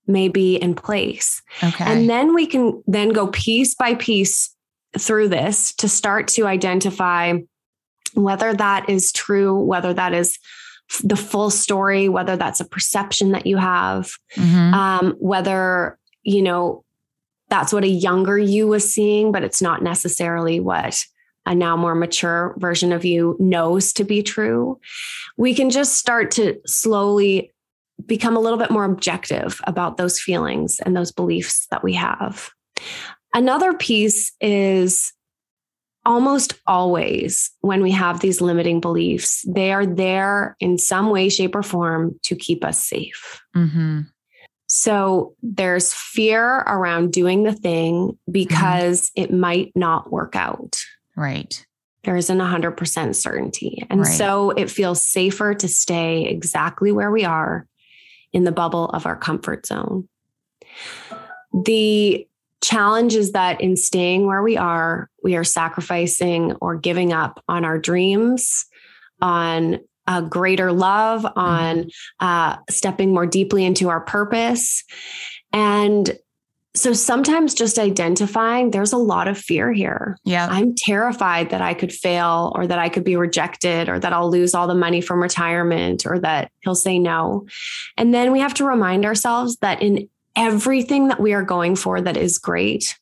may 0.05 0.27
be 0.27 0.55
in 0.55 0.75
place. 0.75 1.41
Okay. 1.63 1.83
And 1.83 2.09
then 2.09 2.35
we 2.35 2.45
can 2.45 2.83
then 2.85 3.09
go 3.09 3.27
piece 3.27 3.73
by 3.73 3.95
piece 3.95 4.55
through 4.97 5.29
this 5.29 5.73
to 5.75 5.89
start 5.89 6.27
to 6.29 6.45
identify 6.45 7.33
whether 8.13 8.53
that 8.53 8.89
is 8.89 9.11
true, 9.11 9.59
whether 9.59 9.93
that 9.93 10.13
is 10.13 10.37
the 11.03 11.15
full 11.15 11.49
story, 11.49 12.09
whether 12.09 12.35
that's 12.35 12.59
a 12.59 12.65
perception 12.65 13.31
that 13.31 13.45
you 13.45 13.57
have, 13.57 14.11
mm-hmm. 14.35 14.73
um, 14.73 15.15
whether, 15.19 15.97
you 16.23 16.41
know, 16.41 16.83
that's 17.49 17.71
what 17.71 17.83
a 17.83 17.89
younger 17.89 18.37
you 18.37 18.67
was 18.67 18.93
seeing, 18.93 19.31
but 19.31 19.43
it's 19.43 19.61
not 19.61 19.81
necessarily 19.81 20.59
what 20.59 21.03
a 21.45 21.55
now 21.55 21.77
more 21.77 21.95
mature 21.95 22.55
version 22.57 22.91
of 22.91 23.05
you 23.05 23.37
knows 23.39 23.93
to 23.93 24.03
be 24.03 24.21
true, 24.21 24.79
we 25.37 25.53
can 25.53 25.69
just 25.69 25.93
start 25.93 26.29
to 26.31 26.59
slowly 26.65 27.53
become 28.05 28.35
a 28.35 28.39
little 28.39 28.59
bit 28.59 28.69
more 28.69 28.83
objective 28.83 29.59
about 29.63 29.97
those 29.97 30.19
feelings 30.19 30.79
and 30.85 30.95
those 30.95 31.11
beliefs 31.11 31.65
that 31.71 31.83
we 31.83 31.93
have. 31.93 32.51
Another 33.33 33.73
piece 33.73 34.33
is 34.41 35.13
almost 36.07 36.53
always 36.65 37.51
when 37.59 37.83
we 37.83 37.91
have 37.91 38.21
these 38.21 38.39
limiting 38.39 38.79
beliefs, 38.79 39.43
they 39.45 39.73
are 39.73 39.85
there 39.85 40.55
in 40.61 40.77
some 40.77 41.09
way, 41.09 41.27
shape, 41.27 41.53
or 41.53 41.61
form 41.61 42.17
to 42.23 42.35
keep 42.35 42.63
us 42.63 42.83
safe. 42.83 43.41
Mm-hmm. 43.55 44.01
So 44.67 45.35
there's 45.43 45.93
fear 45.93 46.59
around 46.59 47.11
doing 47.11 47.43
the 47.43 47.53
thing 47.53 48.17
because 48.31 49.09
mm-hmm. 49.09 49.23
it 49.23 49.37
might 49.37 49.73
not 49.75 50.09
work 50.09 50.35
out. 50.35 50.81
Right. 51.17 51.65
There 52.03 52.15
isn't 52.15 52.37
100% 52.37 53.15
certainty. 53.15 53.85
And 53.89 54.01
right. 54.01 54.07
so 54.07 54.51
it 54.51 54.71
feels 54.71 55.05
safer 55.05 55.53
to 55.55 55.67
stay 55.67 56.25
exactly 56.25 56.93
where 56.93 57.11
we 57.11 57.25
are 57.25 57.67
in 58.31 58.45
the 58.45 58.51
bubble 58.53 58.85
of 58.89 59.05
our 59.05 59.17
comfort 59.17 59.65
zone. 59.65 60.07
The 61.65 62.25
challenge 62.61 63.15
is 63.15 63.31
that 63.31 63.61
in 63.61 63.75
staying 63.75 64.25
where 64.25 64.43
we 64.43 64.57
are, 64.57 65.09
we 65.23 65.35
are 65.35 65.43
sacrificing 65.43 66.53
or 66.61 66.75
giving 66.75 67.13
up 67.13 67.43
on 67.47 67.65
our 67.65 67.77
dreams, 67.77 68.65
on 69.21 69.79
a 70.07 70.21
greater 70.21 70.71
love, 70.71 71.25
on 71.35 71.77
mm-hmm. 71.77 72.25
uh, 72.25 72.57
stepping 72.69 73.13
more 73.13 73.25
deeply 73.25 73.65
into 73.65 73.89
our 73.89 74.01
purpose. 74.01 74.83
And 75.51 76.17
so 76.75 76.93
sometimes 76.93 77.55
just 77.55 77.79
identifying 77.79 78.69
there's 78.69 78.93
a 78.93 78.97
lot 78.97 79.27
of 79.27 79.37
fear 79.37 79.73
here. 79.73 80.17
Yeah. 80.23 80.47
I'm 80.49 80.75
terrified 80.75 81.49
that 81.49 81.61
I 81.61 81.73
could 81.73 81.91
fail 81.91 82.53
or 82.55 82.67
that 82.67 82.77
I 82.77 82.89
could 82.89 83.03
be 83.03 83.15
rejected 83.15 83.89
or 83.89 83.99
that 83.99 84.13
I'll 84.13 84.29
lose 84.29 84.53
all 84.53 84.67
the 84.67 84.75
money 84.75 85.01
from 85.01 85.21
retirement 85.21 86.05
or 86.05 86.19
that 86.19 86.51
he'll 86.61 86.75
say 86.75 86.99
no. 86.99 87.47
And 87.97 88.13
then 88.13 88.31
we 88.31 88.39
have 88.39 88.53
to 88.55 88.65
remind 88.65 89.05
ourselves 89.05 89.57
that 89.57 89.81
in 89.81 90.07
everything 90.37 91.09
that 91.09 91.19
we 91.19 91.33
are 91.33 91.43
going 91.43 91.75
for 91.75 91.99
that 91.99 92.15
is 92.15 92.37
great, 92.37 92.97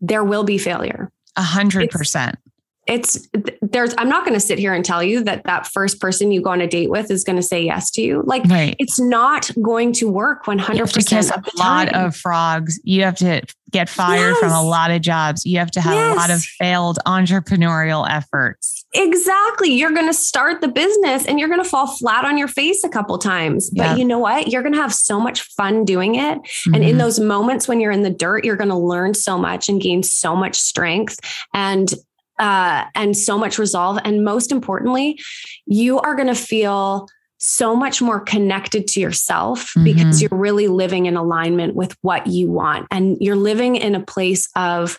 there 0.00 0.22
will 0.22 0.44
be 0.44 0.58
failure. 0.58 1.10
A 1.36 1.42
hundred 1.42 1.90
percent 1.90 2.38
it's 2.86 3.28
there's 3.62 3.94
i'm 3.98 4.08
not 4.08 4.24
going 4.24 4.34
to 4.34 4.40
sit 4.40 4.58
here 4.58 4.74
and 4.74 4.84
tell 4.84 5.02
you 5.02 5.22
that 5.24 5.44
that 5.44 5.66
first 5.66 6.00
person 6.00 6.30
you 6.30 6.42
go 6.42 6.50
on 6.50 6.60
a 6.60 6.66
date 6.66 6.90
with 6.90 7.10
is 7.10 7.24
going 7.24 7.36
to 7.36 7.42
say 7.42 7.62
yes 7.62 7.90
to 7.90 8.02
you 8.02 8.22
like 8.26 8.44
right. 8.44 8.76
it's 8.78 9.00
not 9.00 9.50
going 9.62 9.92
to 9.92 10.08
work 10.08 10.44
100% 10.44 10.74
you 10.74 10.80
have 10.80 10.92
to 10.92 11.02
kiss 11.02 11.30
a 11.30 11.42
lot 11.56 11.92
of 11.94 12.14
frogs 12.14 12.78
you 12.84 13.02
have 13.02 13.16
to 13.16 13.42
get 13.70 13.88
fired 13.88 14.30
yes. 14.30 14.38
from 14.38 14.52
a 14.52 14.62
lot 14.62 14.90
of 14.90 15.00
jobs 15.00 15.46
you 15.46 15.58
have 15.58 15.70
to 15.70 15.80
have 15.80 15.94
yes. 15.94 16.14
a 16.14 16.16
lot 16.16 16.30
of 16.30 16.42
failed 16.42 16.98
entrepreneurial 17.06 18.08
efforts 18.08 18.83
exactly 18.94 19.72
you're 19.72 19.92
going 19.92 20.06
to 20.06 20.14
start 20.14 20.60
the 20.60 20.68
business 20.68 21.26
and 21.26 21.38
you're 21.38 21.48
going 21.48 21.62
to 21.62 21.68
fall 21.68 21.86
flat 21.86 22.24
on 22.24 22.38
your 22.38 22.48
face 22.48 22.84
a 22.84 22.88
couple 22.88 23.18
times 23.18 23.70
but 23.70 23.82
yeah. 23.82 23.96
you 23.96 24.04
know 24.04 24.18
what 24.18 24.48
you're 24.48 24.62
going 24.62 24.74
to 24.74 24.80
have 24.80 24.94
so 24.94 25.20
much 25.20 25.42
fun 25.42 25.84
doing 25.84 26.14
it 26.14 26.38
mm-hmm. 26.38 26.74
and 26.74 26.84
in 26.84 26.90
mm-hmm. 26.90 26.98
those 26.98 27.18
moments 27.18 27.66
when 27.66 27.80
you're 27.80 27.92
in 27.92 28.02
the 28.02 28.10
dirt 28.10 28.44
you're 28.44 28.56
going 28.56 28.68
to 28.68 28.76
learn 28.76 29.12
so 29.14 29.36
much 29.36 29.68
and 29.68 29.80
gain 29.80 30.02
so 30.02 30.36
much 30.36 30.56
strength 30.56 31.18
and 31.52 31.94
uh, 32.38 32.84
and 32.94 33.16
so 33.16 33.38
much 33.38 33.58
resolve. 33.58 33.98
And 34.04 34.24
most 34.24 34.50
importantly, 34.50 35.20
you 35.66 36.00
are 36.00 36.14
going 36.14 36.28
to 36.28 36.34
feel 36.34 37.06
so 37.38 37.76
much 37.76 38.00
more 38.00 38.20
connected 38.20 38.86
to 38.88 39.00
yourself 39.00 39.70
mm-hmm. 39.70 39.84
because 39.84 40.22
you're 40.22 40.30
really 40.32 40.66
living 40.66 41.06
in 41.06 41.16
alignment 41.16 41.74
with 41.74 41.96
what 42.00 42.26
you 42.26 42.50
want 42.50 42.86
and 42.90 43.18
you're 43.20 43.36
living 43.36 43.76
in 43.76 43.94
a 43.94 44.00
place 44.00 44.48
of 44.56 44.98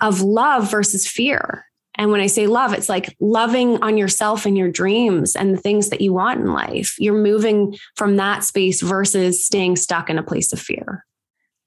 of 0.00 0.20
love 0.20 0.68
versus 0.68 1.06
fear 1.06 1.64
and 1.96 2.10
when 2.10 2.20
i 2.20 2.26
say 2.26 2.46
love 2.46 2.72
it's 2.72 2.88
like 2.88 3.14
loving 3.20 3.82
on 3.82 3.96
yourself 3.96 4.46
and 4.46 4.56
your 4.56 4.70
dreams 4.70 5.36
and 5.36 5.52
the 5.52 5.60
things 5.60 5.90
that 5.90 6.00
you 6.00 6.12
want 6.12 6.40
in 6.40 6.52
life 6.52 6.96
you're 6.98 7.14
moving 7.14 7.76
from 7.96 8.16
that 8.16 8.44
space 8.44 8.80
versus 8.80 9.44
staying 9.44 9.76
stuck 9.76 10.10
in 10.10 10.18
a 10.18 10.22
place 10.22 10.52
of 10.52 10.60
fear 10.60 11.04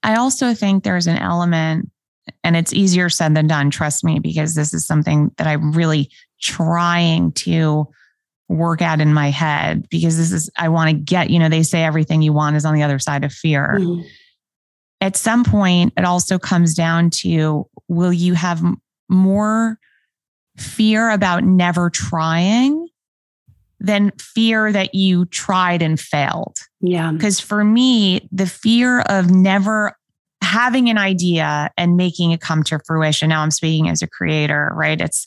i 0.02 0.16
also 0.16 0.54
think 0.54 0.84
there's 0.84 1.06
an 1.06 1.18
element 1.18 1.90
and 2.44 2.56
it's 2.56 2.72
easier 2.72 3.08
said 3.08 3.34
than 3.34 3.46
done, 3.46 3.70
trust 3.70 4.04
me, 4.04 4.18
because 4.18 4.54
this 4.54 4.74
is 4.74 4.86
something 4.86 5.30
that 5.36 5.46
I'm 5.46 5.72
really 5.72 6.10
trying 6.40 7.32
to 7.32 7.88
work 8.48 8.80
out 8.80 9.00
in 9.00 9.12
my 9.12 9.30
head 9.30 9.88
because 9.90 10.16
this 10.16 10.32
is, 10.32 10.50
I 10.56 10.68
want 10.68 10.90
to 10.90 10.96
get, 10.96 11.30
you 11.30 11.38
know, 11.38 11.48
they 11.48 11.62
say 11.62 11.84
everything 11.84 12.22
you 12.22 12.32
want 12.32 12.56
is 12.56 12.64
on 12.64 12.74
the 12.74 12.82
other 12.82 12.98
side 12.98 13.24
of 13.24 13.32
fear. 13.32 13.76
Mm-hmm. 13.78 14.06
At 15.00 15.16
some 15.16 15.44
point, 15.44 15.92
it 15.96 16.04
also 16.04 16.38
comes 16.38 16.74
down 16.74 17.10
to 17.10 17.68
will 17.88 18.12
you 18.12 18.34
have 18.34 18.62
more 19.08 19.78
fear 20.58 21.10
about 21.10 21.44
never 21.44 21.90
trying 21.90 22.88
than 23.80 24.12
fear 24.18 24.72
that 24.72 24.94
you 24.94 25.24
tried 25.26 25.82
and 25.82 25.98
failed? 25.98 26.58
Yeah. 26.80 27.12
Because 27.12 27.40
for 27.40 27.64
me, 27.64 28.28
the 28.32 28.46
fear 28.46 29.00
of 29.00 29.30
never 29.30 29.96
having 30.42 30.88
an 30.88 30.98
idea 30.98 31.70
and 31.76 31.96
making 31.96 32.30
it 32.30 32.40
come 32.40 32.62
to 32.64 32.80
fruition. 32.86 33.28
Now 33.28 33.42
I'm 33.42 33.50
speaking 33.50 33.88
as 33.88 34.02
a 34.02 34.06
creator, 34.06 34.70
right? 34.74 35.00
It's 35.00 35.26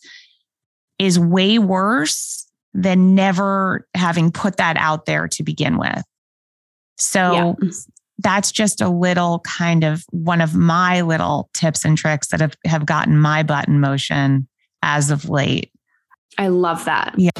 is 0.99 1.17
way 1.19 1.57
worse 1.57 2.47
than 2.73 3.15
never 3.15 3.87
having 3.95 4.31
put 4.31 4.57
that 4.57 4.77
out 4.77 5.05
there 5.05 5.27
to 5.27 5.43
begin 5.43 5.77
with. 5.77 6.03
So 6.97 7.55
yeah. 7.59 7.69
that's 8.19 8.51
just 8.51 8.81
a 8.81 8.89
little 8.89 9.39
kind 9.39 9.83
of 9.83 10.05
one 10.11 10.41
of 10.41 10.55
my 10.55 11.01
little 11.01 11.49
tips 11.53 11.83
and 11.83 11.97
tricks 11.97 12.27
that 12.27 12.39
have, 12.39 12.55
have 12.65 12.85
gotten 12.85 13.17
my 13.17 13.43
butt 13.43 13.67
in 13.67 13.79
motion 13.79 14.47
as 14.81 15.11
of 15.11 15.29
late. 15.29 15.71
I 16.37 16.47
love 16.47 16.85
that. 16.85 17.15
Yeah. 17.17 17.31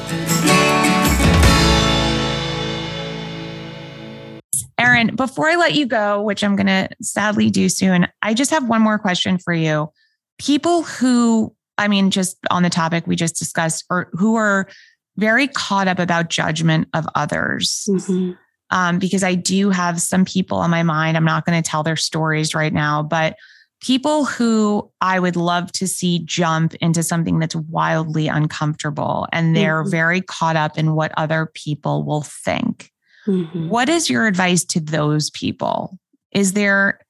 Erin, 4.78 5.14
before 5.14 5.48
I 5.48 5.56
let 5.56 5.74
you 5.74 5.86
go, 5.86 6.22
which 6.22 6.42
I'm 6.42 6.56
going 6.56 6.66
to 6.66 6.88
sadly 7.00 7.50
do 7.50 7.68
soon, 7.68 8.08
I 8.20 8.34
just 8.34 8.50
have 8.50 8.68
one 8.68 8.82
more 8.82 8.98
question 8.98 9.38
for 9.38 9.54
you. 9.54 9.92
People 10.38 10.82
who, 10.82 11.54
I 11.78 11.88
mean, 11.88 12.10
just 12.10 12.36
on 12.50 12.62
the 12.62 12.70
topic 12.70 13.06
we 13.06 13.14
just 13.14 13.36
discussed, 13.36 13.84
or 13.90 14.10
who 14.12 14.34
are 14.34 14.68
very 15.16 15.46
caught 15.46 15.88
up 15.88 15.98
about 15.98 16.30
judgment 16.30 16.88
of 16.94 17.06
others. 17.14 17.86
Mm-hmm. 17.88 18.32
Um, 18.70 18.98
because 18.98 19.22
I 19.22 19.34
do 19.34 19.68
have 19.68 20.00
some 20.00 20.24
people 20.24 20.56
on 20.56 20.70
my 20.70 20.82
mind. 20.82 21.16
I'm 21.16 21.26
not 21.26 21.44
going 21.44 21.62
to 21.62 21.68
tell 21.68 21.82
their 21.82 21.96
stories 21.96 22.54
right 22.54 22.72
now, 22.72 23.02
but 23.02 23.36
people 23.82 24.24
who 24.24 24.88
I 25.00 25.18
would 25.18 25.36
love 25.36 25.72
to 25.72 25.88
see 25.88 26.20
jump 26.20 26.74
into 26.76 27.02
something 27.02 27.40
that's 27.40 27.56
wildly 27.56 28.28
uncomfortable 28.28 29.26
and 29.32 29.56
they're 29.56 29.82
mm-hmm. 29.82 29.90
very 29.90 30.20
caught 30.20 30.56
up 30.56 30.78
in 30.78 30.94
what 30.94 31.12
other 31.16 31.50
people 31.52 32.04
will 32.04 32.22
think. 32.22 32.90
Mm-hmm. 33.26 33.68
What 33.68 33.88
is 33.88 34.08
your 34.08 34.26
advice 34.26 34.64
to 34.66 34.80
those 34.80 35.30
people? 35.30 35.98
Is 36.30 36.52
there 36.52 37.00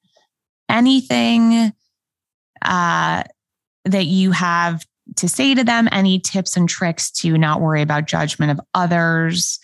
anything 0.69 1.73
uh, 2.65 3.23
that 3.85 4.07
you 4.07 4.33
have 4.33 4.85
to 5.17 5.29
say 5.29 5.55
to 5.55 5.65
them? 5.65 5.89
Any 5.93 6.21
tips 6.21 6.57
and 6.57 6.69
tricks 6.69 7.11
to 7.13 7.37
not 7.37 7.61
worry 7.61 7.83
about 7.83 8.07
judgment 8.07 8.51
of 8.51 8.61
others? 8.75 9.61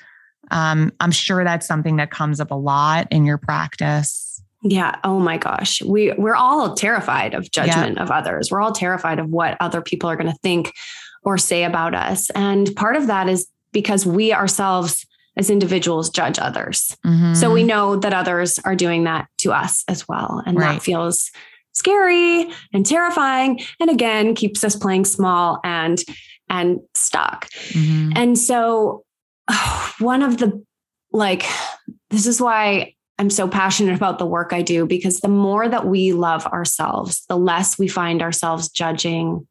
Um, 0.51 0.93
I'm 1.01 1.11
sure 1.11 1.43
that's 1.43 1.67
something 1.67 1.97
that 1.97 2.11
comes 2.11 2.39
up 2.41 2.51
a 2.51 2.55
lot 2.55 3.09
in 3.11 3.25
your 3.25 3.39
practice. 3.39 4.43
Yeah. 4.63 4.97
Oh 5.05 5.21
my 5.21 5.39
gosh. 5.39 5.83
We 5.83 6.13
we're 6.15 6.35
all 6.35 6.75
terrified 6.75 7.35
of 7.35 7.51
judgment 7.51 7.99
of 7.99 8.11
others. 8.11 8.51
We're 8.51 8.61
all 8.61 8.73
terrified 8.73 9.19
of 9.19 9.29
what 9.29 9.57
other 9.61 9.81
people 9.81 10.11
are 10.11 10.17
going 10.17 10.33
to 10.33 10.39
think 10.43 10.75
or 11.23 11.39
say 11.39 11.65
about 11.65 11.95
us. 11.95 12.31
And 12.31 12.75
part 12.75 12.97
of 12.97 13.07
that 13.07 13.29
is 13.29 13.49
because 13.73 14.05
we 14.05 14.33
ourselves 14.33 15.07
as 15.37 15.51
individuals 15.51 16.11
judge 16.11 16.39
others. 16.39 16.97
Mm-hmm. 17.07 17.35
So 17.35 17.53
we 17.53 17.63
know 17.63 17.97
that 17.97 18.13
others 18.13 18.59
are 18.61 18.75
doing 18.75 19.05
that 19.05 19.29
to 19.39 19.53
us 19.53 19.85
as 19.87 20.09
well. 20.09 20.43
And 20.45 20.59
right. 20.59 20.75
that 20.75 20.83
feels 20.83 21.31
scary 21.73 22.51
and 22.73 22.85
terrifying. 22.85 23.61
And 23.79 23.89
again, 23.89 24.35
keeps 24.35 24.65
us 24.65 24.75
playing 24.75 25.05
small 25.05 25.61
and 25.63 26.03
and 26.51 26.81
stuck. 26.95 27.49
Mm-hmm. 27.51 28.13
And 28.17 28.39
so 28.39 29.05
oh, 29.49 29.93
one 30.01 30.23
of 30.23 30.39
the 30.39 30.65
like 31.13 31.47
this 32.11 32.27
is 32.27 32.41
why 32.41 32.95
I'm 33.19 33.31
so 33.31 33.49
passionate 33.49 33.97
about 33.97 34.19
the 34.19 34.27
work 34.27 34.53
I 34.53 34.63
do 34.63 34.87
because 34.87 35.21
the 35.21 35.29
more 35.29 35.69
that 35.69 35.87
we 35.87 36.13
love 36.13 36.47
ourselves, 36.47 37.25
the 37.29 37.37
less 37.37 37.79
we 37.79 37.89
find 37.89 38.23
ourselves 38.23 38.69
judging 38.69 39.47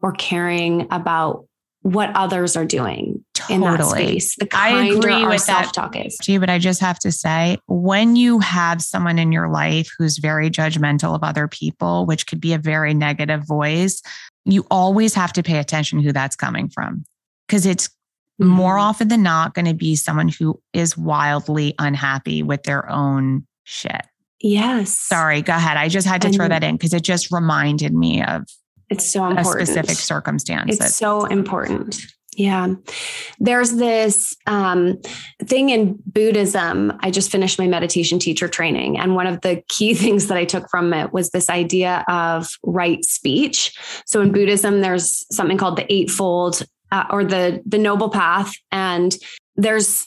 or 0.00 0.12
caring 0.12 0.88
about 0.90 1.46
what 1.82 2.10
others 2.14 2.56
are 2.56 2.64
doing 2.64 3.24
totally. 3.34 3.54
in 3.54 3.60
that 3.60 3.84
space. 3.84 4.36
The 4.36 4.48
I 4.52 4.86
agree 4.86 5.26
with 5.26 5.46
that 5.46 5.72
talk 5.72 5.96
is. 5.96 6.16
Gee, 6.22 6.38
but 6.38 6.48
I 6.48 6.58
just 6.58 6.80
have 6.80 6.98
to 7.00 7.10
say, 7.10 7.58
when 7.66 8.14
you 8.14 8.38
have 8.38 8.82
someone 8.82 9.18
in 9.18 9.32
your 9.32 9.48
life 9.48 9.90
who's 9.98 10.18
very 10.18 10.48
judgmental 10.48 11.14
of 11.14 11.24
other 11.24 11.48
people, 11.48 12.06
which 12.06 12.26
could 12.26 12.40
be 12.40 12.52
a 12.52 12.58
very 12.58 12.94
negative 12.94 13.46
voice, 13.46 14.00
you 14.44 14.64
always 14.70 15.14
have 15.14 15.32
to 15.34 15.42
pay 15.42 15.58
attention 15.58 16.00
who 16.00 16.12
that's 16.12 16.36
coming 16.36 16.68
from. 16.68 17.04
Because 17.46 17.66
it's 17.66 17.90
mm-hmm. 18.42 18.52
more 18.52 18.78
often 18.78 19.08
than 19.08 19.22
not 19.22 19.54
going 19.54 19.66
to 19.66 19.74
be 19.74 19.96
someone 19.96 20.28
who 20.28 20.60
is 20.72 20.96
wildly 20.96 21.74
unhappy 21.78 22.42
with 22.42 22.62
their 22.64 22.88
own 22.90 23.46
shit. 23.64 24.02
Yes. 24.40 24.96
Sorry, 24.96 25.40
go 25.42 25.54
ahead. 25.54 25.76
I 25.76 25.88
just 25.88 26.06
had 26.06 26.20
to 26.22 26.28
and 26.28 26.36
throw 26.36 26.48
that 26.48 26.64
in 26.64 26.76
because 26.76 26.92
it 26.92 27.02
just 27.02 27.30
reminded 27.30 27.94
me 27.94 28.22
of 28.22 28.44
it's 28.90 29.10
so 29.10 29.26
important. 29.26 29.62
A 29.62 29.66
specific 29.66 29.96
circumstance. 29.96 30.76
It's 30.76 30.96
so 30.96 31.24
important. 31.24 32.00
Yeah. 32.36 32.74
There's 33.38 33.72
this 33.72 34.34
um, 34.46 35.00
thing 35.42 35.70
in 35.70 35.98
Buddhism. 36.06 36.92
I 37.00 37.10
just 37.10 37.30
finished 37.30 37.58
my 37.58 37.66
meditation 37.66 38.18
teacher 38.18 38.48
training. 38.48 38.98
And 38.98 39.14
one 39.14 39.26
of 39.26 39.42
the 39.42 39.62
key 39.68 39.94
things 40.02 40.28
that 40.28 40.38
I 40.38 40.44
took 40.44 40.68
from 40.70 40.92
it 40.94 41.12
was 41.12 41.30
this 41.30 41.50
idea 41.50 42.04
of 42.08 42.48
right 42.64 43.04
speech. 43.04 43.76
So 44.06 44.20
in 44.20 44.32
Buddhism, 44.32 44.80
there's 44.80 45.26
something 45.34 45.58
called 45.58 45.76
the 45.76 45.90
Eightfold 45.92 46.62
uh, 46.92 47.06
or 47.10 47.24
the, 47.24 47.60
the 47.66 47.78
Noble 47.78 48.10
Path. 48.10 48.54
And 48.70 49.16
there's 49.56 50.06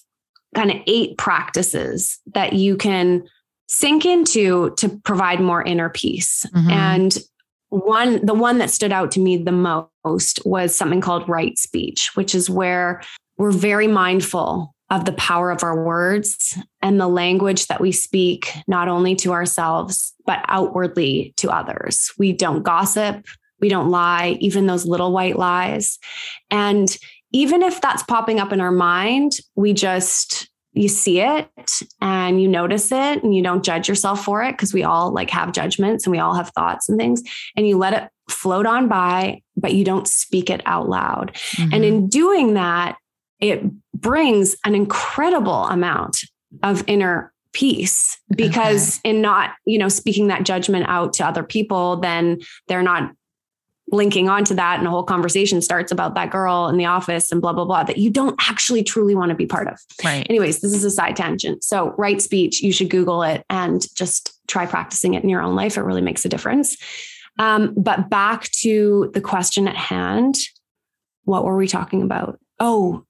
kind 0.55 0.71
of 0.71 0.77
eight 0.87 1.17
practices 1.17 2.19
that 2.33 2.53
you 2.53 2.77
can 2.77 3.23
sink 3.67 4.05
into 4.05 4.73
to 4.77 4.89
provide 5.03 5.41
more 5.41 5.61
inner 5.61 5.89
peace. 5.89 6.45
Mm-hmm. 6.55 6.69
And 6.69 7.17
one 7.69 8.25
the 8.25 8.33
one 8.33 8.59
that 8.59 8.69
stood 8.69 8.91
out 8.91 9.11
to 9.11 9.19
me 9.19 9.37
the 9.37 9.51
most 9.51 10.39
was 10.45 10.73
something 10.73 11.01
called 11.01 11.27
right 11.27 11.57
speech 11.57 12.11
which 12.13 12.33
is 12.33 12.49
where 12.49 13.01
we're 13.37 13.51
very 13.51 13.87
mindful 13.87 14.73
of 14.91 15.03
the 15.03 15.11
power 15.13 15.51
of 15.51 15.63
our 15.63 15.83
words 15.83 16.57
and 16.81 17.01
the 17.01 17.07
language 17.07 17.67
that 17.67 17.81
we 17.81 17.91
speak 17.91 18.53
not 18.67 18.87
only 18.87 19.15
to 19.15 19.33
ourselves 19.33 20.13
but 20.25 20.39
outwardly 20.47 21.33
to 21.35 21.49
others 21.49 22.13
we 22.17 22.31
don't 22.31 22.63
gossip 22.63 23.25
we 23.65 23.69
don't 23.69 23.89
lie 23.89 24.37
even 24.41 24.67
those 24.67 24.85
little 24.85 25.11
white 25.11 25.39
lies 25.39 25.97
and 26.51 26.99
even 27.31 27.63
if 27.63 27.81
that's 27.81 28.03
popping 28.03 28.39
up 28.39 28.53
in 28.53 28.61
our 28.61 28.71
mind 28.71 29.31
we 29.55 29.73
just 29.73 30.47
you 30.73 30.87
see 30.87 31.19
it 31.19 31.49
and 31.99 32.39
you 32.39 32.47
notice 32.47 32.91
it 32.91 33.23
and 33.23 33.33
you 33.33 33.41
don't 33.41 33.65
judge 33.65 33.89
yourself 33.89 34.23
for 34.23 34.43
it 34.43 34.51
because 34.51 34.71
we 34.71 34.83
all 34.83 35.11
like 35.11 35.31
have 35.31 35.51
judgments 35.51 36.05
and 36.05 36.11
we 36.11 36.19
all 36.19 36.35
have 36.35 36.49
thoughts 36.49 36.87
and 36.87 36.99
things 36.99 37.23
and 37.55 37.67
you 37.67 37.75
let 37.75 37.93
it 37.93 38.07
float 38.29 38.67
on 38.67 38.87
by 38.87 39.41
but 39.57 39.73
you 39.73 39.83
don't 39.83 40.07
speak 40.07 40.51
it 40.51 40.61
out 40.67 40.87
loud 40.87 41.33
mm-hmm. 41.33 41.73
and 41.73 41.83
in 41.83 42.07
doing 42.07 42.53
that 42.53 42.97
it 43.39 43.63
brings 43.95 44.55
an 44.63 44.75
incredible 44.75 45.65
amount 45.69 46.19
of 46.61 46.83
inner 46.85 47.33
peace 47.55 48.19
because 48.35 48.99
okay. 48.99 49.11
in 49.11 49.21
not 49.21 49.51
you 49.65 49.79
know 49.79 49.87
speaking 49.87 50.27
that 50.27 50.43
judgment 50.43 50.85
out 50.89 51.13
to 51.13 51.25
other 51.25 51.41
people 51.41 51.95
then 51.97 52.37
they're 52.67 52.83
not 52.83 53.11
linking 53.91 54.27
onto 54.29 54.55
that 54.55 54.79
and 54.79 54.87
a 54.87 54.89
whole 54.89 55.03
conversation 55.03 55.61
starts 55.61 55.91
about 55.91 56.15
that 56.15 56.31
girl 56.31 56.67
in 56.67 56.77
the 56.77 56.85
office 56.85 57.31
and 57.31 57.41
blah 57.41 57.53
blah 57.53 57.65
blah 57.65 57.83
that 57.83 57.97
you 57.97 58.09
don't 58.09 58.35
actually 58.39 58.83
truly 58.83 59.15
want 59.15 59.29
to 59.29 59.35
be 59.35 59.45
part 59.45 59.67
of. 59.67 59.79
Right. 60.03 60.25
Anyways, 60.29 60.61
this 60.61 60.73
is 60.73 60.83
a 60.83 60.91
side 60.91 61.15
tangent. 61.15 61.63
So, 61.63 61.93
right 61.97 62.21
speech, 62.21 62.61
you 62.61 62.71
should 62.71 62.89
Google 62.89 63.23
it 63.23 63.45
and 63.49 63.85
just 63.95 64.33
try 64.47 64.65
practicing 64.65 65.13
it 65.13 65.23
in 65.23 65.29
your 65.29 65.41
own 65.41 65.55
life. 65.55 65.77
It 65.77 65.81
really 65.81 66.01
makes 66.01 66.25
a 66.25 66.29
difference. 66.29 66.77
Um, 67.37 67.73
but 67.75 68.09
back 68.09 68.43
to 68.61 69.11
the 69.13 69.21
question 69.21 69.67
at 69.67 69.75
hand, 69.75 70.37
what 71.25 71.43
were 71.43 71.57
we 71.57 71.67
talking 71.67 72.01
about? 72.01 72.39
Oh, 72.59 73.05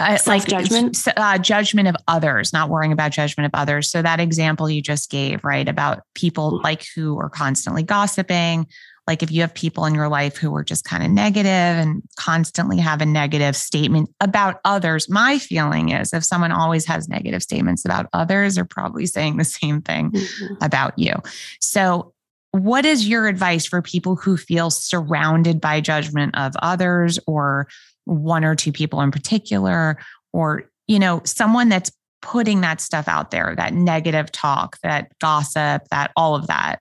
uh, 0.00 0.18
like 0.26 0.46
judgment 0.46 0.98
uh, 1.16 1.36
judgment 1.36 1.86
of 1.86 1.94
others 2.08 2.54
not 2.54 2.70
worrying 2.70 2.90
about 2.90 3.12
judgment 3.12 3.44
of 3.44 3.58
others 3.58 3.90
so 3.90 4.00
that 4.00 4.18
example 4.18 4.70
you 4.70 4.80
just 4.80 5.10
gave 5.10 5.44
right 5.44 5.68
about 5.68 6.00
people 6.14 6.58
like 6.62 6.86
who 6.96 7.18
are 7.20 7.28
constantly 7.28 7.82
gossiping 7.82 8.66
like 9.10 9.24
if 9.24 9.32
you 9.32 9.40
have 9.40 9.52
people 9.52 9.86
in 9.86 9.94
your 9.96 10.08
life 10.08 10.36
who 10.36 10.54
are 10.54 10.62
just 10.62 10.84
kind 10.84 11.02
of 11.02 11.10
negative 11.10 11.48
and 11.48 12.00
constantly 12.16 12.78
have 12.78 13.00
a 13.00 13.06
negative 13.06 13.56
statement 13.56 14.08
about 14.20 14.60
others, 14.64 15.08
my 15.08 15.36
feeling 15.36 15.88
is 15.88 16.12
if 16.12 16.24
someone 16.24 16.52
always 16.52 16.86
has 16.86 17.08
negative 17.08 17.42
statements 17.42 17.84
about 17.84 18.06
others, 18.12 18.54
they're 18.54 18.64
probably 18.64 19.06
saying 19.06 19.36
the 19.36 19.42
same 19.42 19.82
thing 19.82 20.12
mm-hmm. 20.12 20.54
about 20.62 20.96
you. 20.96 21.12
So, 21.60 22.14
what 22.52 22.84
is 22.84 23.08
your 23.08 23.26
advice 23.26 23.66
for 23.66 23.82
people 23.82 24.14
who 24.14 24.36
feel 24.36 24.70
surrounded 24.70 25.60
by 25.60 25.80
judgment 25.80 26.38
of 26.38 26.54
others 26.62 27.18
or 27.26 27.66
one 28.04 28.44
or 28.44 28.54
two 28.54 28.70
people 28.70 29.00
in 29.00 29.10
particular 29.10 29.98
or 30.32 30.70
you 30.86 31.00
know 31.00 31.20
someone 31.24 31.68
that's 31.68 31.90
putting 32.22 32.60
that 32.60 32.80
stuff 32.80 33.08
out 33.08 33.32
there 33.32 33.54
that 33.56 33.72
negative 33.74 34.30
talk 34.30 34.78
that 34.82 35.10
gossip 35.18 35.82
that 35.90 36.12
all 36.16 36.36
of 36.36 36.46
that 36.46 36.80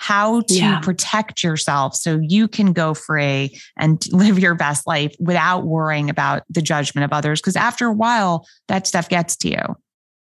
how 0.00 0.40
to 0.40 0.54
yeah. 0.54 0.80
protect 0.80 1.44
yourself 1.44 1.94
so 1.94 2.18
you 2.22 2.48
can 2.48 2.72
go 2.72 2.94
free 2.94 3.54
and 3.76 4.02
live 4.12 4.38
your 4.38 4.54
best 4.54 4.86
life 4.86 5.14
without 5.20 5.66
worrying 5.66 6.08
about 6.08 6.42
the 6.48 6.62
judgment 6.62 7.04
of 7.04 7.12
others. 7.12 7.38
Because 7.38 7.54
after 7.54 7.86
a 7.86 7.92
while, 7.92 8.46
that 8.66 8.86
stuff 8.86 9.10
gets 9.10 9.36
to 9.36 9.50
you. 9.50 9.76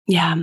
Yeah. 0.08 0.34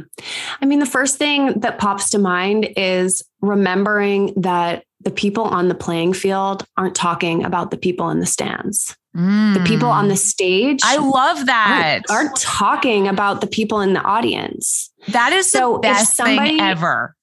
I 0.62 0.66
mean, 0.66 0.80
the 0.80 0.86
first 0.86 1.18
thing 1.18 1.60
that 1.60 1.80
pops 1.80 2.12
to 2.12 2.18
mind 2.18 2.70
is 2.78 3.22
remembering 3.42 4.34
that 4.38 4.86
the 5.02 5.12
people 5.12 5.44
on 5.44 5.68
the 5.68 5.76
playing 5.76 6.14
field 6.14 6.66
aren't 6.78 6.96
talking 6.96 7.44
about 7.44 7.72
the 7.72 7.78
people 7.78 8.10
in 8.12 8.22
the 8.22 8.26
stands. 8.26 8.96
Mm. 9.18 9.54
The 9.54 9.64
people 9.66 9.90
on 9.90 10.08
the 10.08 10.14
mm. 10.14 10.18
stage. 10.18 10.80
I 10.82 10.96
love 10.96 11.46
that. 11.48 12.04
Are, 12.10 12.28
are 12.28 12.34
talking 12.38 13.10
about 13.10 13.42
the 13.42 13.48
people 13.48 13.82
in 13.82 13.92
the 13.92 14.02
audience. 14.02 14.94
That 15.10 15.34
is 15.34 15.52
so 15.52 15.74
the 15.74 15.80
best 15.80 16.16
somebody, 16.16 16.52
thing 16.52 16.62
ever. 16.62 17.16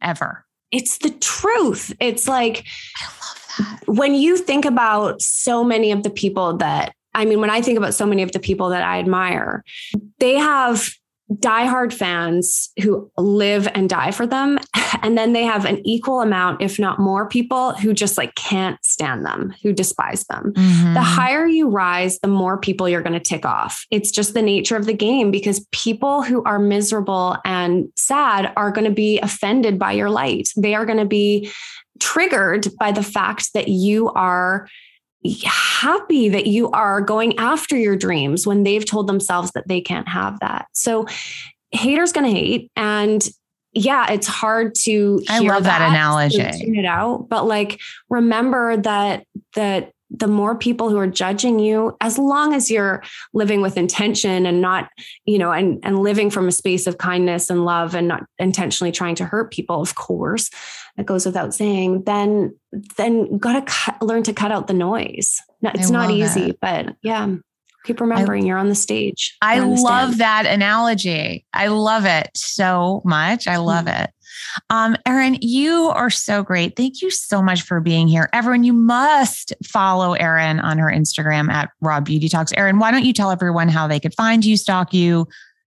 Ever 0.00 0.46
it's 0.70 0.98
the 0.98 1.10
truth. 1.10 1.94
It's 2.00 2.28
like, 2.28 2.64
I 3.00 3.06
love 3.06 3.46
that. 3.58 3.80
When 3.86 4.14
you 4.14 4.36
think 4.36 4.64
about 4.64 5.20
so 5.20 5.64
many 5.64 5.90
of 5.92 6.02
the 6.02 6.10
people 6.10 6.56
that, 6.58 6.94
I 7.14 7.24
mean, 7.24 7.40
when 7.40 7.50
I 7.50 7.62
think 7.62 7.78
about 7.78 7.94
so 7.94 8.06
many 8.06 8.22
of 8.22 8.32
the 8.32 8.38
people 8.38 8.68
that 8.70 8.82
I 8.82 8.98
admire, 8.98 9.64
they 10.18 10.34
have 10.34 10.90
diehard 11.32 11.92
fans 11.92 12.70
who 12.82 13.10
live 13.18 13.68
and 13.74 13.88
die 13.88 14.10
for 14.10 14.26
them. 14.26 14.58
And 15.00 15.16
then 15.16 15.32
they 15.32 15.44
have 15.44 15.64
an 15.64 15.86
equal 15.86 16.22
amount, 16.22 16.62
if 16.62 16.78
not 16.78 16.98
more, 16.98 17.28
people 17.28 17.72
who 17.74 17.92
just 17.92 18.18
like 18.18 18.34
can't 18.34 18.82
stand 18.84 19.24
them, 19.24 19.54
who 19.62 19.72
despise 19.72 20.24
them. 20.24 20.52
Mm-hmm. 20.54 20.94
The 20.94 21.02
higher 21.02 21.46
you 21.46 21.68
rise, 21.68 22.18
the 22.18 22.28
more 22.28 22.58
people 22.58 22.88
you're 22.88 23.02
going 23.02 23.12
to 23.12 23.20
tick 23.20 23.44
off. 23.44 23.84
It's 23.90 24.10
just 24.10 24.34
the 24.34 24.42
nature 24.42 24.76
of 24.76 24.86
the 24.86 24.94
game 24.94 25.30
because 25.30 25.64
people 25.72 26.22
who 26.22 26.42
are 26.44 26.58
miserable 26.58 27.36
and 27.44 27.88
sad 27.96 28.52
are 28.56 28.72
going 28.72 28.86
to 28.86 28.94
be 28.94 29.20
offended 29.20 29.78
by 29.78 29.92
your 29.92 30.10
light. 30.10 30.48
They 30.56 30.74
are 30.74 30.86
going 30.86 30.98
to 30.98 31.04
be 31.04 31.50
triggered 32.00 32.68
by 32.80 32.90
the 32.90 33.02
fact 33.02 33.52
that 33.52 33.68
you 33.68 34.10
are 34.10 34.68
happy 35.44 36.28
that 36.28 36.46
you 36.46 36.70
are 36.70 37.00
going 37.00 37.36
after 37.38 37.76
your 37.76 37.96
dreams 37.96 38.46
when 38.46 38.62
they've 38.62 38.84
told 38.84 39.06
themselves 39.06 39.50
that 39.52 39.66
they 39.68 39.80
can't 39.80 40.08
have 40.08 40.38
that. 40.40 40.66
So 40.72 41.06
haters 41.70 42.12
going 42.12 42.32
to 42.32 42.38
hate 42.38 42.70
and 42.76 43.26
yeah, 43.72 44.10
it's 44.10 44.26
hard 44.26 44.74
to 44.84 45.22
I 45.28 45.40
love 45.40 45.64
that, 45.64 45.78
that 45.80 45.90
analogy. 45.90 46.38
Tune 46.58 46.76
it 46.76 46.86
out, 46.86 47.28
but 47.28 47.46
like 47.46 47.80
remember 48.08 48.76
that 48.78 49.24
that 49.54 49.92
the 50.10 50.26
more 50.26 50.56
people 50.56 50.88
who 50.88 50.96
are 50.96 51.06
judging 51.06 51.58
you 51.58 51.96
as 52.00 52.18
long 52.18 52.54
as 52.54 52.70
you're 52.70 53.02
living 53.34 53.60
with 53.60 53.76
intention 53.76 54.46
and 54.46 54.60
not 54.60 54.88
you 55.26 55.38
know 55.38 55.52
and 55.52 55.78
and 55.82 55.98
living 55.98 56.30
from 56.30 56.48
a 56.48 56.52
space 56.52 56.86
of 56.86 56.98
kindness 56.98 57.50
and 57.50 57.64
love 57.64 57.94
and 57.94 58.08
not 58.08 58.24
intentionally 58.38 58.90
trying 58.90 59.14
to 59.14 59.24
hurt 59.24 59.52
people 59.52 59.80
of 59.80 59.94
course 59.94 60.50
that 60.96 61.06
goes 61.06 61.26
without 61.26 61.52
saying 61.54 62.02
then 62.04 62.54
then 62.96 63.38
got 63.38 63.66
to 63.66 64.04
learn 64.04 64.22
to 64.22 64.32
cut 64.32 64.52
out 64.52 64.66
the 64.66 64.74
noise. 64.74 65.40
It's 65.62 65.90
not 65.90 66.10
easy 66.10 66.50
it. 66.50 66.58
but 66.60 66.96
yeah 67.02 67.34
keep 67.84 68.00
remembering 68.00 68.44
I, 68.44 68.46
you're 68.46 68.58
on 68.58 68.68
the 68.68 68.74
stage. 68.74 69.36
I 69.40 69.60
love 69.60 70.18
that 70.18 70.46
analogy. 70.46 71.46
I 71.54 71.68
love 71.68 72.04
it 72.04 72.28
so 72.34 73.00
much. 73.04 73.48
I 73.48 73.56
love 73.56 73.86
mm-hmm. 73.86 74.02
it 74.02 74.10
um, 74.70 74.96
Erin, 75.06 75.38
you 75.40 75.90
are 75.94 76.10
so 76.10 76.42
great. 76.42 76.76
Thank 76.76 77.02
you 77.02 77.10
so 77.10 77.42
much 77.42 77.62
for 77.62 77.80
being 77.80 78.08
here. 78.08 78.28
Everyone, 78.32 78.64
you 78.64 78.72
must 78.72 79.52
follow 79.64 80.14
Erin 80.14 80.60
on 80.60 80.78
her 80.78 80.90
Instagram 80.90 81.50
at 81.50 81.70
Raw 81.80 82.00
Beauty 82.00 82.28
Talks. 82.28 82.52
Erin, 82.52 82.78
why 82.78 82.90
don't 82.90 83.04
you 83.04 83.12
tell 83.12 83.30
everyone 83.30 83.68
how 83.68 83.86
they 83.86 84.00
could 84.00 84.14
find 84.14 84.44
you, 84.44 84.56
stalk 84.56 84.92
you, 84.92 85.26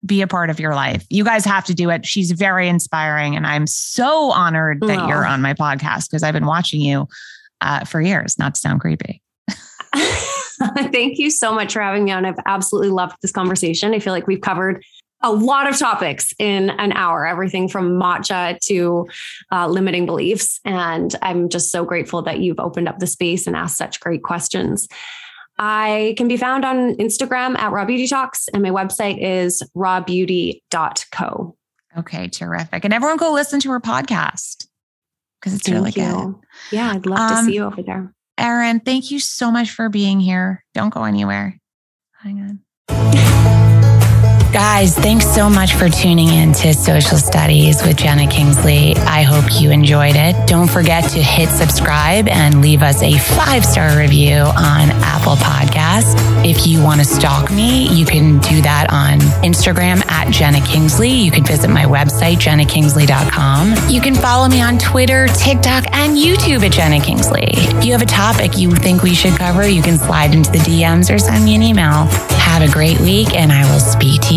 be 0.06 0.22
a 0.22 0.28
part 0.28 0.50
of 0.50 0.60
your 0.60 0.76
life? 0.76 1.06
You 1.10 1.24
guys 1.24 1.46
have 1.46 1.66
to 1.66 1.74
do 1.74 1.90
it. 1.90 2.06
She's 2.06 2.32
very 2.32 2.68
inspiring. 2.68 3.36
And 3.36 3.46
I'm 3.46 3.68
so 3.68 4.32
honored 4.32 4.82
that 4.82 5.00
oh. 5.00 5.08
you're 5.08 5.26
on 5.26 5.42
my 5.42 5.54
podcast 5.54 6.10
because 6.10 6.24
I've 6.24 6.34
been 6.34 6.46
watching 6.46 6.82
you 6.82 7.08
uh, 7.62 7.86
for 7.86 8.02
years, 8.02 8.38
not 8.38 8.56
to 8.56 8.62
sound 8.62 8.82
creepy. 8.82 9.22
Thank 10.92 11.20
you 11.20 11.30
so 11.30 11.54
much 11.54 11.74
for 11.74 11.82
having 11.82 12.04
me 12.04 12.12
on. 12.12 12.26
I've 12.26 12.40
absolutely 12.46 12.90
loved 12.90 13.18
this 13.22 13.32
conversation. 13.32 13.94
I 13.94 14.00
feel 14.00 14.14
like 14.14 14.28
we've 14.28 14.42
covered 14.42 14.84
a 15.22 15.32
lot 15.32 15.68
of 15.68 15.78
topics 15.78 16.34
in 16.38 16.70
an 16.70 16.92
hour, 16.94 17.26
everything 17.26 17.68
from 17.68 18.00
matcha 18.00 18.60
to 18.60 19.08
uh, 19.52 19.68
limiting 19.68 20.06
beliefs. 20.06 20.60
And 20.64 21.16
I'm 21.22 21.50
just 21.50 21.72
so 21.72 21.84
grateful 21.86 22.22
that 22.24 22.40
you've 22.40 22.60
opened 22.60 22.88
up 22.88 23.00
the 23.00 23.08
space 23.08 23.48
and 23.48 23.56
asked 23.56 23.78
such 23.78 24.00
great 24.00 24.24
questions. 24.24 24.88
I 25.60 26.14
can 26.18 26.28
be 26.28 26.38
found 26.38 26.66
on 26.66 26.96
Instagram 26.96 27.58
at 27.58 27.72
Raw 27.72 27.86
Beauty 27.86 28.08
Talks, 28.08 28.48
and 28.50 28.62
my 28.62 28.70
website 28.70 29.18
is 29.20 29.64
rawbeauty.co. 29.76 31.58
Okay, 31.98 32.28
terrific. 32.28 32.86
And 32.86 32.94
everyone 32.94 33.18
go 33.18 33.34
listen 33.34 33.60
to 33.62 33.72
her 33.72 33.80
podcast 33.80 34.68
because 35.40 35.56
it's 35.56 35.64
thank 35.64 35.76
really 35.76 35.92
you. 35.96 36.40
good. 36.72 36.76
Yeah, 36.78 36.92
I'd 36.92 37.08
love 37.08 37.20
um, 37.20 37.38
to 37.38 37.44
see 37.46 37.56
you 37.56 37.64
over 37.64 37.82
there. 37.82 38.14
Erin, 38.38 38.82
thank 38.82 39.10
you 39.10 39.20
so 39.20 39.50
much 39.50 39.72
for 39.72 39.90
being 39.90 40.20
here. 40.20 40.64
Don't 40.76 40.94
go 40.94 41.06
anywhere. 41.06 41.60
Hang 42.22 42.62
on. 42.90 43.34
Guys, 44.54 44.96
thanks 44.96 45.28
so 45.28 45.50
much 45.50 45.74
for 45.76 45.90
tuning 45.90 46.30
in 46.30 46.54
to 46.54 46.74
Social 46.74 47.18
Studies 47.18 47.84
with 47.84 47.98
Jenna 47.98 48.28
Kingsley. 48.28 48.96
I 48.96 49.22
hope 49.22 49.62
you 49.62 49.72
enjoyed 49.72 50.16
it. 50.16 50.36
Don't 50.48 50.70
forget 50.70 51.04
to 51.12 51.22
hit 51.22 51.50
subscribe 51.50 52.28
and 52.30 52.62
leave 52.62 52.82
us 52.82 53.04
a 53.04 53.18
five 53.18 53.66
star 53.66 53.98
review 53.98 54.36
on 54.38 54.90
Apple 55.04 55.36
Podcasts. 55.36 56.16
If 56.46 56.66
you 56.66 56.82
want 56.82 57.02
to 57.02 57.06
stalk 57.06 57.52
me, 57.52 57.90
you 57.90 58.06
can 58.06 58.40
do 58.40 58.62
that 58.62 58.88
on 58.90 59.20
Instagram 59.44 60.04
at 60.08 60.32
Jenna 60.32 60.66
Kingsley. 60.66 61.10
You 61.10 61.30
can 61.30 61.44
visit 61.44 61.70
my 61.70 61.84
website, 61.84 62.38
jennakingsley.com. 62.38 63.90
You 63.90 64.02
can 64.02 64.16
follow 64.16 64.48
me 64.48 64.62
on 64.62 64.80
Twitter, 64.80 65.28
TikTok, 65.28 65.86
and 65.92 66.16
YouTube 66.16 66.66
at 66.66 66.72
Jenna 66.72 67.02
Kingsley. 67.02 67.50
If 67.52 67.86
you 67.86 67.92
have 67.92 68.02
a 68.02 68.06
topic 68.06 68.58
you 68.58 68.72
think 68.72 69.04
we 69.04 69.14
should 69.14 69.34
cover, 69.38 69.68
you 69.68 69.82
can 69.82 69.98
slide 69.98 70.34
into 70.34 70.52
the 70.52 70.60
DMs 70.60 71.14
or 71.14 71.20
send 71.20 71.44
me 71.44 71.56
an 71.56 71.62
email. 71.64 72.06
Have 72.48 72.62
a 72.62 72.72
great 72.72 73.00
week, 73.02 73.36
and 73.36 73.52
I 73.52 73.70
will 73.70 73.82
speak 73.82 74.22
to 74.22 74.34
you 74.34 74.37